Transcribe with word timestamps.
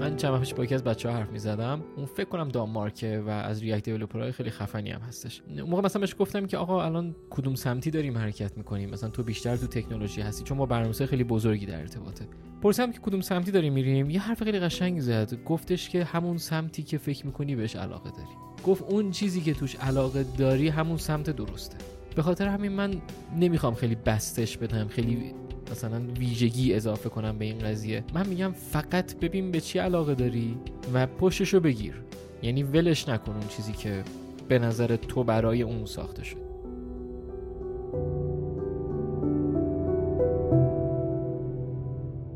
من 0.00 0.16
چند 0.16 0.40
پیش 0.40 0.54
با 0.54 0.64
یکی 0.64 0.74
از 0.74 0.84
بچه 0.84 1.08
ها 1.08 1.16
حرف 1.16 1.30
می 1.30 1.38
زدم 1.38 1.82
اون 1.96 2.06
فکر 2.06 2.28
کنم 2.28 2.48
دانمارکه 2.48 3.22
و 3.26 3.28
از 3.28 3.62
ریاکت 3.62 3.84
دیولپرهای 3.84 4.32
خیلی 4.32 4.50
خفنی 4.50 4.90
هم 4.90 5.00
هستش. 5.00 5.42
اون 5.58 5.70
موقع 5.70 5.82
مثلا 5.82 6.00
بهش 6.00 6.14
گفتم 6.18 6.46
که 6.46 6.56
آقا 6.56 6.84
الان 6.84 7.16
کدوم 7.30 7.54
سمتی 7.54 7.90
داریم 7.90 8.18
حرکت 8.18 8.56
می‌کنیم؟ 8.56 8.90
مثلا 8.90 9.10
تو 9.10 9.22
بیشتر 9.22 9.56
تو 9.56 9.66
تکنولوژی 9.66 10.20
هستی 10.20 10.44
چون 10.44 10.58
ما 10.58 10.66
برنامه‌ریزی 10.66 11.06
خیلی 11.06 11.24
بزرگی 11.24 11.66
در 11.66 11.80
ارتباطه. 11.80 12.24
پرسیدم 12.62 12.92
که 12.92 12.98
کدوم 12.98 13.20
سمتی 13.20 13.50
داریم 13.50 13.72
میریم 13.72 14.10
یه 14.10 14.20
حرف 14.20 14.42
خیلی 14.42 14.58
قشنگ 14.58 15.00
زد. 15.00 15.44
گفتش 15.44 15.88
که 15.88 16.04
همون 16.04 16.38
سمتی 16.38 16.82
که 16.82 16.98
فکر 16.98 17.26
می‌کنی 17.26 17.56
بهش 17.56 17.76
علاقه 17.76 18.10
داری. 18.10 18.28
گفت 18.66 18.82
اون 18.82 19.10
چیزی 19.10 19.40
که 19.40 19.54
توش 19.54 19.76
علاقه 19.76 20.24
داری 20.38 20.68
همون 20.68 20.96
سمت 20.96 21.30
درسته. 21.30 21.76
به 22.16 22.22
خاطر 22.22 22.48
همین 22.48 22.72
من 22.72 22.94
نمی‌خوام 23.38 23.74
خیلی 23.74 23.94
بستش 23.94 24.56
بدم 24.56 24.88
خیلی 24.88 25.34
مثلا 25.70 26.00
ویژگی 26.18 26.74
اضافه 26.74 27.08
کنم 27.08 27.38
به 27.38 27.44
این 27.44 27.58
قضیه. 27.58 28.04
من 28.14 28.26
میگم 28.26 28.52
فقط 28.52 29.16
ببین 29.16 29.50
به 29.50 29.60
چی 29.60 29.78
علاقه 29.78 30.14
داری 30.14 30.58
و 30.94 31.06
پشتشو 31.06 31.60
بگیر. 31.60 31.94
یعنی 32.42 32.62
ولش 32.62 33.08
نکن 33.08 33.32
اون 33.32 33.48
چیزی 33.48 33.72
که 33.72 34.04
به 34.48 34.58
نظر 34.58 34.96
تو 34.96 35.24
برای 35.24 35.62
اون 35.62 35.86
ساخته 35.86 36.24
شد. 36.24 36.44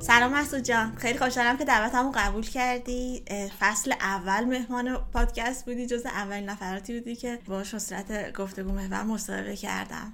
سلام 0.00 0.32
مسعود 0.32 0.62
جان. 0.62 0.92
خیلی 0.96 1.18
خوشحالم 1.18 1.56
که 1.56 1.64
دعوتمو 1.64 2.12
قبول 2.14 2.42
کردی. 2.42 3.22
فصل 3.60 3.92
اول 4.00 4.44
مهمان 4.44 4.98
پادکست 5.12 5.66
بودی 5.66 5.86
جز 5.86 6.06
اولین 6.06 6.44
نفراتی 6.44 6.98
بودی 6.98 7.16
که 7.16 7.38
با 7.46 7.64
صورت 7.64 8.36
گفتگو 8.36 8.72
محور 8.72 9.02
مصاحبه 9.02 9.56
کردم. 9.56 10.12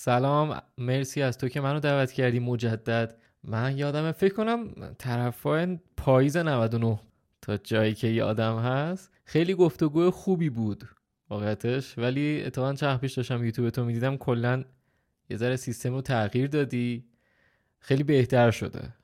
سلام 0.00 0.60
مرسی 0.78 1.22
از 1.22 1.38
تو 1.38 1.48
که 1.48 1.60
منو 1.60 1.80
دعوت 1.80 2.12
کردی 2.12 2.38
مجدد. 2.38 3.16
من 3.44 3.78
یادم 3.78 4.12
فکر 4.12 4.34
کنم 4.34 4.68
طرفای 4.98 5.78
پاییز 5.96 6.36
99 6.36 7.00
تا 7.42 7.56
جایی 7.56 7.94
که 7.94 8.08
یادم 8.08 8.58
هست. 8.58 9.10
خیلی 9.24 9.54
گفتگو 9.54 10.10
خوبی 10.10 10.50
بود 10.50 10.84
واقعتش 11.30 11.98
ولی 11.98 12.42
اتفاقا 12.46 12.74
چند 12.74 13.00
پیش 13.00 13.12
داشتم 13.12 13.44
یوتیوب 13.44 13.70
تو 13.70 13.84
می‌دیدم 13.84 14.16
کلا 14.16 14.64
یه 15.30 15.36
ذره 15.36 15.56
سیستم 15.56 15.94
رو 15.94 16.02
تغییر 16.02 16.46
دادی. 16.46 17.04
خیلی 17.78 18.02
بهتر 18.02 18.50
شده. 18.50 18.94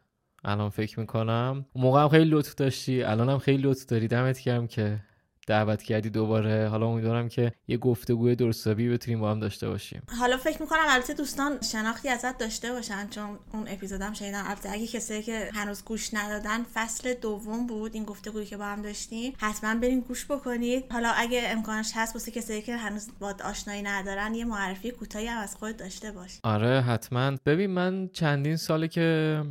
الان 0.44 0.70
فکر 0.70 1.00
می‌کنم. 1.00 1.66
موقع 1.74 2.02
هم 2.02 2.08
خیلی 2.08 2.30
لطف 2.30 2.54
داشتی 2.54 3.02
الان 3.02 3.28
هم 3.28 3.38
خیلی 3.38 3.62
لطف 3.62 3.86
داری. 3.86 4.08
دمت 4.08 4.42
گرم 4.42 4.66
که 4.66 5.00
دعوت 5.46 5.82
کردی 5.82 6.10
دوباره؟ 6.10 6.68
حالا 6.68 6.86
امیدوارم 6.86 7.28
که 7.28 7.52
یه 7.68 7.76
گفتگوی 7.76 8.36
درستابی 8.36 8.88
بتونیم 8.88 9.20
با 9.20 9.30
هم 9.30 9.40
داشته 9.40 9.68
باشیم. 9.68 10.02
حالا 10.18 10.36
فکر 10.36 10.62
می‌کنم 10.62 10.84
البته 10.88 11.14
دوستان 11.14 11.60
شناختی 11.60 12.08
ازت 12.08 12.38
داشته 12.38 12.72
باشن 12.72 13.08
چون 13.08 13.38
اون 13.52 13.64
اپیزودم 13.68 14.12
شنیدن 14.12 14.42
البته 14.46 14.70
اگه 14.70 14.86
کسایی 14.86 15.22
که 15.22 15.50
هنوز 15.54 15.84
گوش 15.84 16.14
ندادن 16.14 16.62
فصل 16.74 17.14
دوم 17.14 17.66
بود 17.66 17.94
این 17.94 18.04
گفتگویی 18.04 18.46
که 18.46 18.56
با 18.56 18.64
هم 18.64 18.82
داشتیم. 18.82 19.32
حتما 19.38 19.74
برین 19.74 20.00
گوش 20.00 20.26
بکنید. 20.26 20.84
حالا 20.92 21.12
اگه 21.16 21.42
امکانش 21.46 21.92
هست 21.94 22.14
واسه 22.14 22.30
کسایی 22.30 22.62
که 22.62 22.76
هنوز 22.76 23.08
با 23.20 23.34
آشنایی 23.44 23.82
ندارن 23.82 24.34
یه 24.34 24.44
معرفی 24.44 24.90
کوتاهی 24.90 25.26
هم 25.26 25.42
از 25.42 25.56
خود 25.56 25.76
داشته 25.76 26.12
باش. 26.12 26.40
آره 26.42 26.80
حتما. 26.80 27.32
ببین 27.46 27.70
من 27.70 28.08
چندین 28.12 28.56
ساله 28.56 28.88
که 28.88 29.42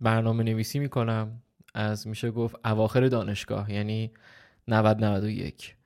برنامه 0.00 0.44
نویسی 0.44 0.78
می‌کنم 0.78 1.42
از 1.74 2.06
میشه 2.06 2.30
گفت 2.30 2.54
اواخر 2.64 3.08
دانشگاه. 3.08 3.72
یعنی 3.72 4.12
90 4.68 5.04
91 5.04 5.76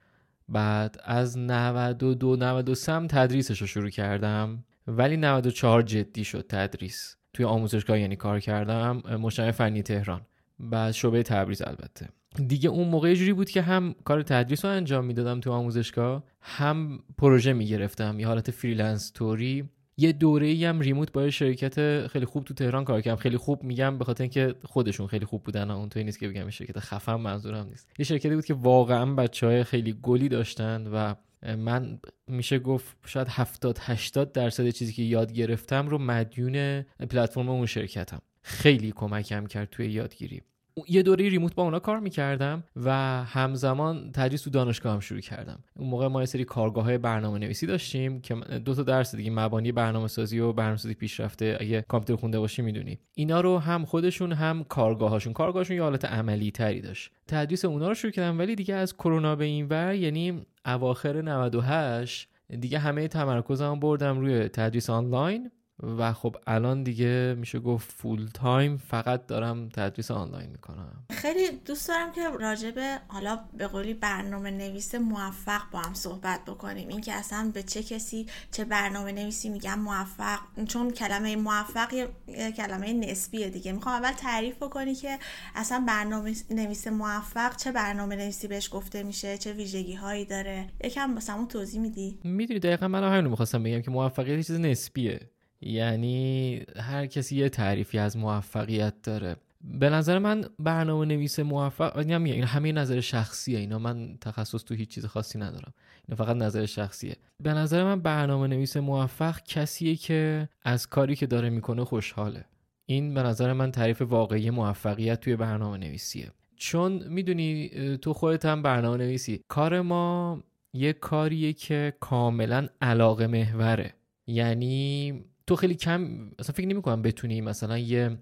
بعد 0.49 1.01
از 1.05 1.39
92 1.39 2.37
93 2.37 2.93
هم 2.93 3.07
تدریسش 3.07 3.61
رو 3.61 3.67
شروع 3.67 3.91
کردم 3.91 4.65
ولی 4.87 5.17
94 5.17 5.83
جدی 5.83 6.25
شد 6.25 6.47
تدریس. 6.49 7.17
توی 7.33 7.45
آموزشگاه 7.45 8.01
یعنی 8.01 8.17
کار 8.17 8.41
کردم 8.41 9.03
مجتمع 9.21 9.51
فنی 9.51 9.83
تهران. 9.83 10.21
بعد 10.59 10.93
شعبه 10.93 11.23
تبریز 11.23 11.63
البته. 11.63 12.09
دیگه 12.47 12.69
اون 12.69 12.89
موقع 12.89 13.15
جوری 13.15 13.33
بود 13.33 13.51
که 13.51 13.63
هم 13.63 13.95
کار 14.05 14.23
تدریس 14.23 14.65
رو 14.65 14.71
انجام 14.71 15.05
می‌دادم 15.05 15.41
تو 15.41 15.53
آموزشگاه 15.53 16.25
هم 16.41 16.99
پروژه 17.19 17.53
می‌گرفتم. 17.53 18.21
یه 18.21 18.27
حالت 18.27 18.51
freelance 18.51 19.11
طوری 19.11 19.69
یه 19.99 20.13
دوره 20.13 20.47
ای 20.47 20.65
هم 20.65 20.81
remote 20.81 21.13
با 21.13 21.31
شرکت 21.31 22.07
خیلی 22.07 22.25
خوب 22.27 22.45
تو 22.45 22.55
تهران 22.55 22.85
کار 22.85 23.01
کردم. 23.01 23.17
خیلی 23.17 23.37
خوب 23.37 23.63
میگم 23.63 23.99
به 23.99 24.05
خاطر 24.05 24.23
اینکه 24.23 24.55
خودشون 24.65 25.07
خیلی 25.07 25.25
خوب 25.25 25.45
بودن 25.45 25.71
اون 25.71 25.89
توی 25.89 26.05
نیست 26.05 26.19
که 26.19 26.29
بگم 26.29 26.51
شرکت 26.51 26.79
خفن 26.79 27.15
منظورم 27.15 27.67
نیست. 27.67 27.91
یه 27.99 28.05
شرکتی 28.05 28.35
بود 28.35 28.45
که 28.45 28.55
واقعا 28.55 29.15
بچه 29.15 29.47
های 29.47 29.65
خیلی 29.65 29.97
گلی 30.03 30.29
داشتن 30.29 30.87
و 30.87 31.15
من 31.57 31.99
میشه 32.27 32.59
گفت 32.59 32.97
شاید 33.07 33.29
70 33.31 33.79
80 33.81 34.33
درصد 34.33 34.71
چیزی 34.71 34.93
که 34.93 35.03
یاد 35.03 35.33
گرفتم 35.33 35.89
رو 35.89 35.99
مدیون 35.99 36.83
پلتفرم 36.83 37.49
اون 37.49 37.67
شرکتم. 37.67 38.23
خیلی 38.43 38.93
کمکم 38.93 39.47
کرد 39.47 39.71
توی 39.71 39.87
یادگیری. 39.87 40.43
یه 40.89 41.03
دوره 41.03 41.29
ریموت 41.29 41.55
با 41.55 41.63
اونا 41.63 41.79
کار 41.79 42.01
می‌کردم 42.01 42.65
و 42.77 42.91
همزمان 43.25 44.11
تدریس 44.13 44.43
تو 44.43 44.51
دانشگاه 44.51 44.93
هم 44.93 45.01
شروع 45.01 45.21
کردم. 45.21 45.59
اون 45.77 45.89
موقع 45.89 46.07
ما 46.07 46.21
یه 46.21 46.27
سری 46.27 46.45
کارگاه 46.45 46.85
های 46.85 46.99
برنامه 46.99 47.39
نویسی 47.39 47.67
داشتیم 47.67 48.21
که 48.21 48.35
دو 48.35 48.75
تا 48.75 48.83
درس 48.83 49.15
دیگه 49.15 49.31
مبانی 49.31 49.73
برنامه 49.73 50.09
سازی 50.09 50.39
و 50.39 50.53
برنامه 50.53 50.77
سازی 50.77 50.95
پیشرفته. 50.95 51.57
اگه 51.61 51.85
کامپیوتر 51.89 52.21
خونده 52.21 52.39
باشی 52.39 52.63
می‌دونی. 52.63 52.99
اینا 53.15 53.41
رو 53.41 53.59
هم 53.59 53.85
خودشون 53.85 54.33
هم 54.33 54.65
کارگاهاشون. 54.65 55.33
کارگاهشون 55.33 55.77
یه 55.77 55.83
حالت 55.83 56.05
عملی 56.05 56.51
تری 56.51 56.81
داشت. 56.81 57.11
تدریس 57.29 57.65
اونا 57.65 57.89
رو 57.89 57.95
شروع 57.95 58.13
کردم 58.13 58.39
ولی 58.39 58.55
دیگه 58.55 58.75
از 58.75 58.97
کرونا 58.97 59.37
به 59.37 59.45
این 59.45 59.67
ور 59.69 59.95
یعنی 59.95 60.47
اواخر 60.67 61.23
98 61.23 62.29
دیگه 62.61 62.79
همه 62.79 63.09
تمرکزم 63.09 63.81
بردم 63.81 64.21
روی 64.21 64.49
تدریس 64.49 64.91
آنلاین. 64.91 65.51
و 65.83 66.13
خب 66.13 66.37
الان 66.47 66.83
دیگه 66.83 67.37
میشه 67.39 67.59
گفت 67.59 67.93
full 67.93 68.29
time 68.35 68.77
فقط 68.77 69.27
دارم 69.27 69.69
تدریس 69.69 70.11
آنلاین 70.11 70.51
می‌کنم. 70.51 71.05
خیلی 71.11 71.57
دوست 71.65 71.89
دارم 71.89 72.13
که 72.13 72.29
راجب 72.41 73.01
حالا 73.09 73.39
به 73.57 73.67
قولی 73.67 73.95
برنامه 73.95 74.51
نویس 74.51 74.95
موفق 74.95 75.63
با 75.73 75.79
هم 75.79 75.95
صحبت 75.95 76.45
بکنیم. 76.45 76.89
اینکه 76.89 77.13
اصلا 77.13 77.51
به 77.55 77.63
چه 77.63 77.83
کسی 77.83 78.27
چه 78.53 78.65
برنامه 78.65 79.13
نویسی 79.13 79.49
میگم 79.49 79.79
موفق 79.79 80.39
چون 80.69 80.91
کلمه 80.91 81.37
موفق 81.37 81.93
یه 81.93 82.09
کلمه 82.57 82.93
نسبیه 82.93 83.51
دیگه. 83.51 83.73
می‌خوام 83.73 83.95
اول 83.95 84.13
تعریف 84.13 84.57
بکنی 84.57 84.95
که 84.95 85.19
اصلا 85.55 85.85
برنامه 85.89 86.35
نویس 86.51 86.87
موفق 86.87 87.57
چه 87.57 87.73
برنامه 87.73 88.17
نویسی 88.17 88.49
بهش 88.49 88.69
گفته 88.73 89.03
میشه 89.03 89.39
چه 89.39 89.53
ویژگی 89.53 89.95
هایی 89.95 90.25
داره. 90.25 90.67
یکم 90.85 91.15
واسمون 91.15 91.49
توضیح 91.49 91.81
میدی؟ 91.81 92.19
می‌دونی 92.25 92.61
دقیقا 92.61 92.89
من 92.89 93.13
همین 93.13 93.31
می‌خواستم 93.31 93.63
بگم 93.63 93.83
که 93.83 93.91
موفقیت 93.91 94.37
چیز 94.37 94.61
نسبیه. 94.61 95.21
یعنی 95.61 96.63
هر 96.77 97.07
کسی 97.07 97.37
یه 97.37 97.49
تعریفی 97.49 97.99
از 97.99 98.17
موفقیت 98.17 98.95
داره. 99.03 99.37
به 99.65 99.91
نظر 99.91 100.19
من 100.19 100.45
برنامه 100.59 101.07
نویس 101.07 101.39
موفق 101.41 101.97
این 101.97 102.45
همه 102.45 102.73
نظر 102.73 103.01
شخصیه 103.01 103.59
اینا 103.59 103.79
من 103.79 104.19
تخصص 104.21 104.65
تو 104.65 104.75
هیچ 104.75 104.89
چیز 104.89 105.07
خاصی 105.07 105.39
ندارم. 105.39 105.73
اینا 106.09 106.25
فقط 106.25 106.37
نظر 106.37 106.67
شخصیه. 106.67 107.17
به 107.43 107.53
نظر 107.53 107.85
من 107.85 108.01
برنامه 108.01 108.47
نویس 108.47 108.77
موفق 108.77 109.43
کسیه 109.43 109.97
که 109.97 110.49
از 110.63 110.87
کاری 110.87 111.17
که 111.17 111.27
داره 111.27 111.51
می‌کنه 111.51 111.85
خوشحاله. 111.85 112.45
این 112.87 113.15
به 113.15 113.23
نظر 113.23 113.53
من 113.53 113.71
تعریف 113.71 114.03
واقعی 114.03 114.51
موفقیت 114.51 115.21
توی 115.21 115.37
برنامه 115.37 115.79
نویسیه 115.79 116.31
چون 116.57 117.03
می‌دونی 117.09 117.69
تو 118.03 118.13
خودت 118.13 118.45
هم 118.45 118.63
برنامه 118.63 118.97
نویسی 118.97 119.41
کار 119.49 119.81
ما 119.81 120.43
یه 120.73 120.93
کاریه 120.93 121.53
که 121.53 121.93
کاملا 122.01 122.69
علاقه 122.81 123.27
محوره. 123.27 123.93
یعنی 124.27 125.25
تو 125.47 125.57
خیلی 125.57 125.75
کم 125.75 126.31
اصلا 126.39 126.55
فکر 126.55 126.67
نمی 126.67 126.83
کنم 126.83 127.03
بتونی 127.03 127.41
مثلا 127.41 127.79
یه 127.79 128.19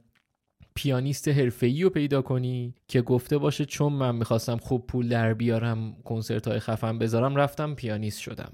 پیانیست 0.75 1.29
حرفه‌ای 1.29 1.82
رو 1.82 1.91
پیدا 1.91 2.23
کنی 2.23 2.75
که 2.88 3.03
گفته 3.03 3.38
باشه 3.38 3.65
چون 3.65 3.93
من 3.93 4.15
می‌خواستم 4.15 4.56
خوب 4.56 4.87
پول 4.87 5.09
در 5.09 5.35
بیارم 5.35 5.97
کنسرت 6.05 6.49
های 6.49 6.59
خفن 6.59 6.99
بذارم 6.99 7.37
رفتم 7.37 7.75
پیانیست 7.75 8.21
شدم. 8.21 8.53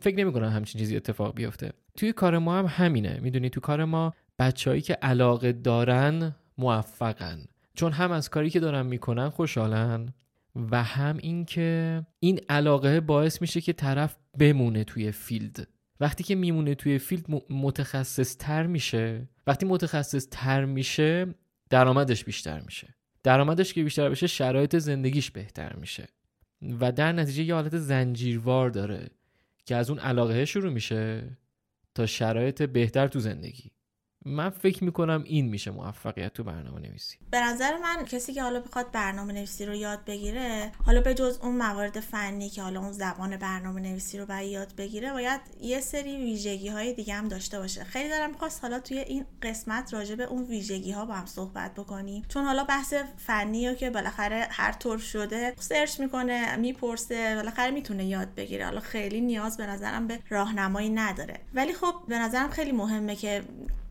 فکر 0.00 0.16
نمی 0.16 0.32
کنم 0.32 0.48
همچین 0.48 0.78
چیزی 0.78 0.96
اتفاق 0.96 1.34
بیفته. 1.34 1.72
توی 1.96 2.12
کار 2.12 2.38
ما 2.38 2.58
هم 2.58 2.66
همینه. 2.66 3.20
می‌دونی 3.22 3.50
تو 3.50 3.60
کار 3.60 3.84
ما 3.84 4.14
بچههایی 4.38 4.82
که 4.82 4.94
علاقه 4.94 5.52
دارن 5.52 6.36
موفقن. 6.58 7.44
چون 7.74 7.92
هم 7.92 8.12
از 8.12 8.30
کاری 8.30 8.50
که 8.50 8.60
دارن 8.60 8.86
می‌کنن 8.86 9.28
خوشحالن 9.28 10.14
و 10.70 10.82
هم 10.82 11.16
اینکه 11.22 12.02
این 12.20 12.40
علاقه 12.48 13.00
باعث 13.00 13.40
میشه 13.40 13.60
که 13.60 13.72
طرف 13.72 14.16
بمونه 14.38 14.84
توی 14.84 15.12
field. 15.12 15.68
وقتی 16.00 16.24
که 16.24 16.34
میمونه 16.34 16.74
توی 16.74 16.98
field 16.98 17.26
متخصص 17.50 18.36
تر 18.36 18.66
میشه 18.66 19.28
وقتی 19.46 19.66
متخصص 19.66 20.28
تر 20.30 20.64
میشه 20.64 21.34
درآمدش 21.70 22.24
بیشتر 22.24 22.60
میشه. 22.60 22.94
درآمدش 23.22 23.72
که 23.72 23.84
بیشتر 23.84 24.10
بشه 24.10 24.26
شرایط 24.26 24.76
زندگیش 24.76 25.30
بهتر 25.30 25.76
میشه. 25.76 26.08
و 26.80 26.92
در 26.92 27.12
نتیجه 27.12 27.42
یه 27.42 27.54
حالت 27.54 27.76
زنجیروار 27.78 28.70
داره 28.70 29.10
که 29.64 29.76
از 29.76 29.90
اون 29.90 29.98
علاقه 29.98 30.44
شروع 30.44 30.72
میشه 30.72 31.36
تا 31.94 32.06
شرایط 32.06 32.62
بهتر 32.62 33.08
تو 33.08 33.20
زندگی. 33.20 33.70
من 34.26 34.50
فکر 34.50 34.84
می‌کنم 34.84 35.22
این 35.26 35.48
میشه 35.48 35.70
موفقیت 35.70 36.32
تو 36.32 36.44
برنامه 36.44 36.80
نویسی 36.80 37.16
به 37.30 37.40
نظر 37.40 37.78
من 37.78 38.04
کسی 38.04 38.32
که 38.32 38.42
حالا 38.42 38.60
بخواد 38.60 38.90
برنامه 38.92 39.32
نویسی 39.32 39.66
رو 39.66 39.74
یاد 39.74 40.04
بگیره 40.04 40.72
حالا 40.86 41.00
به 41.00 41.14
جز 41.14 41.38
اون 41.42 41.56
موارد 41.56 42.00
فنی 42.00 42.50
که 42.50 42.62
حالا 42.62 42.80
اون 42.80 42.92
زبان 42.92 43.36
برنامه 43.36 43.80
نویسی 43.80 44.18
رو 44.18 44.26
باید 44.26 44.50
یاد 44.50 44.72
بگیره 44.76 45.12
باید 45.12 45.40
یه 45.60 45.80
سری 45.80 46.16
ویژگی 46.16 46.68
های 46.68 46.94
دیگه 46.94 47.14
هم 47.14 47.28
داشته 47.28 47.58
باشه. 47.58 47.84
خیلی 47.84 48.08
دارم 48.08 48.30
می‌خواست 48.30 48.62
حالا 48.62 48.80
توی 48.80 48.98
این 48.98 49.26
قسمت 49.42 49.94
راجع 49.94 50.14
به 50.14 50.24
اون 50.24 50.44
ویژگی 50.44 50.92
ها 50.92 51.04
با 51.04 51.14
هم 51.14 51.26
صحبت 51.26 51.74
بکنیم. 51.74 52.24
چون 52.28 52.44
حالا 52.44 52.64
بحث 52.64 52.94
فنی 53.16 53.68
رو 53.68 53.74
که 53.74 53.90
بالاخره 53.90 54.48
هر 54.50 54.72
طور 54.72 54.98
شده 54.98 55.54
سرچ 55.58 56.00
می‌کنه 56.00 56.56
می‌پرسه 56.56 57.34
بالاخره 57.34 57.70
می‌تونه 57.70 58.04
یاد 58.04 58.34
بگیره. 58.34 58.64
حالا 58.64 58.80
خیلی 58.80 59.20
نیاز 59.20 59.56
به 59.56 59.66
نظرم 59.66 60.06
به 60.06 60.18
راهنمایی 60.28 60.90
نداره. 60.90 61.40
ولی 61.54 61.72
خب 61.72 61.94
به 62.08 62.18
نظرم 62.18 62.50
خیلی 62.50 62.72
مهمه 62.72 63.16
که 63.16 63.42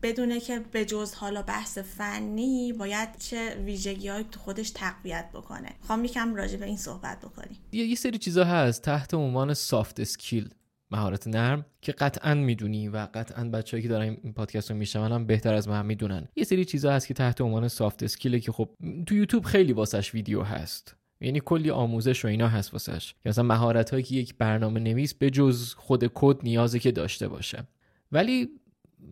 بدونه 0.02 0.40
که 0.40 0.60
به 0.72 0.84
جز 0.84 1.14
حالا 1.14 1.42
بحث 1.42 1.78
فنی 1.78 2.72
باید 2.72 3.08
چه 3.18 3.54
ویژگی 3.54 4.08
های 4.08 4.24
تو 4.30 4.40
خودش 4.40 4.70
تقویت 4.70 5.30
بکنه. 5.34 5.70
خواهم 5.80 6.04
یکم 6.04 6.34
راجع 6.34 6.56
به 6.56 6.66
این 6.66 6.76
صحبت 6.76 7.18
بکنیم. 7.20 7.56
یه 7.72 7.94
سری 7.94 8.18
چیزا 8.18 8.44
هست 8.44 8.82
تحت 8.82 9.14
عنوان 9.14 9.54
soft 9.54 10.00
skill 10.00 10.48
مهارت 10.90 11.28
نرم 11.28 11.66
که 11.80 11.92
قطعا 11.92 12.34
می‌دونی 12.34 12.88
و 12.88 13.08
قطعا 13.14 13.44
بچه‌هایی 13.44 13.82
که 13.82 13.88
دارن 13.88 14.16
این 14.22 14.32
پادکست 14.32 14.70
رو 14.70 14.76
میشنون 14.76 15.12
هم 15.12 15.26
بهتر 15.26 15.54
از 15.54 15.68
من 15.68 15.86
می‌دونن. 15.86 16.28
یه 16.36 16.44
سری 16.44 16.64
چیزا 16.64 16.92
هست 16.92 17.06
که 17.06 17.14
تحت 17.14 17.40
عنوان 17.40 17.68
soft 17.68 18.02
skill 18.02 18.38
که 18.38 18.52
خب 18.52 18.68
تو 19.06 19.14
یوتیوب 19.14 19.44
خیلی 19.44 19.72
واسش 19.72 20.14
ویدیو 20.14 20.42
هست. 20.42 20.96
یعنی 21.20 21.40
کلی 21.44 21.70
آموزش 21.70 22.24
و 22.24 22.28
اینا 22.28 22.48
هست 22.48 22.72
واسش. 22.72 23.14
که 23.22 23.28
مثلا 23.28 23.44
مهارت 23.44 23.90
هایی 23.90 24.02
که 24.02 24.14
یک 24.14 24.34
برنامه 24.38 24.80
نویس 24.80 25.14
به 25.14 25.30
جز 25.30 25.74
خود 25.74 26.10
کد 26.14 26.36
نیازه 26.42 26.78
که 26.78 26.92
داشته 26.92 27.28
باشه. 27.28 27.68
ولی 28.12 28.48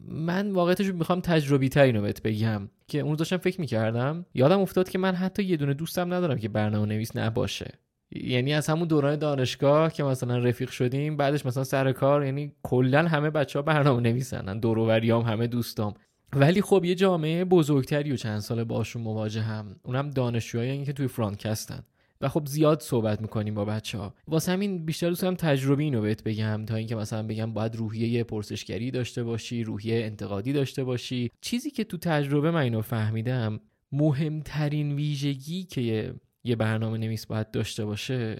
من 0.09 0.51
واقعیتش 0.51 0.87
می‌خوام 0.87 1.21
تجربی 1.21 1.69
تر 1.69 1.83
اینو 1.83 2.03
بهت 2.03 2.23
بگم 2.23 2.69
که 2.89 3.01
اون 3.01 3.15
داشتم 3.15 3.37
فکر 3.37 3.61
می‌کردم. 3.61 4.27
یادم 4.35 4.61
افتاد 4.61 4.89
که 4.89 4.99
من 4.99 5.15
حتی 5.15 5.43
یه 5.43 5.57
دونه 5.57 5.75
دوستم 5.75 6.15
ندارم 6.15 6.39
که 6.39 6.49
برنامه 6.49 6.87
نویس 6.87 7.17
نباشه. 7.17 7.73
یعنی 8.11 8.55
از 8.55 8.67
همون 8.67 8.89
دوران 8.89 9.17
دانشگاه 9.17 9.93
که 9.93 10.03
مثلا 10.03 10.39
رفیق 10.39 10.71
شدیم 10.71 11.17
بعدش 11.17 11.47
مثلا 11.47 11.65
سر 11.65 11.93
کار 11.93 12.25
یعنی 12.25 12.53
کلا 12.63 13.09
همه 13.09 13.31
بچه 13.31 13.59
ها 13.59 13.63
برنامه 13.63 14.03
نویسن 14.03 14.59
دوروریام 14.59 15.23
همه 15.23 15.47
دوستام. 15.47 15.95
ولی 16.33 16.63
خب 16.63 16.85
یه 16.85 16.95
جامعه 16.95 17.45
بزرگتری 17.45 18.13
و 18.13 18.17
چند 18.17 18.41
سال 18.41 18.65
باشون 18.65 19.03
مواجه 19.03 19.43
هم 19.43 19.77
اونم 19.83 20.11
دانشجوهایی 20.11 20.85
که 20.85 20.93
توی 20.93 21.07
فرانکستن. 21.09 21.83
و 22.21 22.29
خب 22.29 22.47
زیاد 22.47 22.81
صحبت 22.81 23.21
می‌کنیم 23.21 23.55
با 23.55 23.65
بچه 23.65 23.99
ها 23.99 24.15
واسه 24.29 24.53
همین 24.53 24.87
بیشتر 24.87 25.09
دوست 25.09 25.23
دارم 25.23 25.35
تجربه 25.35 25.83
اینو 25.83 26.01
بهت 26.01 26.23
بگم 26.23 26.65
تا 26.67 26.77
اینکه 26.77 26.97
مثلا 26.97 27.23
بگم 27.23 27.53
باید 27.53 27.77
روحیه 27.77 28.25
پرسشگری 28.25 28.91
داشته 28.91 29.25
باشی 29.25 29.65
روحیه 29.65 30.05
انتقادی 30.05 30.53
داشته 30.53 30.85
باشی. 30.85 31.31
چیزی 31.41 31.71
که 31.71 31.85
تو 31.85 31.97
تجربه 31.97 32.51
من 32.51 32.61
اینو 32.61 32.83
فهمیدم 32.83 33.61
مهمترین 33.93 34.93
ویژگی 34.93 35.65
که 35.65 36.15
یه 36.45 36.57
برنامه 36.57 36.99
نویس 36.99 37.27
باید 37.27 37.51
داشته 37.51 37.85
باشه 37.85 38.37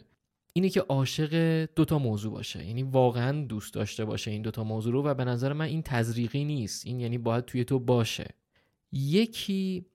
اینه 0.53 0.69
که 0.69 0.81
عاشق 0.81 1.65
دوتا 1.77 1.99
موضوع 1.99 2.33
باشه. 2.33 2.67
یعنی 2.67 2.83
واقعا 2.83 3.45
دوست 3.45 3.75
داشته 3.75 4.05
باشه 4.05 4.31
این 4.31 4.43
دوتا 4.43 4.65
موضوع 4.65 4.93
رو 4.93 5.03
و 5.03 5.15
به 5.15 5.25
نظر 5.25 5.53
من 5.53 5.65
این 5.65 5.83
تزریقی 5.83 6.45
نیست. 6.45 6.87
این 6.87 7.01
یعنی 7.01 7.19
باید 7.19 7.45
توی 7.45 7.65
تو 7.65 7.79
باشه. 7.79 8.27
یکی 8.93 9.87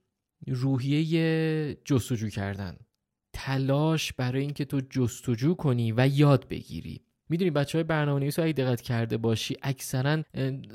روحیه 0.48 1.78
جستجو 1.86 2.30
کردن. 2.30 2.78
تلاش 3.46 4.14
برای 4.14 4.42
اینکه 4.42 4.66
تو 4.66 4.82
جستجو 4.90 5.54
کنی 5.54 5.94
و 5.98 6.08
یاد 6.08 6.48
بگیری. 6.48 7.02
می‌دونی 7.30 7.52
بچه 7.52 7.78
های 7.78 7.84
برنامه 7.84 8.20
نویس 8.20 8.40
اگه 8.40 8.54
دقت 8.54 8.82
کرده 8.82 9.18
باشی 9.18 9.58
اکثرا 9.62 10.24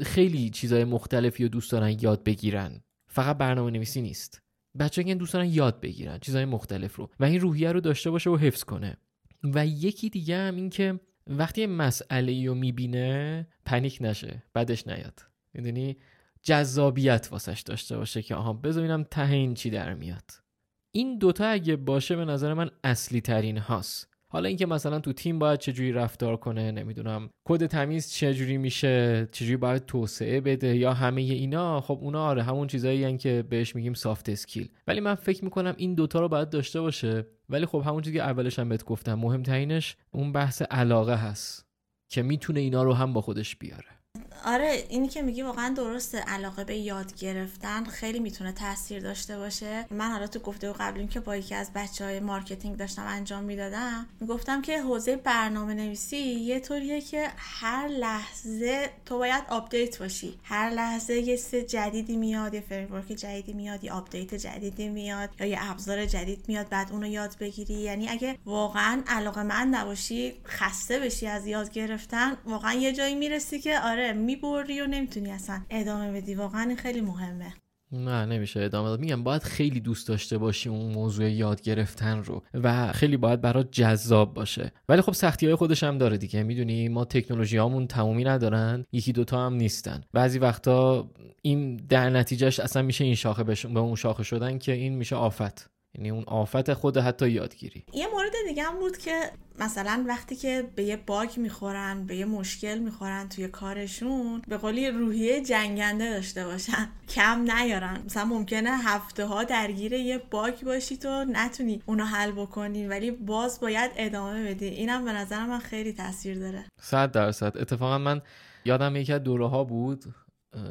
خیلی 0.03 0.51
چیزهای 0.51 0.85
مختلفی 0.85 1.43
رو 1.43 1.49
دوست 1.49 1.73
دارن 1.73 1.97
یاد 2.01 2.25
بگیرن. 2.25 2.81
فقط 3.07 3.39
برنامه 3.39 3.71
نویسی 3.71 4.03
نیست. 4.03 4.43
بچه 4.79 5.05
که 5.05 5.15
دوست 5.15 5.33
دارن 5.33 5.47
یاد 5.51 5.81
بگیرن 5.81 6.19
چیزهای 6.19 6.45
مختلف 6.45 6.97
رو 6.97 7.11
و 7.21 7.25
این 7.25 7.41
روحیه 7.41 7.73
رو 7.73 7.81
داشته 7.81 8.11
باشه 8.11 8.31
و 8.31 8.37
حفظ 8.37 8.65
کنه. 8.65 8.97
و 9.45 9.67
یکی 9.67 10.11
دیگه 10.11 10.37
هم 10.37 10.57
این 10.57 10.71
که 10.71 11.01
وقتی 11.27 11.67
مسئله 11.67 12.47
رو 12.47 12.55
می‌بینه 12.55 13.47
panic 13.65 13.99
نشه 14.01 14.43
بدش 14.55 14.87
نیاد. 14.87 15.23
می‌دونی؟ 15.55 15.97
جذابیت 16.43 17.29
واسش 17.31 17.61
داشته 17.61 17.97
باشه 17.97 18.23
که 18.23 18.35
آها 18.35 18.53
بذار 18.53 18.76
ببینم 18.76 19.05
ته 19.05 19.31
این 19.31 19.55
چی 19.55 19.71
در 19.71 19.95
میاد. 19.95 20.46
این 20.93 21.19
دوتا 21.19 21.47
اگه 21.47 21.77
باشه 21.77 22.17
به 22.17 22.25
نظر 22.25 22.55
من 22.55 22.71
اصلی 22.85 23.21
ترین 23.21 23.59
هاست. 23.59 24.17
حالا 24.29 24.49
اینکه 24.49 24.67
مثلا 24.67 25.01
تو 25.01 25.13
تیم 25.13 25.39
باید 25.39 25.61
چجوری 25.61 25.93
رفتار 25.93 26.37
کنه 26.37 26.73
نمی‌دونم 26.73 27.31
کد 27.45 27.67
تمیز 27.67 28.11
چجوری 28.11 28.59
میشه 28.59 29.29
چجوری 29.33 29.57
باید 29.57 29.87
توسعه 29.87 30.41
بده 30.41 30.77
یا 30.77 30.93
همه 30.93 31.21
اینا 31.21 31.81
خب 31.81 31.99
اونا 32.03 32.25
آره 32.27 32.43
همون 32.43 32.67
چیزایی 32.67 33.19
که 33.19 33.45
بهش 33.51 33.77
میگیم 33.77 33.95
soft 33.95 34.29
skill 34.29 34.69
ولی 34.87 35.01
من 35.01 35.15
فکر 35.15 35.45
می‌کنم 35.45 35.75
این 35.77 35.95
دوتا 35.95 36.21
رو 36.21 36.29
باید 36.29 36.51
داشته 36.51 36.81
باشه. 36.81 37.27
ولی 37.49 37.67
خب 37.67 37.83
همون 37.87 38.03
چیزی 38.03 38.17
که 38.17 38.23
اولش 38.23 38.59
هم 38.59 38.69
بهت 38.69 38.85
گفتم 38.85 39.15
مهمترینش 39.15 39.97
اون 40.11 40.33
بحث 40.33 40.63
علاقه 40.63 41.15
هست 41.15 41.67
که 42.09 42.23
می‌تونه 42.23 42.61
اینا 42.61 42.83
رو 42.83 42.93
هم 42.93 43.13
با 43.13 43.21
خودش 43.21 43.57
بیاره. 43.57 43.96
آره 44.45 44.85
اینی 44.89 45.09
که 45.09 45.23
میگی 45.23 45.43
واقعا 45.43 45.75
درسته 45.77 46.19
علاقه 46.19 46.65
به 46.65 46.77
یاد 46.77 47.15
گرفتن 47.15 47.85
خیلی 47.85 48.21
می‌تونه 48.21 48.53
تاثیر 48.53 49.03
داشته 49.03 49.39
باشه. 49.39 49.87
من 49.91 50.11
حالا 50.11 50.27
تو 50.27 50.39
گفت‌وگوی 50.39 50.75
قبل 50.81 51.07
که 51.07 51.21
با 51.21 51.37
یکی 51.37 51.55
از 51.55 51.71
بچه 51.75 52.05
های 52.05 52.21
marketing 52.21 52.77
داشتم 52.77 53.05
انجام 53.07 53.45
می‌دادم 53.45 54.07
می‌گفتم 54.21 54.63
که 54.63 54.83
حوزه 54.83 55.17
برنامه 55.17 55.75
نویسی 55.75 56.17
یه 56.17 56.61
طوریه 56.61 57.01
که 57.01 57.29
هر 57.37 57.89
لحظه 57.89 58.91
تو 59.07 59.19
باید 59.19 59.45
update 59.49 59.99
باشی. 59.99 60.39
هر 60.43 60.71
لحظه 60.71 61.15
یه 61.15 61.37
چیز 61.37 61.63
جدیدی 61.63 62.17
میاد 62.17 62.55
یه 62.55 62.61
framework 62.61 63.07
جدیدی 63.07 63.53
میاد 63.53 63.85
یه 63.85 63.93
update 63.93 64.35
جدیدی 64.35 64.89
میاد 64.89 65.31
یا 65.41 65.47
یه 65.47 65.71
ابزار 65.71 66.07
جدید 66.07 66.45
میاد 66.49 66.69
بعد 66.69 66.93
اونو 66.93 67.07
یاد 67.07 67.37
بگیری. 67.41 67.75
یعنی 67.75 68.09
اگه 68.09 68.39
واقعا 68.47 69.03
علاقه‌مند 69.09 69.69
نباشی 69.69 70.35
خسته 70.47 70.99
بشی 70.99 71.27
از 71.27 71.47
یاد 71.47 71.71
گرفتن 71.73 72.37
واقعا 72.45 72.73
یه 72.73 72.93
جایی 72.93 73.15
می‌رسی 73.15 73.61
که 73.61 73.81
آره 73.81 74.13
می‌بری 74.27 74.81
و 74.81 74.87
نمی‌تونی 74.87 75.31
اصلا 75.31 75.63
ادامه 75.71 76.13
بدی. 76.13 76.35
واقعا 76.35 76.77
خیلی 76.79 77.01
مهمه. 77.01 77.55
نه 77.93 78.27
نمیشه 78.27 78.61
ادامه 78.61 78.89
داد. 78.89 79.01
میگم 79.01 79.23
باید 79.23 79.43
خیلی 79.43 79.81
دوست 79.81 80.09
داشته 80.09 80.39
باشی 80.39 80.69
اون 80.69 80.93
موضوع 80.93 81.31
یاد 81.31 81.63
گرفتن 81.63 82.23
رو 82.23 82.43
و 82.55 82.93
خیلی 82.93 83.17
باید 83.17 83.41
برات 83.41 83.69
جذاب 83.73 84.35
باشه. 84.35 84.73
ولی 84.89 85.01
خب 85.01 85.13
سختی 85.13 85.47
های 85.47 85.55
خودش 85.55 85.85
هم 85.85 85.99
داره 85.99 86.19
دیگه. 86.19 86.43
می‌دونی 86.43 86.89
ما 86.89 87.05
تکنولوژی 87.05 87.57
هامون 87.57 87.87
تمومی 87.87 88.25
ندارن 88.25 88.85
یکی 88.93 89.13
دوتا 89.13 89.47
هم 89.47 89.55
نیستن. 89.55 90.01
بعضی 90.13 90.39
وقتا 90.39 91.11
این 91.43 91.77
در 91.77 92.11
نتیجهش 92.11 92.61
اصلا 92.61 92.83
میشه 92.83 93.05
این 93.05 93.15
شاخه 93.15 93.45
به 93.45 93.81
اون 93.81 93.95
شاخه 93.95 94.23
شدن 94.23 94.59
که 94.59 94.73
این 94.73 94.95
میشه 94.95 95.17
آفت. 95.17 95.71
یعنی 95.97 96.11
اون 96.11 96.25
آفت 96.27 96.73
خود 96.73 96.97
حتی 96.97 97.31
یادگیری. 97.31 97.85
یه 97.93 98.07
مورد 98.13 98.33
دیگه 98.49 98.63
هم 98.63 98.79
بود 98.79 98.99
که 98.99 99.31
مثلا 99.59 100.05
وقتی 100.09 100.37
که 100.37 100.71
به 100.75 100.83
یه 100.83 100.97
باگ 100.97 101.31
می‌خورن 101.37 102.07
به 102.07 102.17
یه 102.17 102.25
مشکل 102.25 102.79
می‌خورن 102.79 103.29
توی 103.29 103.49
کارشون 103.49 104.43
به 104.49 104.57
قولی 104.57 104.91
روحیه 104.91 105.41
جنگنده 105.45 106.11
داشته 106.11 106.45
باشن 106.45 106.89
کم 107.09 107.51
نیارن. 107.51 108.03
مثلا 108.07 108.25
ممکنه 108.25 108.71
هفته 108.71 109.25
ها 109.25 109.45
درگیر 109.45 109.93
یه 109.93 110.23
باگ 110.31 110.61
باشی 110.61 110.97
تو 110.97 111.25
نتونی 111.25 111.83
اونو 111.87 112.05
حل 112.05 112.33
بکنی 112.33 112.87
ولی 112.87 113.11
باز 113.11 113.61
باید 113.61 113.91
ادامه 113.97 114.45
بدی. 114.45 114.67
اینم 114.67 115.05
به 115.05 115.13
نظر 115.13 115.47
من 115.47 115.59
خیلی 115.59 115.93
تاثیر 115.93 116.39
داره. 116.39 116.65
صد 116.81 117.13
درصد. 117.13 117.57
اتفاقا 117.57 117.99
من 117.99 118.21
یادم 118.65 118.97
یکی 118.97 119.13
از 119.13 119.23
دوره 119.23 119.49
ها 119.49 119.65
بود 119.65 120.05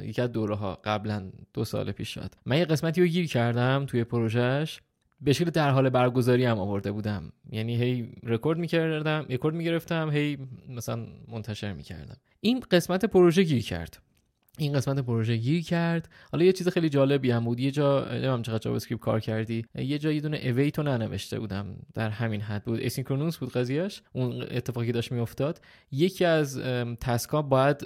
یکی 0.02 0.22
از 0.22 0.32
دوره 0.32 0.56
ها 0.56 0.80
قبلا 0.84 1.32
دو 1.54 1.66
سال 1.66 1.92
پیش 1.92 2.14
شد 2.14 2.32
من 2.46 2.58
یه 2.58 2.66
قسمتی 2.66 3.02
رو 3.02 3.08
گیر 3.08 3.28
کردم 3.28 3.86
توی 3.88 4.04
پروژهش 4.04 4.82
به 5.22 5.34
شکل 5.34 5.50
در 5.50 5.70
حال 5.70 5.90
برگزاری 5.90 6.46
هم 6.46 6.60
آورده 6.60 6.92
بودم. 6.92 7.32
یعنی 7.52 7.76
هی 7.76 8.12
رکورد 8.24 8.60
می‌کردم 8.60 9.26
رکورد 9.30 9.56
می‌گرفتم 9.56 10.10
هی 10.12 10.38
مثلا 10.70 11.06
منتشر 11.28 11.74
می‌کردم. 11.74 12.18
این 12.42 12.60
قسمت 12.72 13.06
پروژه 13.06 13.44
گیر 13.44 13.64
کرد. 13.64 13.98
این 14.58 14.74
قسمت 14.74 15.00
پروژه 15.00 15.38
گیر 15.38 15.64
کرد. 15.64 16.10
حالا 16.32 16.46
یه 16.46 16.54
چیز 16.54 16.68
خیلی 16.68 16.90
جالبی 16.90 17.32
هم 17.32 17.46
بود. 17.46 17.60
یه 17.60 17.72
جا 17.72 18.06
نمی‌دونم 18.12 18.42
چقدر 18.42 18.58
JavaScript 18.58 19.04
کار 19.04 19.20
کردی. 19.20 19.66
یه 19.76 19.98
جا 19.98 20.12
یه 20.12 20.22
دونه 20.22 20.38
await 20.38 20.76
و 20.76 20.84
ننوشته 20.84 21.40
بودم 21.40 21.66
در 21.94 22.10
همین 22.10 22.42
حد 22.42 22.64
بود. 22.64 22.80
اسینکرونوس 22.82 23.38
بود 23.38 23.52
قضیهش 23.52 24.02
اون 24.14 24.42
اتفاقی 24.52 24.92
داشت 24.92 25.12
میافتاد. 25.12 25.62
یکی 25.92 26.26
از 26.26 26.60
تسکا 27.02 27.42
باید 27.42 27.78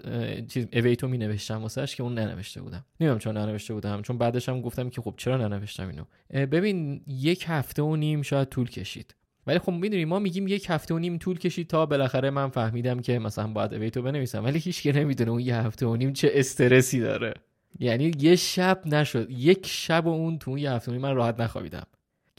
چیز 0.47 0.67
اویتو 0.73 1.07
می 1.07 1.17
نوشتم 1.17 1.61
واسش 1.61 1.95
که 1.95 2.03
اون 2.03 2.13
ننوشته 2.13 2.61
بودم. 2.61 2.85
نمی‌دونم 2.99 3.19
چرا 3.19 3.31
ننوشته 3.31 3.73
بودم. 3.73 4.01
چون 4.01 4.17
بعدش 4.17 4.49
هم 4.49 4.61
گفتم 4.61 4.89
که 4.89 5.01
خب 5.01 5.13
چرا 5.17 5.47
ننوشتم 5.47 5.89
اینو. 5.89 6.03
ببین 6.45 7.01
یک 7.07 7.45
هفته 7.47 7.81
و 7.81 7.95
نیم 7.95 8.21
شاید 8.21 8.49
طول 8.49 8.69
کشید. 8.69 9.15
ولی 9.50 9.60
خب 9.60 9.72
می‌دونی 9.72 10.06
ما 10.06 10.20
میگیم 10.20 10.48
یک 10.48 10.65
هفته 10.70 10.94
و 10.94 11.00
نیم 11.00 11.18
طول 11.18 11.39
کشید 11.39 11.68
تا 11.68 11.86
بالاخره 11.86 12.29
من 12.29 12.50
فهمیدم 12.50 13.00
که 13.00 13.20
مثلا 13.20 13.48
باید 13.48 13.74
اویتو 13.74 14.01
بنویسم. 14.01 14.44
ولی 14.44 14.60
هیچ 14.60 14.82
که 14.82 14.91
نمی‌دونه 14.91 15.32
اون 15.32 15.39
یه 15.39 15.56
هفته 15.56 15.86
و 15.86 15.96
نیم 15.96 16.13
چه 16.13 16.32
استرسی 16.34 17.00
داره. 17.00 17.34
یعنی 17.79 18.12
یه 18.20 18.36
شب 18.36 18.82
نشد 18.86 19.29
یک 19.29 19.68
شب 19.68 20.06
و 20.06 20.10
اون 20.10 20.38
تو 20.38 20.51
اون 20.51 20.60
یه 20.60 20.72
هفته 20.72 20.91
و 20.91 20.94
نیم 20.94 21.01
من 21.01 21.15
راحت 21.15 21.39
نخوابیدم. 21.39 21.88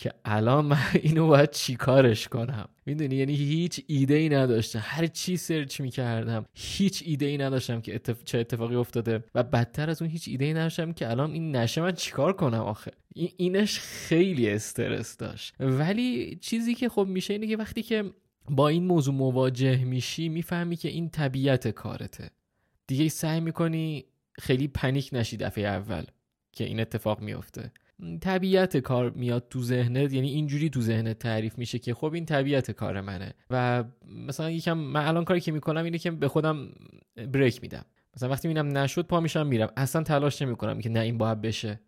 که 0.01 0.13
الان 0.25 0.65
من 0.65 0.79
اینو 1.03 1.27
باید 1.27 1.51
چیکارش 1.51 2.29
کنم. 2.29 2.69
می‌دونی؟ 2.87 3.17
یعنی 3.17 3.35
هیچ 3.35 3.85
ایده 3.87 4.15
ای 4.15 4.29
نداشتم. 4.29 4.81
هر 4.83 5.07
چی 5.07 5.37
سرچ 5.37 5.81
می‌کردم 5.81 6.47
هیچ 6.55 7.03
ایده 7.07 7.27
ای 7.27 7.39
نداشتم 7.39 7.81
که 7.81 8.01
چه 8.25 8.39
اتفاقی 8.39 8.75
افتاده 8.75 9.25
و 9.35 9.43
بدتر 9.43 9.91
از 9.91 10.03
اون 10.03 10.11
هیچ 10.11 10.29
ایده 10.29 10.45
ای 10.45 10.53
نداشتم 10.53 10.93
که 10.93 11.11
الان 11.11 11.33
این 11.33 11.57
نشه 11.57 11.81
من 11.81 11.93
چیکار 11.93 12.33
کنم 12.33 12.61
آخه؟ 12.61 12.91
اینش 13.37 13.79
خیلی 13.79 14.51
استرس 14.51 15.17
داشت. 15.17 15.55
ولی 15.61 16.39
چیزی 16.41 16.75
که 16.75 16.89
خب 16.89 17.07
میشه 17.09 17.33
اینه 17.33 17.47
که 17.47 17.57
وقتی 17.57 17.83
که 17.83 18.05
با 18.51 18.69
این 18.69 18.85
موضوع 18.87 19.15
مواجه 19.15 19.85
میشی 19.85 20.29
می‌فهمی 20.29 20.77
که 20.77 20.89
این 20.89 21.09
طبیعت 21.09 21.69
کارته. 21.69 22.31
دیگه 22.87 23.09
سعی 23.09 23.41
می‌کنی 23.41 24.05
خیلی 24.39 24.69
پنیک 24.69 25.11
نشی 25.13 25.37
دفعه 25.37 25.65
اول 25.65 26.05
که 26.53 26.65
این 26.65 26.81
اتفاق 26.81 27.21
میفته 27.21 27.73
طبیعت 28.21 28.77
کار 28.77 29.11
میاد 29.11 29.47
تو 29.51 29.63
ذهنت 29.63 30.13
یعنی 30.13 30.29
اینجوری 30.29 30.71
تو 30.71 30.81
ذهنت 30.81 31.19
تعریف 31.19 31.59
میشه 31.59 31.79
که 31.79 31.95
خب 31.95 32.15
این 32.15 32.27
طبیعت 32.27 32.71
کار 32.71 33.01
منه. 33.01 33.35
و 33.51 33.85
مثلا 34.29 34.51
یکم 34.51 34.73
من 34.73 35.07
الان 35.07 35.25
کاری 35.25 35.41
که 35.41 35.53
می‌کنم 35.53 35.85
اینه 35.85 35.99
که 35.99 36.11
به 36.11 36.29
خودم 36.29 36.69
بریک 37.33 37.63
میدم. 37.63 37.85
مثلا 38.17 38.29
وقتی 38.29 38.49
می‌بینم 38.49 38.79
نشد 38.79 39.07
پا 39.07 39.21
میشم 39.21 39.47
میرم. 39.47 39.73
اصلا 39.77 40.03
تلاش 40.03 40.43
نمی‌کنم 40.43 40.81
که 40.81 40.89
نه 40.89 41.01
این 41.01 41.19
باید 41.19 41.41
بشه. 41.41 41.81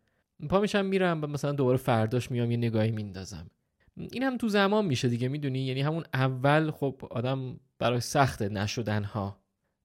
پا 0.48 0.60
میشم 0.60 0.84
میرم. 0.84 1.22
و 1.22 1.26
مثلا 1.26 1.52
دوباره 1.52 1.76
فرداش 1.76 2.30
میام 2.30 2.50
یه 2.50 2.56
نگاهی 2.56 2.90
میندازم. 2.90 3.50
این 3.96 4.22
هم 4.22 4.36
تو 4.36 4.48
زمان 4.48 4.86
میشه 4.86 5.08
دیگه 5.08 5.28
می‌دونی؟ 5.28 5.60
یعنی 5.60 5.80
همون 5.80 6.04
اول 6.14 6.70
خب 6.70 7.02
آدم 7.10 7.60
برای 7.78 8.00
سخت 8.00 8.42
نشدن 8.42 9.04
ها 9.04 9.41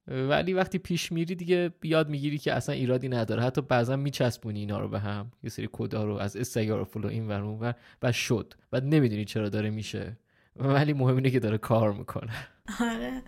ولی 0.07 0.53
وقتی 0.53 0.77
پیش 0.77 1.11
میری 1.11 1.35
دیگه 1.35 1.71
یاد 1.83 2.09
می‌گیری 2.09 2.37
که 2.37 2.53
اصلا 2.53 2.75
ایرادی 2.75 3.09
نداره. 3.09 3.43
حتی 3.43 3.61
بعضا 3.61 3.95
میچسبونی 3.95 4.59
اینا 4.59 4.79
رو 4.79 4.89
به 4.89 4.99
هم. 4.99 5.31
یه 5.43 5.49
سری 5.49 5.69
کدا 5.71 6.03
رو 6.03 6.13
از 6.13 6.35
Stack 6.37 6.83
Overflow 6.83 7.07
این 7.07 7.27
ور 7.27 7.43
و 7.43 7.73
و 8.03 8.11
شد. 8.11 8.53
و 8.73 8.79
نمی‌دونی 8.79 9.25
چرا 9.25 9.49
داره 9.49 9.69
میشه. 9.69 10.17
ولی 10.55 10.93
مهم 10.93 11.15
اینه 11.15 11.29
که 11.29 11.39
داره 11.39 11.57
کار 11.57 11.93
می‌کنه. 11.93 12.33
آره. 12.79 13.21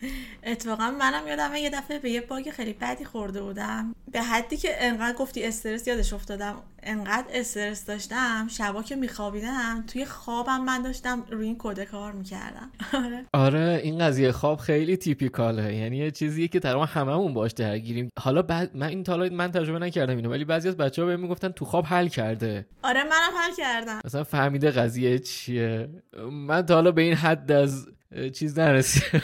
اتفاقا 0.44 0.92
منم 0.92 1.28
یادم 1.28 1.56
یه 1.56 1.70
دفعه 1.70 2.00
به 2.00 2.10
یه 2.10 2.22
bug 2.22 2.50
خیلی 2.50 2.74
بدی 2.74 3.06
خورده 3.06 3.42
بودم. 3.42 3.96
به 4.12 4.22
حدی 4.22 4.58
که 4.58 4.70
انقدر 4.80 5.18
گفتی 5.18 5.46
استرس 5.46 5.88
یادش 5.88 6.14
افتادم. 6.14 6.56
انقدر 6.84 7.28
استرس 7.34 7.86
داشتم 7.86 8.48
شبا 8.48 8.84
که 8.84 8.96
میخوابیدم 8.96 9.84
توی 9.88 10.06
خوابم 10.06 10.62
من 10.62 10.82
داشتم 10.82 11.24
روی 11.32 11.46
این 11.46 11.56
کد 11.60 11.84
کار 11.84 12.12
می‌کردم. 12.12 12.72
آره. 12.94 13.26
آره 13.34 13.82
این 13.84 14.00
قضیه 14.00 14.32
خواب 14.32 14.60
خیلی 14.60 14.98
تیپیکاله. 14.98 15.76
یعنی 15.76 15.98
یه 15.98 16.12
چیزیه 16.12 16.48
که 16.48 16.60
تقریبا 16.60 16.86
هممون 16.86 17.34
باش 17.34 17.52
درگیریم. 17.52 18.10
حالا 18.20 18.42
بعد 18.42 18.76
من 18.76 18.88
این 18.88 19.04
حالا 19.08 19.36
من 19.36 19.52
تجربه 19.52 19.80
نکردم 19.80 20.16
اینو 20.16 20.30
ولی 20.30 20.46
بعضی 20.46 20.68
از 20.68 20.78
بچه‌ها 20.78 21.08
بهم 21.08 21.20
می‌گفتن 21.20 21.50
تو 21.50 21.66
خواب 21.66 21.86
حل 21.86 22.08
کرده. 22.08 22.66
آره 22.84 23.04
منم 23.04 23.38
حل 23.38 23.56
کردم. 23.58 24.00
مثلا 24.06 24.24
فهمیده 24.24 24.72
قضیه 24.72 25.20
چیه. 25.20 25.90
من 26.32 26.62
تا 26.62 26.74
حالا 26.74 26.92
به 26.92 27.02
این 27.02 27.14
حد 27.14 27.52
از 27.52 27.88
چیز 28.34 28.60
نرسید. 28.60 29.04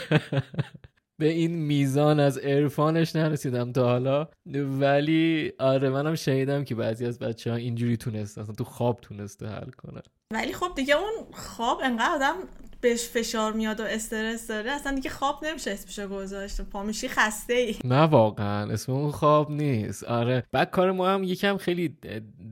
به 1.18 1.26
این 1.26 1.52
میزان 1.52 2.20
از 2.20 2.38
عرفانش 2.38 3.16
نرسیدم 3.16 3.72
تا 3.72 3.84
حالا. 3.84 4.28
ولی 4.54 5.52
آره 5.58 5.90
منم 5.90 6.14
شنیدم 6.14 6.64
که 6.64 6.74
بعضی 6.74 7.06
از 7.06 7.18
بچه 7.18 7.50
ها 7.50 7.56
اینجوری 7.56 7.96
تونست 7.96 8.38
اصلا 8.38 8.54
تو 8.54 8.64
خواب 8.64 9.00
تونسته 9.00 9.46
حل 9.46 9.70
کنه. 9.70 10.02
ولی 10.32 10.52
خب 10.52 10.72
دیگه 10.76 10.96
اون 10.96 11.32
خواب 11.32 11.80
انقدر 11.84 12.14
آدم 12.14 12.34
بهش 12.80 13.08
فشار 13.08 13.52
میاد 13.52 13.80
و 13.80 13.82
استرس 13.82 14.46
داره 14.46 14.70
اصلا 14.70 14.94
دیگه 14.94 15.10
خواب 15.10 15.44
نمیشه 15.44 15.70
اسمشو 15.70 16.08
گذاشت 16.08 16.60
پامیشی 16.60 17.08
خسته 17.08 17.54
ای 17.54 17.76
نه 17.84 18.02
واقعا 18.02 18.72
اسم 18.72 18.92
اون 18.92 19.10
خواب 19.10 19.50
نیست. 19.50 20.04
آره 20.04 20.44
بعد 20.52 20.70
کار 20.70 20.92
ما 20.92 21.08
هم 21.08 21.24
یکم 21.24 21.56
خیلی 21.56 21.96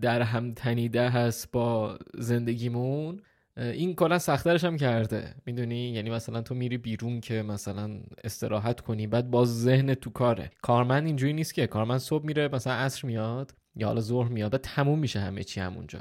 در 0.01 0.23
هم 0.23 0.55
تنیده 0.55 1.09
هست 1.11 1.53
با 1.53 1.99
زندگیمون. 2.15 3.21
این 3.57 3.95
کلا 3.95 4.19
سخترش 4.19 4.65
هم 4.65 4.77
کرده. 4.77 5.35
می‌دونی؟ 5.47 5.91
یعنی 5.91 6.11
مثلا 6.11 6.43
تو 6.43 6.55
میری 6.55 6.79
بیرون 6.79 7.21
که 7.21 7.43
مثلا 7.43 7.91
استراحت 8.25 8.81
کنی 8.81 9.07
بعد 9.07 9.31
باز 9.31 9.63
ذهن 9.63 9.95
تو 9.95 10.11
کاره. 10.11 10.51
کارمند 10.63 11.07
اینجوری 11.07 11.33
نیست 11.33 11.55
که. 11.55 11.67
کارمند 11.67 12.01
صبح 12.01 12.27
میره 12.27 12.49
مثلا 12.49 12.73
عصر 12.73 13.07
میاد 13.07 13.55
یا 13.77 13.87
حالا 13.87 14.01
ظهر 14.01 14.29
میاد 14.29 14.53
بعد 14.53 14.61
تموم 14.61 14.99
میشه 14.99 15.21
همه 15.21 15.45
چی 15.45 15.61
همونجا. 15.61 16.01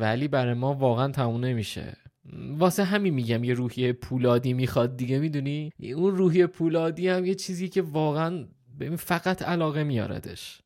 ولی 0.00 0.28
برای 0.28 0.54
ما 0.54 0.74
واقعا 0.74 1.12
تموم 1.12 1.44
نمیشه. 1.44 1.96
واسه 2.58 2.84
همین 2.84 3.14
میگم 3.14 3.44
یه 3.44 3.54
روحیه 3.54 3.92
پولادی 3.92 4.52
می‌خواد 4.52 4.96
دیگه 4.96 5.18
می‌دونی؟ 5.18 5.72
اون 5.94 6.16
روحیه 6.16 6.46
پولادی 6.46 7.08
هم 7.08 7.26
یه 7.26 7.34
چیزی 7.34 7.68
که 7.68 7.82
واقعا 7.82 8.46
فقط 8.98 9.42
علاقه 9.42 9.84
میاردش. 9.84 10.60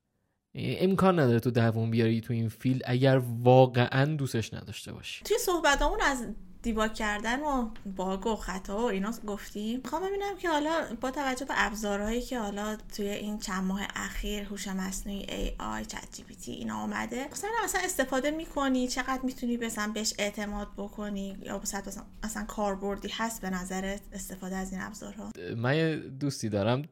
امکان 0.55 1.21
نداره 1.21 1.41
تو 1.41 1.51
دووم 1.51 1.91
بیاری 1.91 2.21
تو 2.21 2.33
این 2.33 2.49
field 2.49 2.83
اگر 2.85 3.23
واقعا 3.43 4.05
دوستش 4.05 4.55
نداشته 4.55 4.93
باشی. 4.93 5.25
توی 5.25 5.39
صحبتامون 5.39 6.01
از 6.01 6.27
debug 6.63 6.95
کردن 6.95 7.41
و 7.41 7.71
bug 7.97 8.27
و 8.27 8.37
خطا 8.37 8.79
و 8.79 8.85
اینا 8.85 9.13
گفتیم 9.27 9.81
می‌خوام 9.85 10.03
ببینم 10.03 10.37
که 10.39 10.49
حالا 10.49 10.97
با 11.01 11.11
توجه 11.11 11.45
به 11.45 11.55
ابزارهایی 11.57 12.23
که 12.23 12.39
حالا 12.39 12.77
توی 12.97 13.09
این 13.09 13.39
چند 13.39 13.65
ماه 13.65 13.81
اخیر 13.95 14.43
هوش 14.43 14.69
مصنوعی 14.69 15.27
AI 15.29 15.85
ChatGPT 15.85 16.53
اینا 16.53 16.81
اومده 16.81 17.29
مثلا 17.33 17.51
اصلا 17.65 17.81
استفاده 17.85 18.31
می‌کنی؟ 18.31 18.89
چقدر 18.89 19.21
می‌تونی 19.23 19.57
مثلا 19.57 19.93
بهش 19.93 20.15
اعتماد 20.19 20.69
بکنی؟ 20.77 21.37
یا 21.43 21.59
مثلا 21.59 21.83
اصلا 22.23 22.45
کاربردی 22.45 23.09
هست 23.13 23.43
به 23.43 23.51
نظرت 23.51 24.01
استفاده 24.13 24.57
از 24.57 24.73
این 24.73 24.83
ابزارها؟ 24.83 25.31
من 25.57 26.01
دوستی 26.01 26.49
دارم. 26.49 26.83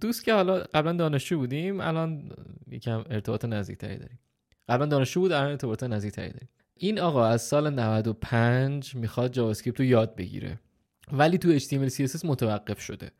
دوست 0.00 0.24
که 0.24 0.34
حالا 0.34 0.58
قبلا 0.58 0.92
دانشجو 0.92 1.38
بودیم 1.38 1.80
الان 1.80 2.32
یکم 2.70 3.04
ارتباط 3.10 3.44
نزدیکتری 3.44 3.96
داریم. 3.96 4.18
قبلا 4.68 4.86
دانشجو 4.86 5.20
بود 5.20 5.32
الان 5.32 5.50
ارتباط 5.50 5.82
نزدیکتری 5.82 6.28
داریم. 6.28 6.48
این 6.76 7.00
آقا 7.00 7.26
از 7.26 7.42
سال 7.42 7.70
95 7.70 8.94
می‌خواد 8.94 9.32
JavaScript 9.32 9.80
رو 9.80 9.86
یاد 9.86 10.16
بگیره. 10.16 10.60
ولی 11.12 11.38
تو 11.38 11.58
HTML 11.58 11.90
CSS 11.90 12.24
متوقف 12.24 12.80
شده. 12.80 13.10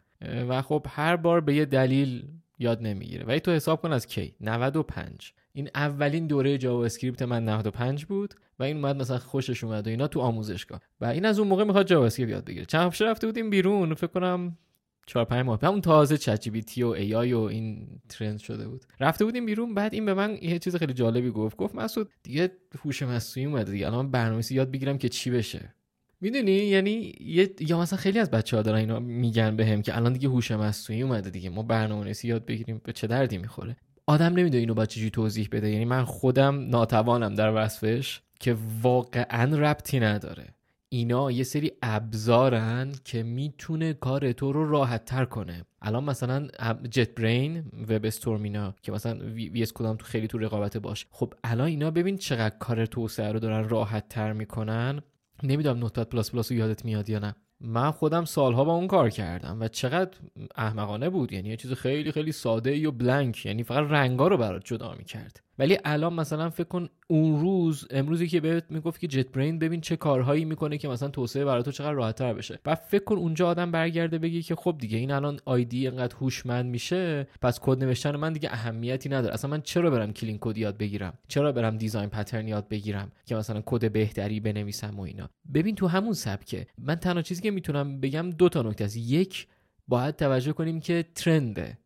و 0.49 0.63
خب 0.63 0.87
هر 0.89 1.17
بار 1.17 1.41
به 1.41 1.55
یه 1.55 1.65
دلیل 1.65 2.29
یاد 2.59 2.83
نمی‌گیره. 2.83 3.25
ولی 3.25 3.41
تو 3.41 3.51
حساب 3.51 3.83
کن 3.83 3.93
از 3.93 4.07
کی؟ 4.07 4.35
95 4.41 5.33
این 5.53 5.71
اولین 5.75 6.27
دوره 6.27 6.59
JavaScript 6.59 7.23
من 7.23 7.45
95 7.45 8.05
بود 8.05 8.35
و 8.59 8.63
این 8.63 8.77
اومد 8.77 8.97
مثلا 8.97 9.19
خوشش 9.19 9.65
اومد 9.65 9.87
و 9.87 9.91
اینا 9.91 10.09
تو 10.09 10.21
آموزشگاه. 10.21 10.81
و 11.01 11.05
این 11.05 11.25
از 11.25 11.39
اون 11.39 11.49
موقع 11.49 11.65
می‌خواد 11.65 11.87
JavaScript 11.87 12.33
یاد 12.33 12.45
بگیره. 12.45 12.65
چند 12.65 12.93
رفته 13.01 13.27
بودیم 13.27 13.51
بیرون. 13.51 13.95
فکر 13.95 14.07
کنم 14.07 14.59
چهار 15.07 15.25
پنج 15.25 15.47
ماه. 15.47 15.59
همون 15.63 15.81
تازه 15.81 16.19
چت 16.19 16.49
تی 16.49 16.83
و 16.83 16.87
ای 16.89 17.15
آی 17.15 17.33
و 17.33 17.39
این 17.39 17.89
ترند 18.09 18.39
شده 18.39 18.69
بود. 18.69 18.85
رفته 19.01 19.25
بودیم 19.25 19.47
بیرون 19.47 19.75
بعد 19.75 19.95
این 19.95 20.07
به 20.07 20.15
من 20.15 20.39
یه 20.43 20.59
چیز 20.59 20.77
خیلی 20.77 20.93
جالبی 20.93 21.31
گفت. 21.31 21.57
گفت 21.57 21.75
مسعود 21.75 22.11
دیگه 22.23 22.53
هوش 22.79 23.03
مصنوعی 23.03 23.47
اومده 23.47 23.73
دیگه. 23.73 23.87
الان 23.87 24.11
برنامه‌نویسی 24.11 24.55
یاد 24.55 24.71
بگیرم 24.71 24.99
که 24.99 25.09
چی 25.09 25.31
بشه. 25.31 25.75
می‌دونی؟ 26.21 26.53
یعنی 26.53 27.13
یا 27.61 27.81
مثلا 27.81 27.99
خیلی 27.99 28.19
از 28.19 28.31
بچه 28.31 28.57
ها 28.57 28.63
دارن 28.63 28.79
اینا 28.79 29.01
میگن 29.01 29.57
بهم 29.57 29.83
که 29.83 29.97
الان 29.97 30.13
دیگه 30.13 30.29
هوش 30.29 30.51
مصنوعی 30.51 31.03
اومده 31.03 31.31
دیگه. 31.31 31.51
ما 31.51 31.63
برنامه‌نویسی 31.63 32.29
یاد 32.29 32.47
بگیریم 32.47 32.81
به 32.85 32.93
چه 32.93 33.07
دردی 33.07 33.39
می‌خوره؟ 33.39 33.77
آدم 34.07 34.27
نمی‌دونه 34.27 34.57
اینو 34.57 34.75
با 34.75 34.87
چجوری 34.87 35.11
توضیح 35.11 35.49
بده. 35.53 35.71
یعنی 35.71 35.85
من 35.85 36.05
خودم 36.05 36.69
ناتوانم 36.69 37.35
در 37.35 37.65
وصفش 37.65 38.21
که 38.41 38.57
واقعا 38.83 39.57
ربطی 39.57 40.01
نداره. 40.01 40.54
اینا 40.95 41.31
یه 41.31 41.45
سری 41.45 41.73
ابزارن 41.83 42.93
که 43.05 43.23
می‌تونه 43.23 43.93
کار 43.93 44.33
تو 44.33 44.53
رو 44.53 44.71
راحت 44.71 45.05
تر 45.05 45.25
کنه. 45.25 45.65
الان 45.83 46.05
مثلا 46.05 46.49
JetBrains 46.91 47.65
WebStorm 47.89 48.43
اینا 48.43 48.75
که 48.83 48.93
مثلا 48.93 49.19
VS 49.27 49.63
Code 49.63 49.73
هم 49.73 49.97
تو 49.97 50.05
خیلی 50.05 50.27
تو 50.27 50.39
رقابت 50.39 50.77
باهاش. 50.77 51.07
خب 51.11 51.35
الان 51.45 51.67
اینا 51.67 51.91
ببین 51.91 52.17
چقدر 52.17 52.57
کار 52.59 52.87
توسعه 52.87 53.33
رو 53.33 53.39
دارن 53.39 53.69
راحت 53.69 54.09
تر 54.09 54.33
می‌کنن. 54.33 55.03
نمی‌دونم 55.43 55.79
نوت 55.79 55.99
پلاس 55.99 56.31
پلاس 56.31 56.53
رو 56.53 56.59
یادت 56.59 56.85
میاد 56.85 57.11
یا 57.11 57.19
نه. 57.19 57.35
من 57.61 57.91
خودم 57.91 58.25
سالها 58.25 58.65
با 58.65 58.75
اون 58.75 58.87
کار 58.87 59.11
کردم 59.11 59.61
و 59.61 59.69
چقدر 59.69 60.19
احمقانه 60.57 61.11
بود. 61.11 61.33
یعنی 61.33 61.49
یه 61.49 61.57
چیز 61.57 61.73
خیلی 61.73 62.13
خیلی 62.13 62.33
ساده 62.33 62.89
و 62.89 62.91
blank 62.91 63.47
یعنی 63.47 63.63
فقط 63.63 63.91
رنگا 63.91 64.29
رو 64.29 64.37
برات 64.37 64.65
جدا 64.65 64.95
می‌کرد. 64.99 65.44
ولی 65.59 65.79
الان 65.85 66.15
مثلا 66.15 66.51
فکر 66.51 66.69
کن 66.69 66.89
اون 67.09 67.41
روز 67.41 67.87
امروزی 67.91 68.27
که 68.27 68.41
بهت 68.41 68.65
می‌گفت 68.71 69.01
که 69.01 69.07
JetBrains 69.07 69.59
ببین 69.59 69.81
چه 69.81 69.97
کارهایی 69.97 70.45
می‌کنه 70.45 70.79
که 70.79 70.89
مثلا 70.89 71.09
توسعه 71.09 71.45
برای 71.45 71.63
تو 71.63 71.73
چقدر 71.73 71.93
راحتتر 71.93 72.35
بشه. 72.35 72.59
و 72.67 72.75
فکر 72.75 73.05
کن 73.05 73.17
اونجا 73.17 73.49
آدم 73.49 73.71
برگرده 73.71 74.19
بگی 74.19 74.43
که 74.43 74.55
خب 74.55 74.77
دیگه 74.79 74.99
این 74.99 75.11
الان 75.11 75.41
IDE 75.45 75.87
انقدر 75.87 76.17
هوشمند 76.17 76.67
میشه 76.67 77.27
پس 77.43 77.61
کد 77.63 77.85
نوشتن 77.85 78.17
من 78.17 78.33
دیگه 78.33 78.53
اهمیتی 78.53 79.09
نداره. 79.09 79.35
اصلا 79.35 79.51
من 79.51 79.61
چرا 79.61 79.91
برم 79.91 80.13
clean 80.13 80.39
code 80.41 80.59
یاد 80.59 80.79
بگیرم؟ 80.79 81.19
چرا 81.29 81.53
برم 81.53 81.77
design 81.77 82.09
pattern 82.09 82.49
یاد 82.49 82.69
بگیرم 82.69 83.13
که 83.27 83.35
مثلا 83.37 83.63
کد 83.67 83.93
بهتری 83.93 84.41
بنویسم 84.41 84.97
و 84.97 85.01
اینا؟ 85.01 85.31
ببین 85.55 85.75
تو 85.75 85.87
همون 85.87 86.13
سبکه. 86.13 86.67
من 86.79 86.95
تنها 86.95 87.23
چیزی 87.23 87.43
که 87.43 87.51
می‌تونم 87.51 88.01
بگم 88.01 88.31
دو 88.31 88.49
تا 88.49 88.63
نکته 88.63 88.85
است. 88.85 88.97
یک 88.97 89.47
باید 89.89 90.17
توجه 90.17 90.53
کنیم 90.53 90.81
که 90.81 91.05
trend 91.15 91.61
ه. 91.61 91.79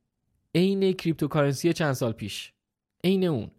عین 0.54 0.92
cryptocurrency 0.92 1.72
چند 1.72 1.92
سال 1.92 2.12
پیش. 2.12 2.52
عین 3.04 3.24
اون. 3.24 3.50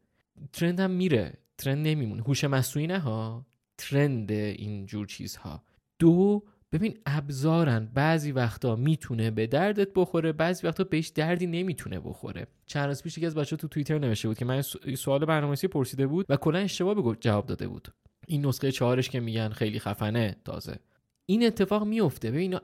trend 0.53 0.79
هم 0.79 0.91
میره. 0.91 1.33
trend 1.57 1.87
نمیمونه. 1.87 2.23
هوش 2.23 2.43
مصنوعی 2.43 2.87
نه 2.87 2.99
ها. 2.99 3.45
trend 3.77 4.31
این 4.31 4.85
جور 4.85 5.07
چیزها. 5.07 5.63
دو 5.99 6.43
ببین 6.71 6.97
ابزارن. 7.05 7.91
بعضی 7.93 8.31
وقتا 8.31 8.75
می‌تونه 8.75 9.31
به 9.31 9.47
دردت 9.47 9.87
بخوره 9.95 10.31
بعضی 10.31 10.67
وقتا 10.67 10.83
بهش 10.83 11.07
دردی 11.07 11.47
نمی‌تونه 11.47 11.99
بخوره. 11.99 12.47
چند 12.65 12.87
روز 12.87 13.03
پیش 13.03 13.17
یکی 13.17 13.25
از 13.25 13.35
بچه 13.35 13.55
تو 13.55 13.67
توییتر 13.67 13.99
نوشته 13.99 14.27
بود 14.27 14.37
که 14.37 14.45
من 14.45 14.61
سوال 14.97 15.25
برنامه‌نویسی 15.25 15.67
پرسیده 15.67 16.07
بود 16.07 16.25
و 16.29 16.37
کلا 16.37 16.59
اشتباه 16.59 17.15
جواب 17.19 17.45
داده 17.45 17.67
بود. 17.67 17.87
این 18.27 18.45
نسخه 18.45 18.71
چهارش 18.71 19.09
که 19.09 19.19
میگن 19.19 19.49
خیلی 19.49 19.79
خفنه 19.79 20.35
تازه. 20.45 20.79
این 21.25 21.47
اتفاق 21.47 21.83
میفته 21.83 22.31
ببین 22.31 22.57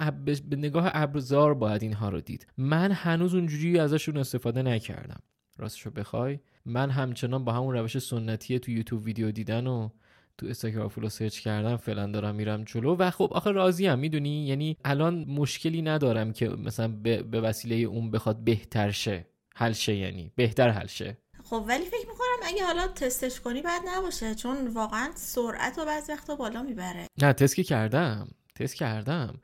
به 0.50 0.55
نگاه 0.55 0.91
ابزار 0.94 1.53
باید 1.53 1.84
اینها 1.84 2.10
رو 2.10 2.22
دید. 2.22 2.48
من 2.58 2.91
هنوز 2.91 3.36
اونجوری 3.36 3.79
ازشون 3.79 4.17
استفاده 4.17 4.62
نکردم. 4.62 5.20
راستشو 5.58 5.90
بخوای. 5.90 6.40
من 6.66 6.90
همچنان 6.90 7.46
با 7.46 7.52
همون 7.52 7.78
روش 7.78 7.98
سنتی 7.98 8.60
تو 8.60 8.72
یوتیوب 8.72 9.06
ویدیو 9.06 9.32
دیدن 9.32 9.68
و 9.68 9.90
تو 10.38 10.48
استاگرام 10.48 10.88
فولو 10.88 11.10
سرچ 11.10 11.40
کردم 11.40 11.78
فعلا 11.78 12.08
دارم 12.08 12.36
میرم 12.36 12.64
جلو. 12.64 12.96
و 12.96 13.12
خب 13.12 13.30
آخه 13.34 13.52
راضی 13.52 13.88
هم 13.88 14.00
می‌دونی؟ 14.00 14.48
یعنی 14.48 14.78
الان 14.86 15.26
مشکلی 15.28 15.82
ندارم 15.82 16.34
که 16.34 16.50
مثلا 16.50 16.88
به, 16.88 17.24
به 17.24 17.42
وسیله 17.42 17.76
اون 17.76 18.12
بخواد 18.12 18.44
بهتر 18.44 18.92
شه. 18.92 19.26
حل 19.56 19.72
شه 19.72 19.96
یعنی. 19.96 20.32
بهتر 20.36 20.70
حل 20.70 20.88
شه. 20.88 21.18
خب 21.44 21.66
ولی 21.68 21.86
فکر 21.86 22.08
می‌کنم 22.08 22.48
اگه 22.48 22.66
حالا 22.66 22.88
تستش 22.88 23.42
کنی 23.42 23.62
بعد 23.62 23.82
نباشه 23.88 24.36
چون 24.36 24.68
واقعا 24.68 25.12
سرعت 25.16 25.78
و 25.78 25.86
بعضی 25.86 26.12
وقتا 26.12 26.36
بالا 26.36 26.64
می‌بره. 26.64 27.08
نه 27.22 27.34
تست 27.34 27.60
کردم. 27.60 28.28
تست 28.56 28.76
کردم. 28.76 29.40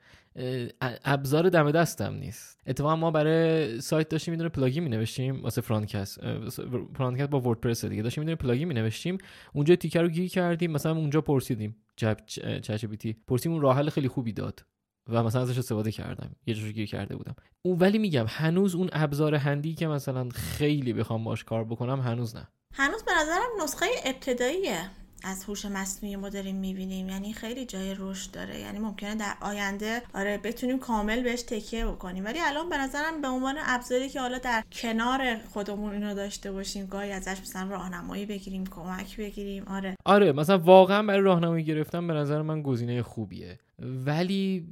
ابزار 1.04 1.48
دم 1.48 1.70
دستم 1.70 2.14
نیست. 2.14 2.60
اتفاقا 2.66 2.96
ما 2.96 3.10
برای 3.10 3.80
سایت 3.80 4.08
داشتیم 4.08 4.32
می‌دونه 4.32 4.48
plugin 4.48 4.82
می 4.82 4.90
نوشتیم 4.90 5.42
واسه 5.42 5.60
Frontcast 5.60 6.20
Frontcast 6.96 7.30
با 7.30 7.40
WordPress 7.40 7.84
دیگه. 7.84 8.02
داشتیم 8.02 8.24
می‌دونه 8.24 8.36
plugin 8.36 8.68
می 8.68 8.74
نوشتیم 8.74 9.18
اونجا 9.52 9.76
تیکه 9.76 10.02
رو 10.02 10.08
گیر 10.08 10.30
کردیم 10.30 10.70
مثلا 10.70 10.92
اونجا 10.96 11.20
پرسیدیم 11.20 11.76
ChatGPT 11.96 13.16
پرسیدیم 13.26 13.52
اون 13.52 13.62
راه 13.62 13.76
حل 13.76 13.90
خیلی 13.90 14.08
خوبی 14.08 14.32
داد 14.32 14.64
و 15.08 15.22
مثلا 15.22 15.42
ازش 15.42 15.58
استفاده 15.58 15.92
کردم. 15.92 16.36
یه 16.46 16.54
جوری 16.54 16.72
گیر 16.72 16.86
کرده 16.86 17.16
بودم. 17.16 17.34
اون 17.62 17.78
ولی 17.78 17.98
میگم 17.98 18.24
هنوز 18.28 18.74
اون 18.74 18.90
ابزار 18.92 19.34
هندی 19.34 19.74
که 19.74 19.86
مثلا 19.86 20.28
خیلی 20.28 20.92
بخوام 20.92 21.24
باش 21.24 21.44
کار 21.44 21.64
بکنم 21.64 22.00
هنوز 22.00 22.36
نه. 22.36 22.48
هنوز 22.74 23.02
به 23.04 23.12
نظرم 23.22 23.64
نسخه 23.64 23.86
ابتداییه. 24.04 24.90
از 25.24 25.44
هوش 25.44 25.64
مصنوعی 25.64 26.16
ما 26.16 26.28
داریم 26.28 26.56
می‌بینیم. 26.56 27.08
یعنی 27.08 27.32
خیلی 27.32 27.66
جای 27.66 27.96
رشد 27.98 28.30
داره. 28.30 28.60
یعنی 28.60 28.78
ممکنه 28.78 29.14
در 29.14 29.34
آینده 29.40 30.02
آره 30.14 30.38
بتونیم 30.38 30.78
کامل 30.78 31.22
بهش 31.22 31.42
تکیه 31.42 31.86
بکنیم. 31.86 32.24
ولی 32.24 32.38
الان 32.40 32.68
به 32.68 32.76
نظرم 32.78 33.20
به 33.22 33.28
عنوان 33.28 33.56
ابزاری 33.66 34.08
که 34.08 34.20
حالا 34.20 34.38
در 34.38 34.62
کنار 34.72 35.36
خودمون 35.52 35.92
اینو 35.92 36.14
داشته 36.14 36.52
باشیم 36.52 36.86
گاهی 36.86 37.12
ازش 37.12 37.40
مثلا 37.40 37.70
راهنمایی 37.70 38.26
بگیریم 38.26 38.66
کمک 38.66 39.16
بگیریم. 39.16 39.64
آره. 39.66 39.96
آره 40.04 40.32
مثلا 40.32 40.58
واقعا 40.58 41.02
برای 41.02 41.20
راهنمایی 41.20 41.64
گرفتن 41.64 42.06
به 42.06 42.14
نظر 42.14 42.42
من 42.42 42.62
گزینه 42.62 43.02
خوبیه. 43.02 43.58
ولی 43.78 44.66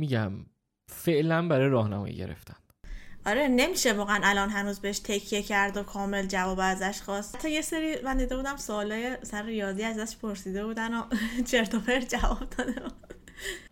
میگم 0.00 0.32
فعلا 0.88 1.48
برای 1.48 1.68
راهنمایی 1.68 2.16
گرفتن. 2.16 2.54
آره 3.26 3.48
نمیشه 3.48 3.92
واقعا 3.92 4.20
الان 4.22 4.50
هنوز 4.50 4.80
بهش 4.80 4.98
تکیه 4.98 5.42
کرد 5.42 5.76
و 5.76 5.82
کامل 5.82 6.26
جواب 6.26 6.58
ازش 6.62 7.00
خواست. 7.00 7.38
تا 7.38 7.48
یه 7.48 7.62
سری 7.62 8.02
من 8.04 8.16
دیده 8.16 8.36
بودم 8.36 8.56
سوالای 8.56 9.16
سر 9.22 9.42
ریاضی 9.42 9.82
ازش 9.82 10.16
پرسیده 10.16 10.66
بودن 10.66 10.94
و 10.94 11.02
چرت 11.50 11.74
و 11.74 11.80
پرت 11.80 12.14
جواب 12.14 12.50
داده 12.58 12.74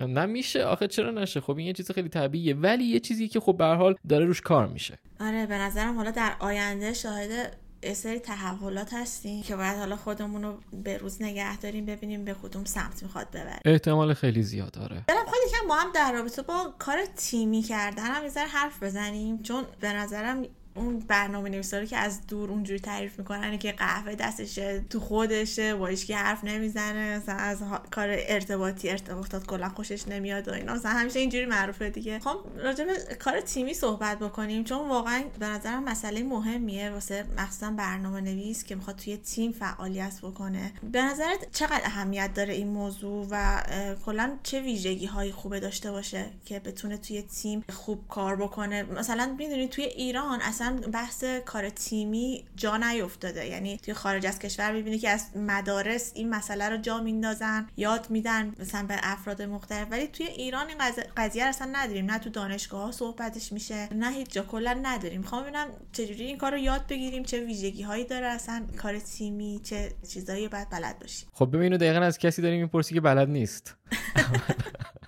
نمیشه 0.01 0.65
آخه 0.65 0.87
چرا 0.89 1.11
نشه؟ 1.11 1.41
خب 1.41 1.57
این 1.57 1.67
یه 1.67 1.73
چیز 1.73 1.91
خیلی 1.91 2.09
طبیعیه 2.09 2.55
ولی 2.55 2.85
یه 2.85 3.01
چیزی 3.01 3.29
که 3.29 3.41
خب 3.41 3.57
به 3.57 3.65
حال 3.65 3.95
داره 4.09 4.25
روش 4.25 4.41
کار 4.41 4.67
میشه. 4.67 4.99
آره 5.21 5.47
به 5.47 5.55
نظرم 5.55 5.97
حالا 5.97 6.11
در 6.11 6.37
آینده 6.39 6.93
شاهد 6.93 7.57
سری 7.95 8.19
تحولات 8.19 8.95
هستیم 8.95 9.43
که 9.43 9.57
باید 9.57 9.77
حالا 9.77 9.97
خودمون 9.97 10.43
رو 10.43 10.59
به 10.73 10.99
روز 10.99 11.23
نگه 11.23 11.59
داریم 11.59 11.87
ببینیم 11.87 12.25
به 12.25 12.35
کدوم 12.43 12.65
سمت 12.65 13.03
می‌خواد 13.03 13.31
ببره 13.31 13.61
احتمال 13.65 14.15
خیلی 14.15 14.43
زیاد 14.43 14.71
داره 14.71 15.05
برم 15.09 15.25
خیلی 15.25 15.53
کم 15.53 15.69
با 15.69 15.75
هم 15.75 15.93
در 15.95 16.13
رابطه 16.13 16.43
با 16.43 16.75
کار 16.79 16.99
تیمی 17.17 17.63
کردن 17.63 18.07
هم 18.07 18.25
یه 18.25 18.31
حرف 18.47 18.83
بزنیم 18.83 19.43
چون 19.43 19.65
به 19.81 19.93
نظرم 19.93 20.47
اون 20.77 20.99
برنامه 20.99 21.51
نویسا 21.51 21.85
که 21.85 21.97
از 21.97 22.27
دور 22.27 22.51
اونجوری 22.51 22.79
تعریف 22.79 23.19
می‌کنن 23.19 23.59
که 23.59 23.73
قهوه 23.73 24.15
دستشه 24.15 24.85
تو 24.91 25.01
خودشه 25.01 25.75
با 25.75 25.93
که 25.93 26.17
حرف 26.17 26.45
نمی‌زنه 26.45 27.19
مثلا 27.19 27.35
از 27.35 27.59
کار 27.91 28.09
ارتباطی 28.11 28.91
ارتباطات 28.91 29.47
کلا 29.47 29.69
خوشش 29.69 30.09
نمیاد 30.09 30.49
و 30.49 30.53
اینا. 30.53 30.75
مثلا 30.75 30.93
همیشه 30.93 31.19
اینجوری 31.19 31.47
معروفه 31.47 31.91
دیگه. 31.91 32.19
خب 32.19 32.37
راجع 32.57 32.85
به 32.85 33.15
کار 33.15 33.41
تیمی 33.41 33.75
صحبت 33.75 34.19
بکنیم 34.19 34.65
چون 34.65 34.89
واقعا 34.89 35.23
به 35.39 35.47
نظرم 35.47 35.85
مسئله 35.85 36.23
مهمیه 36.23 36.91
واسه 36.91 37.25
مخصوصا 37.39 37.71
برنامه 37.71 38.21
نویس 38.21 38.65
که 38.65 38.75
می‌خواد 38.75 38.97
توی 38.97 39.17
تیم 39.17 39.53
فعالیت 39.53 40.21
بکنه. 40.23 40.73
به 40.93 41.03
نظرت 41.03 41.53
چقدر 41.53 41.81
اهمیت 41.85 42.35
داره 42.35 42.55
این 42.55 42.69
موضوع 42.69 43.27
و 43.31 43.63
کلا 44.07 44.39
چه 44.43 44.61
ویژگی 44.61 45.07
هایی 45.07 45.33
خوبه 45.33 45.61
داشته 45.61 45.91
باشه 45.91 46.27
که 46.45 46.59
بتونه 46.59 46.97
توی 46.97 47.23
تیم 47.23 47.65
خوب 47.73 48.09
کار 48.09 48.37
بکنه؟ 48.37 48.83
مثلا 48.83 49.35
می‌دونی 49.39 49.69
توی 49.69 49.85
ایران 49.85 50.41
اصلا 50.41 50.66
بحث 50.71 51.25
کار 51.25 51.69
تیمی 51.71 52.45
جا 52.57 52.77
نیفتاده. 52.77 53.47
یعنی 53.47 53.77
توی 53.77 53.95
خارج 53.95 54.27
از 54.27 54.39
کشور 54.39 54.73
می‌بینی 54.73 54.99
که 54.99 55.11
از 55.11 55.37
مدارس 55.37 56.13
این 56.15 56.31
مسئله 56.31 56.69
رو 56.69 56.77
جا 56.77 57.01
میندازن 57.01 57.67
یاد 57.77 58.11
میدن 58.11 58.55
مثلا 58.59 58.87
به 58.87 58.97
افراد 59.03 59.43
مختلف. 59.43 59.89
ولی 59.91 60.07
توی 60.07 60.27
ایران 60.27 60.67
این 60.69 60.79
قضیه 61.17 61.45
اصلا 61.45 61.71
نداریم. 61.73 62.11
نه 62.11 62.19
تو 62.19 62.31
دانشگاه 62.31 62.85
ها 62.85 62.93
صحبتش 62.93 63.53
میشه 63.53 63.89
نه 63.95 64.13
هیچ 64.13 64.33
جا. 64.33 64.43
کلا 64.43 64.81
نداریم. 64.83 65.21
می‌خوام 65.21 65.43
ببینم 65.43 65.67
چجوری 65.93 66.25
این 66.25 66.39
کار 66.39 66.53
رو 66.53 66.59
یاد 66.59 66.87
بگیریم 66.87 67.23
چه 67.23 67.41
ویژگی 67.41 67.83
هایی 67.83 68.05
داره 68.05 68.27
اصلا 68.27 68.67
کار 68.77 68.99
تیمی 68.99 69.61
چه 69.65 69.93
چیزایی 70.09 70.49
باید 70.49 70.71
بلد 70.71 70.99
باشیم. 70.99 71.29
خب 71.33 71.57
ببینید 71.57 71.81
دقیقا 71.81 72.01
از 72.01 72.19
کسی 72.19 72.43
داریم 72.43 72.61
می‌پرسی 72.61 72.95
که 72.95 73.01
بلد 73.01 73.29
نیست. 73.29 73.75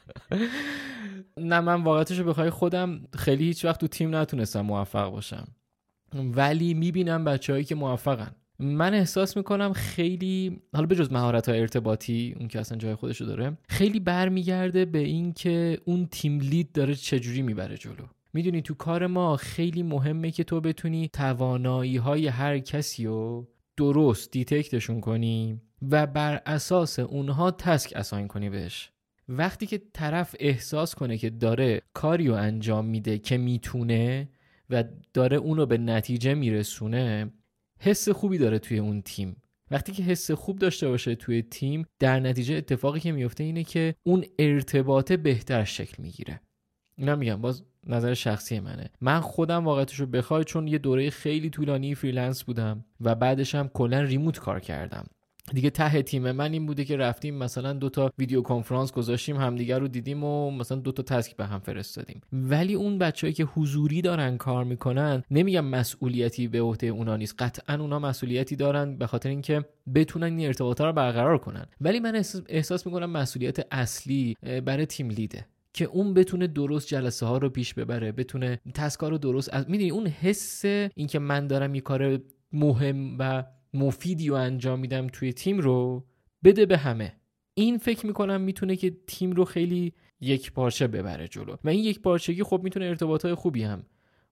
نه 1.37 1.61
من 1.61 1.83
واقعیتش 1.83 2.21
بخوای 2.21 2.51
خودم 2.51 3.01
خیلی 3.19 3.45
هیچ 3.45 3.65
وقت 3.65 3.81
تو 3.81 3.87
تیم 3.87 4.15
نتونستم 4.15 4.61
موفق 4.61 5.11
باشم. 5.11 5.49
ولی 6.15 6.75
می‌بینم 6.75 7.25
بچههایی 7.25 7.65
که 7.65 7.75
موفقن. 7.75 8.35
من 8.59 8.95
احساس 8.95 9.37
می‌کنم 9.37 9.73
خیلی 9.73 10.61
حالا 10.75 10.87
به 10.87 10.97
جز 10.97 11.13
مهارت 11.13 11.49
های 11.49 11.61
ارتباطی 11.61 12.37
اون 12.39 12.49
که 12.49 12.61
اصلا 12.61 12.79
جای 12.79 12.95
خودشو 12.95 13.25
داره 13.25 13.59
خیلی 13.69 14.01
برمیگرده 14.01 14.85
به 14.85 14.99
این 14.99 15.33
که 15.33 15.79
اون 15.85 16.07
تیم 16.07 16.41
لید 16.41 16.73
داره 16.73 16.95
چجوری 16.95 17.43
می‌بره 17.43 17.77
جلو. 17.77 18.07
می‌دونی 18.33 18.63
تو 18.63 18.75
کار 18.75 19.07
ما 19.07 19.37
خیلی 19.37 19.83
مهمه 19.83 20.31
که 20.31 20.45
تو 20.45 20.61
بتونی 20.61 21.09
توانایی 21.09 21.97
های 21.97 22.27
هر 22.27 22.59
کسی 22.59 23.07
رو 23.07 23.49
درست 23.77 24.33
detect 24.33 24.73
شون 24.73 25.01
کنی 25.01 25.61
و 25.91 26.07
بر 26.07 26.43
اساس 26.47 26.99
اونها 26.99 27.51
task 27.51 27.93
assign 27.97 28.29
کنی 28.29 28.51
بهش. 28.51 28.91
وقتی 29.29 29.67
که 29.67 29.83
طرف 29.93 30.37
احساس 30.39 30.95
کنه 30.95 31.19
که 31.19 31.31
داره 31.31 31.83
کاریو 31.95 32.33
انجام 32.33 32.85
میده 32.85 33.19
که 33.19 33.39
می‌تونه 33.39 34.29
و 34.71 34.85
داره 35.15 35.37
اونو 35.37 35.67
به 35.67 35.79
نتیجه 35.79 36.35
میرسونه 36.35 37.33
حس 37.81 38.09
خوبی 38.09 38.39
داره 38.39 38.59
توی 38.59 38.79
اون 38.79 39.03
تیم. 39.03 39.43
وقتی 39.71 39.93
که 39.93 40.03
حس 40.03 40.31
خوب 40.31 40.59
داشته 40.59 40.89
باشه 40.89 41.15
توی 41.15 41.43
تیم 41.43 41.87
در 41.99 42.21
نتیجه 42.21 42.55
اتفاقی 42.55 43.01
که 43.01 43.13
میفته 43.13 43.45
اینه 43.45 43.65
که 43.65 43.95
اون 44.03 44.25
ارتباط 44.39 45.13
بهتر 45.13 45.65
شکل 45.65 46.03
می‌گیره. 46.03 46.41
اینا 46.97 47.17
میگم 47.17 47.41
باز 47.41 47.65
نظر 47.87 48.15
شخصی 48.15 48.61
منه. 48.61 48.91
من 49.01 49.21
خودم 49.21 49.65
واقعیتش 49.65 50.01
رو 50.01 50.07
بخوای 50.07 50.45
چون 50.45 50.69
یه 50.69 50.79
دوره 50.79 51.11
خیلی 51.11 51.51
طولانی 51.51 51.95
freelance 51.95 52.45
بودم 52.45 52.85
و 53.01 53.15
بعدش 53.15 53.55
هم 53.55 53.69
کلا 53.69 54.01
remote 54.01 54.39
کار 54.39 54.61
کردم. 54.61 55.07
دیگه 55.55 55.71
ته 55.71 56.03
تیم 56.03 56.31
من 56.31 56.53
این 56.53 56.67
بوده 56.67 56.85
که 56.85 56.97
رفتیم 56.97 57.35
مثلا 57.35 57.73
دو 57.73 57.89
تا 57.89 58.13
ویدیو 58.19 58.43
کنفرانس 58.43 58.93
گذاشتیم 58.93 59.37
همدیگر 59.37 59.79
رو 59.79 59.89
دیدیم 59.89 60.25
و 60.25 60.51
مثلا 60.51 60.79
دو 60.79 60.93
تا 60.93 61.03
تسک 61.03 61.37
به 61.37 61.47
هم 61.47 61.59
فرستادیم. 61.59 62.21
ولی 62.33 62.75
اون 62.75 62.99
بچههایی 62.99 63.35
که 63.35 63.45
حضوری 63.45 64.03
دارن 64.03 64.37
کار 64.37 64.65
می‌کنن 64.65 65.23
نمیگم 65.31 65.65
مسئولیتی 65.65 66.49
به 66.49 66.61
عهده 66.61 66.87
اونا 66.87 67.17
نیست 67.17 67.35
قطعا 67.39 67.77
اونا 67.77 67.99
مسئولیتی 67.99 68.57
دارن 68.57 68.97
به 68.97 69.07
خاطر 69.07 69.29
اینکه 69.29 69.65
بتونن 69.95 70.27
این 70.27 70.47
ارتباطات 70.47 70.87
رو 70.87 70.93
برقرار 70.93 71.39
کنن. 71.39 71.67
ولی 71.81 72.01
من 72.01 72.23
احساس 72.49 72.87
می‌کنم 72.87 73.11
مسئولیت 73.11 73.67
اصلی 73.71 74.37
برای 74.65 74.87
تیم 74.87 75.11
لیده. 75.11 75.47
که 75.73 75.85
اون 75.85 76.15
بتونه 76.15 76.47
درست 76.47 76.89
جلسه 76.89 77.27
ها 77.27 77.39
رو 77.39 77.49
پیش 77.49 77.75
ببره 77.75 78.13
بتونه 78.13 78.61
تسکا 78.75 79.09
رو 79.09 79.19
درست 79.19 79.55
از 79.55 79.71
می‌دونی 79.71 79.91
اون 79.91 80.07
حس 80.07 80.65
اینکه 80.95 81.19
من 81.19 81.47
دارم 81.47 81.75
یه 81.75 81.81
کار 81.81 82.19
مهم 82.53 83.17
و 83.19 83.45
مفیدی 83.75 84.29
رو 84.29 84.35
انجام 84.35 84.79
میدم 84.79 85.07
توی 85.07 85.33
تیم 85.33 85.59
رو 85.59 86.07
بده 86.45 86.67
به 86.67 86.79
همه. 86.79 87.13
این 87.55 87.79
فکر 87.79 88.07
می‌کنم 88.07 88.41
می‌تونه 88.41 88.77
که 88.77 88.97
تیم 89.07 89.33
رو 89.33 89.45
خیلی 89.45 89.93
یک 90.21 90.53
پارچه 90.53 90.87
ببره 90.87 91.29
جلو. 91.29 91.57
و 91.65 91.69
این 91.69 91.85
یک 91.85 92.01
پارچگی 92.01 92.43
خب 92.43 92.61
می‌تونه 92.65 92.87
ارتباطات 92.87 93.35
خوبی 93.35 93.63
هم 93.63 93.83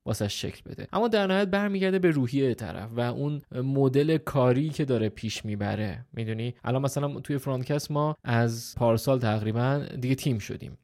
واسه 0.06 0.28
شکل 0.28 0.70
بده. 0.70 0.86
اما 0.92 1.08
در 1.08 1.26
نهایت 1.26 1.48
برمیگرده 1.48 1.98
به 1.98 2.10
روحیه 2.10 2.54
طرف 2.54 2.90
و 2.96 3.00
اون 3.00 3.42
مدل 3.52 4.18
کاری 4.18 4.68
که 4.68 4.84
داره 4.84 5.08
پیش 5.08 5.44
می‌بره. 5.44 6.06
می‌دونی؟ 6.12 6.54
الان 6.64 6.82
مثلا 6.82 7.20
توی 7.20 7.38
فرانکست 7.38 7.90
ما 7.90 8.16
از 8.24 8.74
پارسال 8.76 9.18
تقریبا 9.18 9.86
دیگه 10.00 10.14
تیم 10.14 10.38
شدیم. 10.38 10.78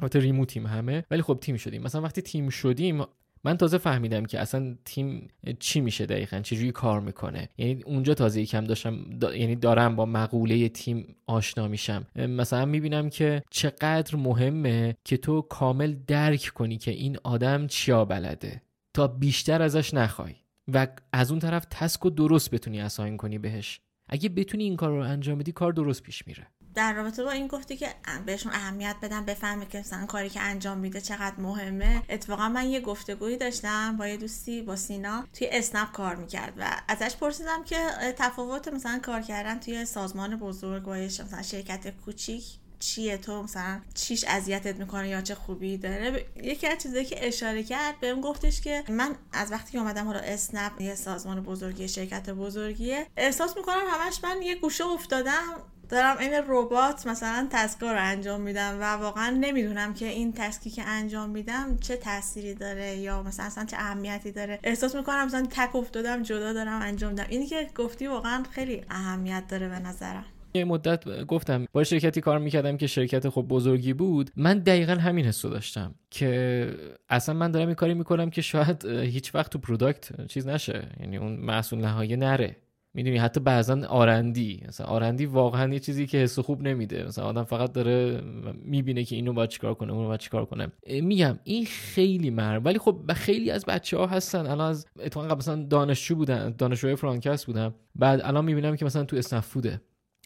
البته 0.00 0.18
ریمو 0.18 0.44
تیم 0.44 0.66
همه 0.66 1.04
ولی 1.10 1.22
خب 1.22 1.38
تیم 1.40 1.56
شدیم. 1.56 1.82
مثلا 1.82 2.00
وقتی 2.00 2.22
تیم 2.22 2.48
شدیم 2.48 3.04
من 3.44 3.56
تازه 3.56 3.78
فهمیدم 3.78 4.24
که 4.24 4.40
اصلا 4.40 4.76
تیم 4.84 5.28
چی 5.58 5.80
میشه 5.80 6.06
دقیقا؟ 6.06 6.40
چجوری 6.40 6.72
کار 6.72 7.00
می‌کنه؟ 7.00 7.48
یعنی 7.58 7.82
اونجا 7.82 8.14
تازه 8.14 8.40
یکم 8.40 8.64
داشتم 8.64 8.96
یعنی 9.34 9.56
دارم 9.56 9.96
با 9.96 10.06
مقوله 10.06 10.68
تیم 10.68 11.16
آشنا 11.26 11.68
میشم. 11.68 12.06
مثلا 12.16 12.64
می‌بینم 12.64 13.10
که 13.10 13.42
چقدر 13.50 14.16
مهمه 14.16 14.96
که 15.04 15.16
تو 15.16 15.42
کامل 15.42 15.94
درک 16.06 16.50
کنی 16.54 16.78
که 16.78 16.90
این 16.90 17.16
آدم 17.24 17.66
چیا 17.66 18.04
بلده. 18.04 18.62
تا 18.94 19.06
بیشتر 19.06 19.62
ازش 19.62 19.94
نخوای. 19.94 20.34
و 20.72 20.86
از 21.12 21.30
اون 21.30 21.40
طرف 21.40 21.66
تسک 21.70 22.06
و 22.06 22.10
درست 22.10 22.50
بتونی 22.50 22.80
اساین 22.80 23.16
کنی 23.16 23.38
بهش. 23.38 23.80
اگه 24.08 24.28
بتونی 24.28 24.64
این 24.64 24.76
کار 24.76 24.90
رو 24.90 25.02
انجام 25.02 25.38
بدی 25.38 25.52
کار 25.52 25.72
درست 25.72 26.02
پیش 26.02 26.26
میره. 26.26 26.46
در 26.74 26.92
رابطه 26.92 27.24
با 27.24 27.30
این 27.30 27.46
گفتی 27.46 27.76
که 27.76 27.94
بهشون 28.26 28.52
اهمیت 28.52 28.96
بدم 29.02 29.24
بفهمه 29.24 29.66
که 29.66 29.78
مثلا 29.78 30.06
کاری 30.06 30.30
که 30.30 30.40
انجام 30.40 30.78
میده 30.78 31.00
چقدر 31.00 31.40
مهمه. 31.40 32.02
اتفاقا 32.08 32.48
من 32.48 32.68
یه 32.68 32.80
گفتگویی 32.80 33.36
داشتم 33.36 33.96
با 33.96 34.06
یه 34.06 34.16
دوستی 34.16 34.62
با 34.62 34.76
سینا 34.76 35.24
توی 35.32 35.48
اسنپ 35.52 35.92
کار 35.92 36.16
می‌کرد 36.16 36.52
و 36.58 36.82
ازش 36.88 37.16
پرسیدم 37.16 37.64
که 37.64 37.78
تفاوت 38.18 38.68
مثلا 38.68 38.98
کار 38.98 39.22
کردن 39.22 39.60
توی 39.60 39.84
سازمان 39.84 40.36
بزرگ 40.36 40.82
با 40.82 40.92
مثلا 40.92 41.42
شرکت 41.42 41.90
کوچیک 41.90 42.44
چیه؟ 42.78 43.16
تو 43.16 43.42
مثلا 43.42 43.80
چیش 43.94 44.24
اذیتت 44.28 44.76
می‌کنه 44.76 45.08
یا 45.08 45.20
چه 45.20 45.34
خوبی 45.34 45.76
داره؟ 45.76 46.26
یکی 46.36 46.66
از 46.66 46.78
چیزایی 46.78 47.04
که 47.04 47.26
اشاره 47.28 47.62
کرد 47.62 48.00
بهم 48.00 48.20
گفتش 48.20 48.60
که 48.60 48.84
من 48.88 49.16
از 49.32 49.52
وقتی 49.52 49.72
که 49.72 49.78
اومدم 49.78 50.06
حالا 50.06 50.18
اسنپ 50.18 50.80
یه 50.80 50.94
سازمان 50.94 51.40
بزرگی 51.40 51.88
شرکت 51.88 52.30
بزرگیه 52.30 53.06
احساس 53.16 53.56
می‌کنم 53.56 53.82
همش 53.90 54.24
من 54.24 54.42
یه 54.42 54.54
گوشه 54.54 54.86
افتادم. 54.86 55.62
دارم 55.92 56.18
این 56.18 56.32
ربات 56.48 57.06
مثلا 57.06 57.48
تسکا 57.50 57.92
رو 57.92 57.98
انجام 58.00 58.40
میدم 58.40 58.78
و 58.80 58.84
واقعا 58.84 59.30
نمی‌دونم 59.40 59.94
که 59.94 60.06
این 60.06 60.32
تسکی 60.32 60.70
که 60.70 60.82
انجام 60.82 61.30
میدم 61.30 61.76
چه 61.80 61.96
تأثیری 61.96 62.54
داره 62.54 62.96
یا 62.96 63.22
مثلا 63.22 63.46
اصلا 63.46 63.64
چه 63.64 63.76
اهمیتی 63.76 64.32
داره. 64.32 64.58
احساس 64.62 64.94
می‌کنم 64.94 65.26
مثلا 65.26 65.46
تک 65.50 65.76
افتادم 65.76 66.22
جدا 66.22 66.52
دارم 66.52 66.82
انجام 66.82 67.10
میدم. 67.10 67.26
اینی 67.28 67.46
که 67.46 67.66
گفتی 67.74 68.06
واقعا 68.06 68.42
خیلی 68.50 68.84
اهمیت 68.90 69.44
داره 69.48 69.68
به 69.68 69.78
نظرم. 69.78 70.24
یه 70.54 70.64
مدت 70.64 71.24
گفتم 71.24 71.66
با 71.72 71.84
شرکتی 71.84 72.20
کار 72.20 72.38
می‌کردم 72.38 72.76
که 72.76 72.86
شرکت 72.86 73.28
خب 73.28 73.42
بزرگی 73.42 73.92
بود. 73.92 74.30
من 74.36 74.58
دقیقا 74.58 74.94
همین 74.94 75.26
حسو 75.26 75.48
داشتم 75.48 75.94
که 76.10 76.74
اصلا 77.08 77.34
من 77.34 77.50
دارم 77.50 77.66
این 77.66 77.74
کاری 77.74 77.94
می‌کنم 77.94 78.30
که 78.30 78.42
شاید 78.42 78.84
هیچ 78.86 79.34
وقت 79.34 79.52
تو 79.52 79.58
product 79.58 80.26
چیز 80.26 80.46
نشه. 80.46 80.88
یعنی 81.00 81.16
اون 81.16 81.36
محصول 81.36 81.78
نهایی 81.78 82.16
نره. 82.16 82.56
می‌دونی 82.94 83.16
حتی 83.16 83.40
بعضا 83.40 83.86
R&D. 83.88 84.64
مثلا 84.68 84.86
R&D 84.86 85.26
واقعا 85.26 85.72
یه 85.72 85.78
چیزی 85.78 86.06
که 86.06 86.18
حس 86.18 86.38
خوب 86.38 86.62
نمیده. 86.62 87.04
مثلا 87.04 87.24
آدم 87.24 87.44
فقط 87.44 87.72
داره 87.72 88.20
می‌بینه 88.54 89.04
که 89.04 89.16
اینو 89.16 89.32
باید 89.32 89.50
چیکار 89.50 89.74
کنه 89.74 89.92
اونو 89.92 90.06
باید 90.06 90.20
چیکار 90.20 90.44
کنه. 90.44 90.68
میگم 90.86 91.38
این 91.44 91.66
خیلی 91.66 92.30
مر 92.30 92.60
ولی 92.64 92.78
خب 92.78 93.12
خیلی 93.12 93.50
از 93.50 93.64
بچه 93.64 93.96
ها 93.96 94.06
هستن. 94.06 94.46
الان 94.46 94.70
از 94.70 94.86
اتفاقا 94.98 95.26
قبل 95.26 95.38
مثلا 95.38 95.62
دانشجو 95.62 96.14
بودن 96.16 96.54
دانشجوی 96.58 96.96
Frontcast 96.96 97.46
بودن. 97.46 97.74
بعد 97.94 98.20
الان 98.24 98.44
می‌بینم 98.44 98.76
که 98.76 98.84
مثلا 98.84 99.04
تو 99.04 99.16
اسنپ 99.16 99.42
فوده. 99.42 99.80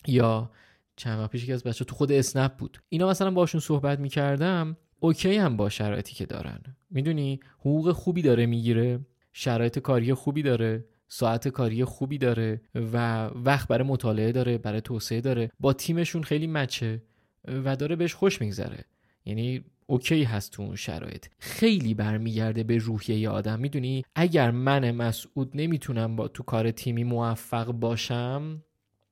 یا 0.07 0.51
چند 0.97 1.21
وقت 1.21 1.31
پیش 1.31 1.47
که 1.47 1.55
از 1.55 1.65
بچه 1.65 1.85
تو 1.85 1.95
خود 1.95 2.13
اسنپ 2.13 2.57
بود. 2.57 2.79
اینا 2.89 3.09
مثلا 3.09 3.31
باشون 3.31 3.61
صحبت 3.61 3.99
می‌کردم. 3.99 4.77
okay 5.01 5.37
هم 5.37 5.57
با 5.57 5.69
شرایطی 5.69 6.15
که 6.15 6.27
دارن. 6.27 6.61
می‌دونی؟ 6.91 7.41
حقوق 7.59 7.93
خوبی 7.93 8.23
داره 8.23 8.47
می‌گیره. 8.47 9.01
شرایط 9.33 9.79
کاری 9.79 10.15
خوبی 10.15 10.43
داره. 10.43 10.85
ساعت 11.09 11.49
کاری 11.49 11.85
خوبی 11.85 12.19
داره 12.19 12.61
و 12.75 13.27
وقت 13.27 13.69
برای 13.69 13.89
مطالعه 13.89 14.33
داره 14.33 14.59
برای 14.59 14.81
توسعه 14.81 15.21
داره. 15.21 15.51
با 15.61 15.73
تیمشون 15.73 16.23
خیلی 16.23 16.47
match 16.47 16.94
ه 16.94 17.03
و 17.65 17.77
داره 17.77 17.97
بهش 17.97 18.15
خوش 18.15 18.41
میگذره. 18.41 18.85
یعنی 19.25 19.65
okay 19.87 20.23
هست 20.23 20.53
تو 20.53 20.63
اون 20.63 20.77
شرایط. 20.77 21.27
خیلی 21.39 21.95
برمیگرده 21.95 22.63
به 22.63 22.79
روحیه 22.79 23.31
آدم. 23.31 23.61
می‌دونی؟ 23.61 24.05
اگر 24.15 24.51
من 24.51 24.91
مسعود 24.91 25.51
نمی‌تونم 25.55 26.17
با 26.17 26.29
تو 26.29 26.43
کار 26.43 26.71
تیمی 26.71 27.05
موفق 27.05 27.73
باشم 27.73 28.63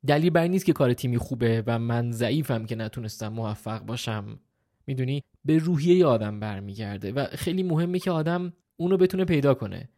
دلیل 0.07 0.31
بر 0.31 0.47
نیست 0.47 0.65
که 0.65 0.73
کار 0.73 0.93
تیمی 0.93 1.19
خوبه 1.19 1.63
و 1.67 1.79
من 1.79 2.11
ضعیفم 2.13 2.67
که 2.67 2.75
نتونستم 2.75 3.29
موفق 3.29 3.81
باشم. 3.81 4.39
می‌دونی؟ 4.87 5.23
به 5.45 5.59
روحیه 5.59 6.07
آدم 6.07 6.41
برمیگرده 6.41 7.13
و 7.13 7.27
خیلی 7.27 7.63
مهمه 7.63 7.99
که 7.99 8.11
آدم 8.11 8.53
اونو 8.77 8.97
بتونه 8.97 9.25
پیدا 9.25 9.55
کنه. 9.55 9.89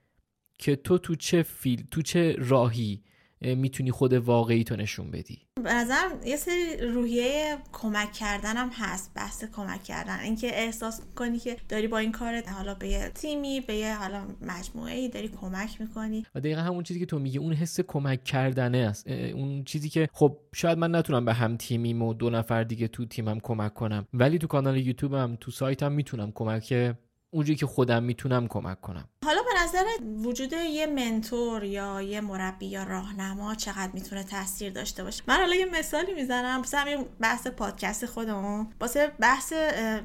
که 0.59 0.77
تو 0.77 0.99
تو 0.99 1.15
چه 1.15 1.43
فیل 1.43 1.87
تو 1.91 2.03
چه 2.03 2.37
راهی 2.39 3.03
می‌تونی 3.41 3.91
خود 3.91 4.13
واقعی 4.13 4.65
تو 4.65 4.77
نشون 4.77 5.11
بدی؟ 5.11 5.39
به 5.65 5.75
نظرم 5.75 6.11
یه 6.27 6.37
سری 6.37 6.77
روحیه 6.77 7.57
کمک 7.73 8.13
کردن 8.13 8.57
هم 8.57 8.71
هست 8.73 9.15
بحث 9.15 9.45
کمک 9.45 9.83
کردن. 9.83 10.21
اینکه 10.21 10.47
احساس 10.47 11.01
کنی 11.17 11.39
که 11.39 11.57
داری 11.69 11.89
با 11.89 11.99
این 11.99 12.13
کارت 12.13 12.49
حالا 12.49 12.75
به 12.75 12.89
یه 12.89 13.09
تیمی 13.15 13.61
به 13.61 13.75
یه 13.75 13.97
حالا 13.97 14.27
مجموعه 14.41 14.95
ای 14.95 15.09
داری 15.09 15.29
کمک 15.29 15.81
می‌کنی. 15.81 16.27
و 16.35 16.41
دقیقا 16.41 16.61
همون 16.61 16.83
چیزی 16.83 17.01
که 17.01 17.07
تو 17.07 17.19
میگی 17.19 17.39
اون 17.39 17.53
حس 17.53 17.81
کمک 17.81 18.25
کردنه 18.25 18.79
است. 18.79 19.09
اون 19.09 19.65
چیزی 19.65 19.89
که 19.89 20.09
خب 20.13 20.39
شاید 20.55 20.79
من 20.79 20.95
نتونم 20.95 21.25
به 21.25 21.33
هم 21.33 21.57
تیمیم 21.57 22.03
و 22.03 22.15
دو 22.15 22.31
نفر 22.31 22.65
دیگه 22.65 22.89
تو 22.89 23.05
تیمم 23.05 23.41
کمک 23.41 23.75
کنم 23.75 24.07
ولی 24.15 24.39
تو 24.39 24.47
کانال 24.47 24.77
یوتیوبم 24.77 25.37
تو 25.41 25.51
سایتم 25.51 25.93
می‌تونم 25.93 26.33
کمک 26.33 26.95
اونجوری 27.31 27.57
که 27.57 27.67
خودم 27.67 28.03
می‌تونم 28.03 28.49
کمک 28.49 28.81
کنم. 28.81 29.09
حالا 29.25 29.43
به 29.43 29.51
نظر 29.67 29.85
وجود 30.25 30.53
یه 30.53 30.87
منتور 30.87 31.65
یا 31.65 32.03
یه 32.03 32.21
مربی 32.21 32.67
یا 32.67 32.83
راهنما 32.83 33.55
چقدر 33.55 33.91
می‌تونه 33.93 34.25
تاثیر 34.25 34.73
داشته 34.73 35.05
باشه؟ 35.05 35.23
من 35.27 35.37
حالا 35.37 35.55
یه 35.55 35.65
مثالی 35.65 36.15
می‌زنم. 36.15 36.59
واسه 36.59 36.79
همین 36.79 37.07
بحث 37.21 37.47
پادکست 37.47 38.07
خودمون. 38.07 38.73
واسه 38.81 39.13
بحث 39.21 39.53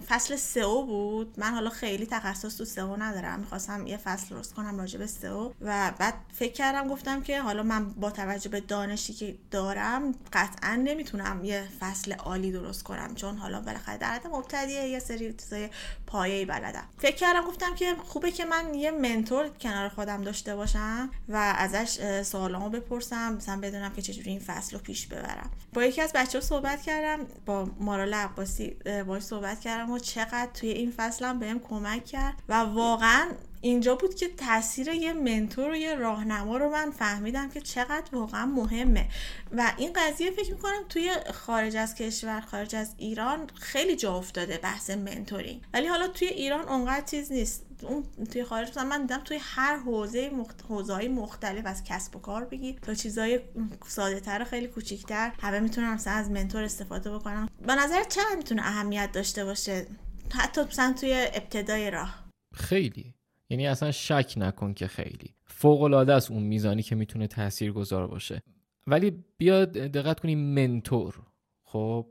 فصل 0.08 0.36
سئو 0.36 0.86
بود. 0.86 1.40
من 1.40 1.54
حالا 1.54 1.70
خیلی 1.70 2.06
تخصص 2.06 2.58
تو 2.58 2.66
سئو 2.66 2.96
ندارم. 2.96 3.40
می‌خواستم 3.40 3.88
یه 3.88 3.98
فصل 3.98 4.36
درست 4.36 4.54
کنم 4.54 4.80
راجع 4.80 5.00
به 5.00 5.08
سئو 5.08 5.52
و 5.62 5.92
بعد 5.98 6.14
فکر 6.34 6.54
کردم 6.54 6.88
گفتم 6.88 7.22
که 7.22 7.42
حالا 7.42 7.64
من 7.64 7.90
با 7.90 8.12
توجه 8.12 8.50
به 8.50 8.60
دانشی 8.60 9.14
که 9.14 9.36
دارم 9.52 10.16
قطعا 10.34 10.76
نمی‌تونم 10.76 11.46
یه 11.46 11.68
فصل 11.80 12.14
عالی 12.14 12.52
درست 12.52 12.84
کنم. 12.84 13.16
چون 13.16 13.38
حالا 13.38 13.62
بالاخره 13.62 13.98
در 13.98 14.14
حد 14.14 14.28
مبتدیه 14.28 14.88
یه 14.88 15.00
سری 15.00 15.34
چیزای 15.34 15.70
پایه‌ای 16.08 16.46
بلدم. 16.46 16.88
فکر 16.98 17.16
کردم 17.16 17.42
گفتم 17.42 17.76
که 17.76 17.96
خوبه 18.04 18.32
که 18.32 18.46
من 18.46 18.74
یه 18.74 18.92
منتور 18.92 19.51
کنار 19.60 19.90
خودم 19.90 20.22
داشته 20.22 20.56
باشم 20.56 21.10
و 21.30 21.54
ازش 21.58 22.22
سوالامو 22.24 22.70
بپرسم 22.70 23.34
مثلا 23.34 23.60
بدونم 23.60 23.94
که 23.94 24.02
چجوری 24.02 24.32
این 24.32 24.40
فصل 24.40 24.78
رو 24.78 24.84
پیش 24.84 25.08
ببرم. 25.08 25.50
با 25.74 25.84
یکی 25.84 26.02
از 26.02 26.12
بچه 26.16 26.40
ها 26.40 26.46
صحبت 26.46 26.82
کردم 26.82 27.26
با 27.46 27.70
مارال 27.80 28.14
عباسی 28.14 28.76
باش 29.08 29.24
صحبت 29.24 29.60
کردم 29.60 29.92
و 29.92 30.00
چقدر 30.00 30.50
توی 30.54 30.70
این 30.70 30.94
فصلم 30.98 31.40
بهم 31.40 31.60
کمک 31.60 32.06
کرد 32.06 32.34
و 32.50 32.54
واقعا 32.54 33.28
اینجا 33.64 33.96
بود 33.96 34.16
که 34.16 34.28
تاثیر 34.28 34.88
یه 34.88 35.14
منتور 35.14 35.72
و 35.72 35.76
یه 35.76 35.96
راهنما 35.96 36.58
رو 36.58 36.70
من 36.70 36.92
فهمیدم 36.92 37.50
که 37.50 37.62
چقدر 37.62 38.16
واقعا 38.16 38.46
مهمه. 38.46 39.08
و 39.52 39.74
این 39.78 39.94
قضیه 39.94 40.32
فکر 40.32 40.52
می‌کنم 40.52 40.84
توی 40.90 41.12
خارج 41.34 41.76
از 41.76 41.96
کشور 41.96 42.42
خارج 42.42 42.76
از 42.76 42.94
ایران 42.98 43.48
خیلی 43.56 43.96
جا 43.96 44.18
افتاده 44.18 44.58
بحث 44.58 44.90
منتورینگ. 44.90 45.62
ولی 45.74 45.88
حالا 45.88 46.08
توی 46.08 46.28
ایران 46.28 46.68
اونقدر 46.68 47.06
چیز 47.06 47.32
نیست. 47.32 47.66
اون 47.84 48.04
توی 48.32 48.44
خارج 48.44 48.80
من 48.80 49.02
دیدم 49.02 49.22
توی 49.24 49.38
هر 49.42 49.78
حوزه 49.78 50.30
مخت... 50.30 50.66
حوزه‌های 50.70 51.08
مختلف 51.08 51.66
از 51.66 51.84
کسب 51.84 52.16
و 52.16 52.20
کار 52.20 52.46
بگی 52.46 52.74
تا 52.74 52.94
چیزای 52.94 53.40
ساده 53.88 54.20
تر 54.20 54.44
خیلی 54.44 54.68
کوچیکتر. 54.68 55.32
همه 55.42 55.60
می‌تونن 55.60 55.94
مثلا 55.94 56.14
از 56.14 56.32
منتور 56.32 56.64
استفاده 56.64 57.12
بکنن. 57.12 57.50
به 57.68 57.76
نظر 57.76 58.04
چقدر 58.04 58.36
می‌تونه 58.38 58.62
اهمیت 58.62 59.12
داشته 59.14 59.46
باشه؟ 59.46 59.88
حتی 60.34 60.62
مثلا 60.62 60.94
توی 61.00 61.28
ابتدای 61.34 61.92
راه. 61.92 62.26
خیلی. 62.54 63.14
یعنی 63.50 63.68
اصلا 63.68 63.92
شک 63.92 64.34
نکن 64.38 64.74
که 64.74 64.88
خیلی. 64.88 65.36
فوق 65.46 65.82
العاده 65.82 66.14
است 66.14 66.32
اون 66.32 66.44
میزانی 66.44 66.84
که 66.84 66.96
می‌تونه 66.96 67.28
تأثیر 67.28 67.72
گذار 67.72 68.08
باشه. 68.08 68.42
ولی 68.88 69.24
بیا 69.38 69.66
دقت 69.66 70.20
کنیم 70.20 70.40
منتور. 70.40 71.22
خب 71.64 72.08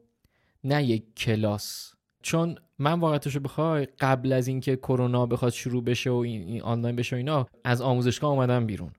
نه 0.65 0.85
یک 0.85 1.15
کلاس. 1.17 1.95
چون 2.23 2.55
من 2.79 3.01
واقعتش 3.01 3.35
رو 3.35 3.41
بخوای 3.41 3.89
قبل 4.01 4.33
از 4.33 4.49
اینکه 4.49 4.77
کرونا 4.77 5.27
بخواد 5.27 5.53
شروع 5.53 5.85
بشه 5.85 6.11
و 6.11 6.15
این 6.15 6.63
آنلاین 6.63 6.97
بشه 6.97 7.17
و 7.17 7.19
اینا 7.19 7.47
از 7.65 7.81
آموزشگاه 7.81 8.31
اومدم 8.31 8.67
بیرون. 8.67 8.91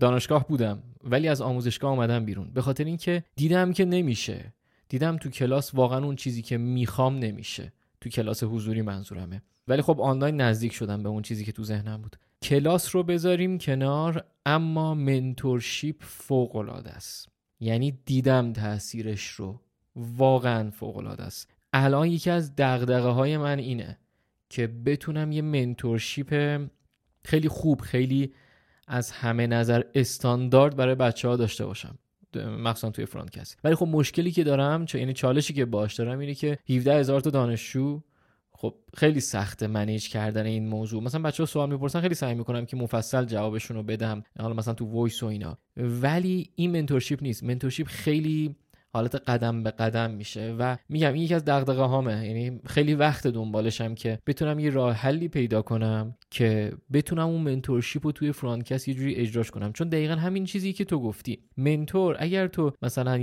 دانشگاه 0.00 0.48
بودم 0.48 0.82
ولی 1.04 1.28
از 1.28 1.40
آموزشگاه 1.40 1.90
اومدم 1.90 2.24
بیرون. 2.24 2.50
به 2.54 2.62
خاطر 2.62 2.84
اینکه 2.84 3.24
دیدم 3.36 3.72
که 3.72 3.84
نمیشه. 3.84 4.52
دیدم 4.88 5.16
تو 5.16 5.30
کلاس 5.30 5.74
واقعا 5.74 6.04
اون 6.04 6.16
چیزی 6.16 6.42
که 6.42 6.58
می‌خوام 6.58 7.18
نمیشه. 7.18 7.72
تو 8.00 8.08
کلاس 8.08 8.44
حضوری 8.44 8.82
منظورمه. 8.82 9.42
ولی 9.68 9.82
خب 9.82 10.00
آنلاین 10.00 10.40
نزدیک 10.40 10.72
شدم 10.72 11.02
به 11.02 11.08
اون 11.08 11.22
چیزی 11.22 11.44
که 11.44 11.52
تو 11.52 11.64
ذهنم 11.64 12.02
بود. 12.02 12.16
کلاس 12.42 12.94
رو 12.94 13.02
بذاریم 13.02 13.58
کنار 13.58 14.24
اما 14.46 14.94
منتورشیپ 14.94 15.96
فوق 16.00 16.56
العاده 16.56 16.90
است. 16.90 17.28
یعنی 17.60 17.98
دیدم 18.04 18.52
تاثیرش 18.52 19.26
رو. 19.26 19.60
واقعا 19.96 20.70
فوق 20.70 20.96
العاده 20.96 21.22
است. 21.22 21.54
الان 21.84 22.08
یکی 22.08 22.30
از 22.30 22.56
دغدغه 22.56 23.08
های 23.08 23.36
من 23.36 23.58
اینه 23.58 23.98
که 24.48 24.66
بتونم 24.66 25.32
یه 25.32 25.42
mentorship 25.42 26.60
خیلی 27.24 27.48
خوب 27.48 27.80
خیلی 27.80 28.34
از 28.86 29.10
همه 29.10 29.46
نظر 29.46 29.82
استاندارد 29.94 30.76
برای 30.76 30.94
بچه 30.94 31.28
ها 31.28 31.36
داشته 31.36 31.66
باشم 31.66 31.98
مخصوصا 32.36 32.90
توی 32.90 33.06
Frontcast 33.06 33.58
ولی 33.64 33.74
خب 33.74 33.86
مشکلی 33.86 34.30
که 34.30 34.44
دارم 34.44 34.86
چه 34.86 34.98
یعنی 34.98 35.12
چالشی 35.12 35.54
که 35.54 35.64
باش 35.64 35.94
دارم 35.94 36.18
اینه 36.18 36.34
که 36.34 36.58
17 36.68 36.94
هزار 36.94 37.20
تا 37.20 37.30
دانشجو 37.30 38.00
خب 38.60 38.74
خیلی 38.96 39.20
سخته 39.20 39.66
manage 39.66 40.08
کردن 40.08 40.46
این 40.46 40.68
موضوع. 40.68 41.02
مثلا 41.02 41.22
بچه 41.22 41.42
ها 41.42 41.46
سوال 41.46 41.70
می‌پرسن 41.70 42.00
خیلی 42.00 42.14
سعی 42.14 42.34
می‌کنم 42.34 42.66
که 42.66 42.76
مفصل 42.76 43.24
جوابشون 43.24 43.76
رو 43.76 43.82
بدم 43.82 44.22
حالا 44.40 44.54
مثلا 44.54 44.74
تو 44.74 44.84
voice 44.84 45.22
و 45.22 45.26
اینا. 45.26 45.58
ولی 45.76 46.50
این 46.54 46.72
mentorship 46.72 47.22
نیست. 47.22 47.44
mentorship 47.44 47.86
خیلی 47.86 48.56
حالت 48.98 49.14
قدم 49.14 49.62
به 49.62 49.70
قدم 49.70 50.10
میشه 50.10 50.56
و 50.58 50.76
میگم 50.88 51.12
این 51.12 51.22
یکی 51.22 51.34
از 51.34 51.44
دغدغه 51.44 51.82
هامه. 51.82 52.26
یعنی 52.26 52.60
خیلی 52.66 52.94
وقت 52.94 53.26
دنبالشم 53.26 53.94
که 53.94 54.18
بتونم 54.26 54.58
یه 54.58 54.70
راه 54.70 54.92
حلی 54.92 55.28
پیدا 55.28 55.62
کنم 55.62 56.14
که 56.30 56.72
بتونم 56.92 57.28
اون 57.28 57.40
منتورشیپ 57.40 58.06
رو 58.06 58.12
توی 58.12 58.32
فرانکست 58.32 58.88
یه 58.88 58.94
جوری 58.94 59.14
اجراش 59.14 59.50
کنم. 59.50 59.72
چون 59.72 59.88
دقیقا 59.88 60.14
همین 60.14 60.44
چیزی 60.44 60.72
که 60.72 60.84
تو 60.84 61.00
گفتی. 61.00 61.42
منتور 61.56 62.16
اگر 62.18 62.46
تو 62.46 62.72
مثلا 62.82 63.18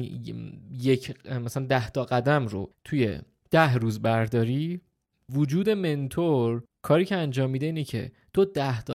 یک 0.72 1.14
مثلا 1.30 1.66
ده 1.66 1.90
تا 1.90 2.04
قدم 2.04 2.48
رو 2.48 2.74
توی 2.84 3.20
ده 3.52 3.74
روز 3.74 4.02
برداری 4.02 4.82
وجود 5.30 5.70
منتور 5.70 6.64
کاری 6.82 7.06
که 7.06 7.16
انجام 7.16 7.50
میده 7.50 7.66
اینه 7.66 7.84
که 7.84 8.12
تو 8.34 8.46
ده 8.46 8.82
تا 8.82 8.94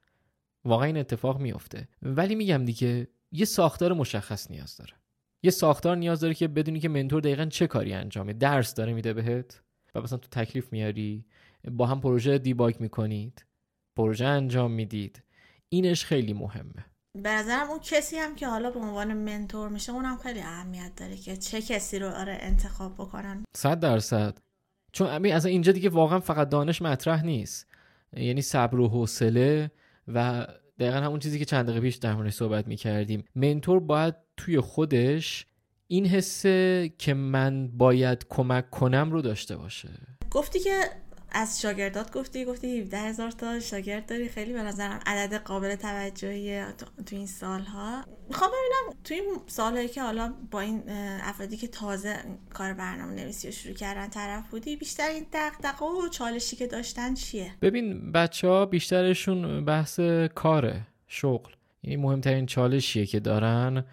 واقعا 0.65 0.85
این 0.85 0.97
اتفاق 0.97 1.41
میفته 1.41 1.87
ولی 2.01 2.35
میگم 2.35 2.65
دیگه 2.65 3.07
یه 3.31 3.45
ساختار 3.45 3.93
مشخص 3.93 4.51
نیاز 4.51 4.77
داره. 4.77 4.93
یه 5.43 5.51
ساختار 5.51 5.97
نیاز 5.97 6.19
داره 6.19 6.33
که 6.33 6.47
بدونی 6.47 6.79
که 6.79 6.89
منتور 6.89 7.21
دقیقا 7.21 7.45
چه 7.45 7.67
کاری 7.67 7.93
انجامه. 7.93 8.33
درس 8.33 8.73
داره 8.73 8.93
میده 8.93 9.13
بهت 9.13 9.61
و 9.95 10.01
مثلا 10.01 10.17
تو 10.17 10.27
تکلیف 10.31 10.71
میاری 10.71 11.25
با 11.71 11.85
هم 11.85 12.01
پروژه 12.01 12.37
دیباگ 12.37 12.79
می‌کنید 12.79 13.45
پروژه 13.95 14.25
انجام 14.25 14.71
می‌دید. 14.71 15.23
اینش 15.69 16.05
خیلی 16.05 16.33
مهمه. 16.33 16.85
به 17.23 17.29
نظرم 17.29 17.69
اون 17.69 17.79
کسی 17.79 18.17
هم 18.17 18.35
که 18.35 18.47
حالا 18.47 18.71
به 18.71 18.79
عنوان 18.79 19.13
منتور 19.13 19.69
میشه 19.69 19.91
اونم 19.91 20.17
خیلی 20.17 20.39
اهمیت 20.39 20.91
داره 20.97 21.17
که 21.17 21.37
چه 21.37 21.61
کسی 21.61 21.99
رو 21.99 22.09
آره 22.09 22.37
انتخاب 22.41 22.93
بکنن. 22.93 23.43
صد 23.57 23.79
درصد. 23.79 24.37
چون 24.91 25.25
از 25.25 25.45
اینجا 25.45 25.71
دیگه 25.71 25.89
واقعا 25.89 26.19
فقط 26.19 26.49
دانش 26.49 26.81
مطرح 26.81 27.25
نیست. 27.25 27.67
یعنی 28.17 28.41
صبر 28.41 28.79
و 28.79 28.87
حوصله 28.87 29.71
و 30.15 30.47
دقیقا 30.79 30.97
همون 30.97 31.19
چیزی 31.19 31.39
که 31.39 31.45
چند 31.45 31.65
دقیقه 31.65 31.81
پیش 31.81 31.95
در 31.95 32.15
موردش 32.15 32.33
صحبت 32.33 32.67
می‌کردیم. 32.67 33.23
منتور 33.35 33.79
باید 33.79 34.15
توی 34.37 34.59
خودش 34.59 35.45
این 35.87 36.05
حسه 36.05 36.89
که 36.97 37.13
من 37.13 37.67
باید 37.67 38.25
کمک 38.29 38.69
کنم 38.69 39.11
رو 39.11 39.21
داشته 39.21 39.57
باشه. 39.57 39.89
گفتی 40.31 40.59
که 40.59 40.71
از 41.31 41.61
شاگردات 41.61 42.11
گفتی 42.11 42.45
گفتی 42.45 42.79
17 42.81 42.97
هزار 42.97 43.31
تا 43.31 43.59
شاگرد 43.59 44.05
داری. 44.05 44.29
خیلی 44.29 44.53
به 44.53 44.63
نظرم 44.63 44.99
عدد 45.05 45.33
قابل 45.33 45.75
توجهی 45.75 46.63
تو 47.05 47.15
این 47.15 47.27
سالها. 47.27 48.03
می‌خوام 48.27 48.51
ببینم 48.51 49.01
تو 49.03 49.13
این 49.13 49.23
سالهایی 49.47 49.87
که 49.87 50.01
حالا 50.01 50.33
با 50.51 50.59
این 50.59 50.83
افرادی 51.23 51.57
که 51.57 51.67
تازه 51.67 52.17
کار 52.53 52.73
برنامه 52.73 53.13
نویسی 53.13 53.47
رو 53.47 53.53
شروع 53.53 53.75
کردن 53.75 54.07
طرف 54.07 54.49
بودی 54.49 54.75
بیشتر 54.75 55.09
این 55.09 55.25
دقدقه 55.33 55.85
و 55.85 56.07
چالشی 56.07 56.55
که 56.55 56.67
داشتن 56.67 57.13
چیه؟ 57.13 57.51
ببین 57.61 58.11
بچه 58.11 58.47
ها 58.47 58.65
بیشترشون 58.65 59.65
بحث 59.65 59.99
کاره 60.35 60.81
شغل. 61.07 61.51
یعنی 61.83 61.95
مهمترین 61.95 62.45
چالشیه 62.45 63.05
که 63.05 63.19
دارن 63.19 63.85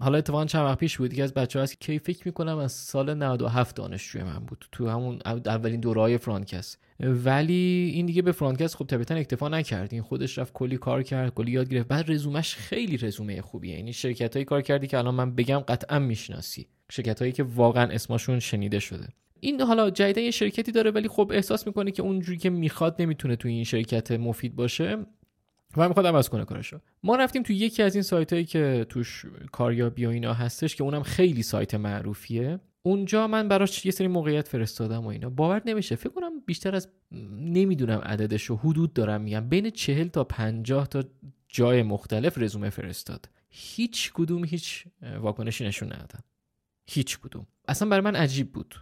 حالا 0.00 0.18
اتفاقا 0.18 0.44
چند 0.44 0.64
وقت 0.64 0.78
پیش 0.78 0.98
بود 0.98 1.14
که 1.14 1.22
از 1.24 1.34
بچه 1.34 1.60
هست 1.60 1.80
که 1.80 1.98
فکر 1.98 2.22
می‌کنم 2.26 2.58
از 2.58 2.72
سال 2.72 3.14
97 3.14 3.76
دانشجوی 3.76 4.22
من 4.22 4.38
بود. 4.38 4.64
تو 4.72 4.88
همون 4.88 5.18
اولین 5.26 5.80
دورهای 5.80 6.18
فرانکس. 6.18 6.76
ولی 7.00 7.90
این 7.94 8.06
دیگه 8.06 8.22
به 8.22 8.32
فرانکس 8.32 8.76
خب 8.76 8.86
طبیعتا 8.86 9.14
اکتفا 9.14 9.48
نکرد. 9.48 9.92
این 9.92 10.02
خودش 10.02 10.38
رفت 10.38 10.52
کلی 10.52 10.76
کار 10.76 11.02
کرد 11.02 11.34
کلی 11.34 11.50
یاد 11.50 11.68
گرفت. 11.68 11.88
بعد 11.88 12.10
رزومش 12.10 12.54
خیلی 12.54 12.96
رزومه 12.96 13.42
خوبیه. 13.42 13.76
یعنی 13.76 13.92
شرکت 13.92 14.34
هایی 14.34 14.44
کار 14.44 14.62
کردی 14.62 14.86
که 14.86 14.98
الان 14.98 15.14
من 15.14 15.34
بگم 15.34 15.58
قطعا 15.58 15.98
می‌شناسی. 15.98 16.66
شرکت 16.90 17.20
هایی 17.20 17.32
که 17.32 17.42
واقعا 17.42 17.92
اسمشون 17.92 18.38
شنیده 18.38 18.78
شده. 18.78 19.08
این 19.40 19.60
حالا 19.60 19.90
جدیدا 19.90 20.20
یه 20.20 20.30
شرکتی 20.30 20.72
داره 20.72 20.90
ولی 20.90 21.08
خب 21.08 21.30
احساس 21.34 21.66
می‌کنه 21.66 21.90
که 21.90 22.02
اونجوری 22.02 22.38
که 22.38 22.50
می‌خواد 22.50 22.96
نمی‌تونه 23.02 23.36
تو 23.36 23.48
این 23.48 23.64
شرکت 23.64 24.12
مفید 24.12 24.56
باشه. 24.56 24.96
و 25.76 25.88
می‌خواد 25.88 26.06
عوض 26.06 26.28
کنه 26.28 26.44
کارشو 26.44 26.80
ما 27.02 27.16
رفتیم 27.16 27.42
تو 27.42 27.52
یکی 27.52 27.82
از 27.82 27.94
این 27.94 28.02
سایت 28.02 28.32
هایی 28.32 28.44
که 28.44 28.86
توش 28.88 29.24
کاریابی 29.52 30.06
و 30.06 30.08
اینا 30.08 30.34
هستش 30.34 30.76
که 30.76 30.84
اونم 30.84 31.02
خیلی 31.02 31.42
سایت 31.42 31.74
معروفیه. 31.74 32.60
اونجا 32.82 33.26
من 33.26 33.48
براش 33.48 33.86
یه 33.86 33.92
سری 33.92 34.08
موقعیت 34.08 34.48
فرستادم 34.48 35.04
و 35.04 35.06
اینا. 35.06 35.30
باور 35.30 35.62
نمیشه. 35.66 35.96
فکر 35.96 36.12
کنم 36.12 36.40
بیشتر 36.46 36.74
از 36.74 36.88
نمی‌دونم 37.40 37.98
عددش 37.98 38.44
رو 38.44 38.56
حدود 38.56 38.92
دارم 38.92 39.20
میگم. 39.20 39.48
بین 39.48 39.70
چهل 39.70 40.08
تا 40.08 40.24
پنجاه 40.24 40.86
تا 40.86 41.04
جای 41.48 41.82
مختلف 41.82 42.38
رزومه 42.38 42.70
فرستاد. 42.70 43.28
هیچ 43.50 44.12
کدوم 44.14 44.44
هیچ 44.44 44.84
واکنشی 45.20 45.64
نشون 45.64 45.92
ندادن. 45.92 46.20
هیچ 46.86 47.18
کدوم. 47.18 47.46
اصلا 47.68 47.88
برای 47.88 48.04
من 48.04 48.16
عجیب 48.16 48.52
بود. 48.52 48.74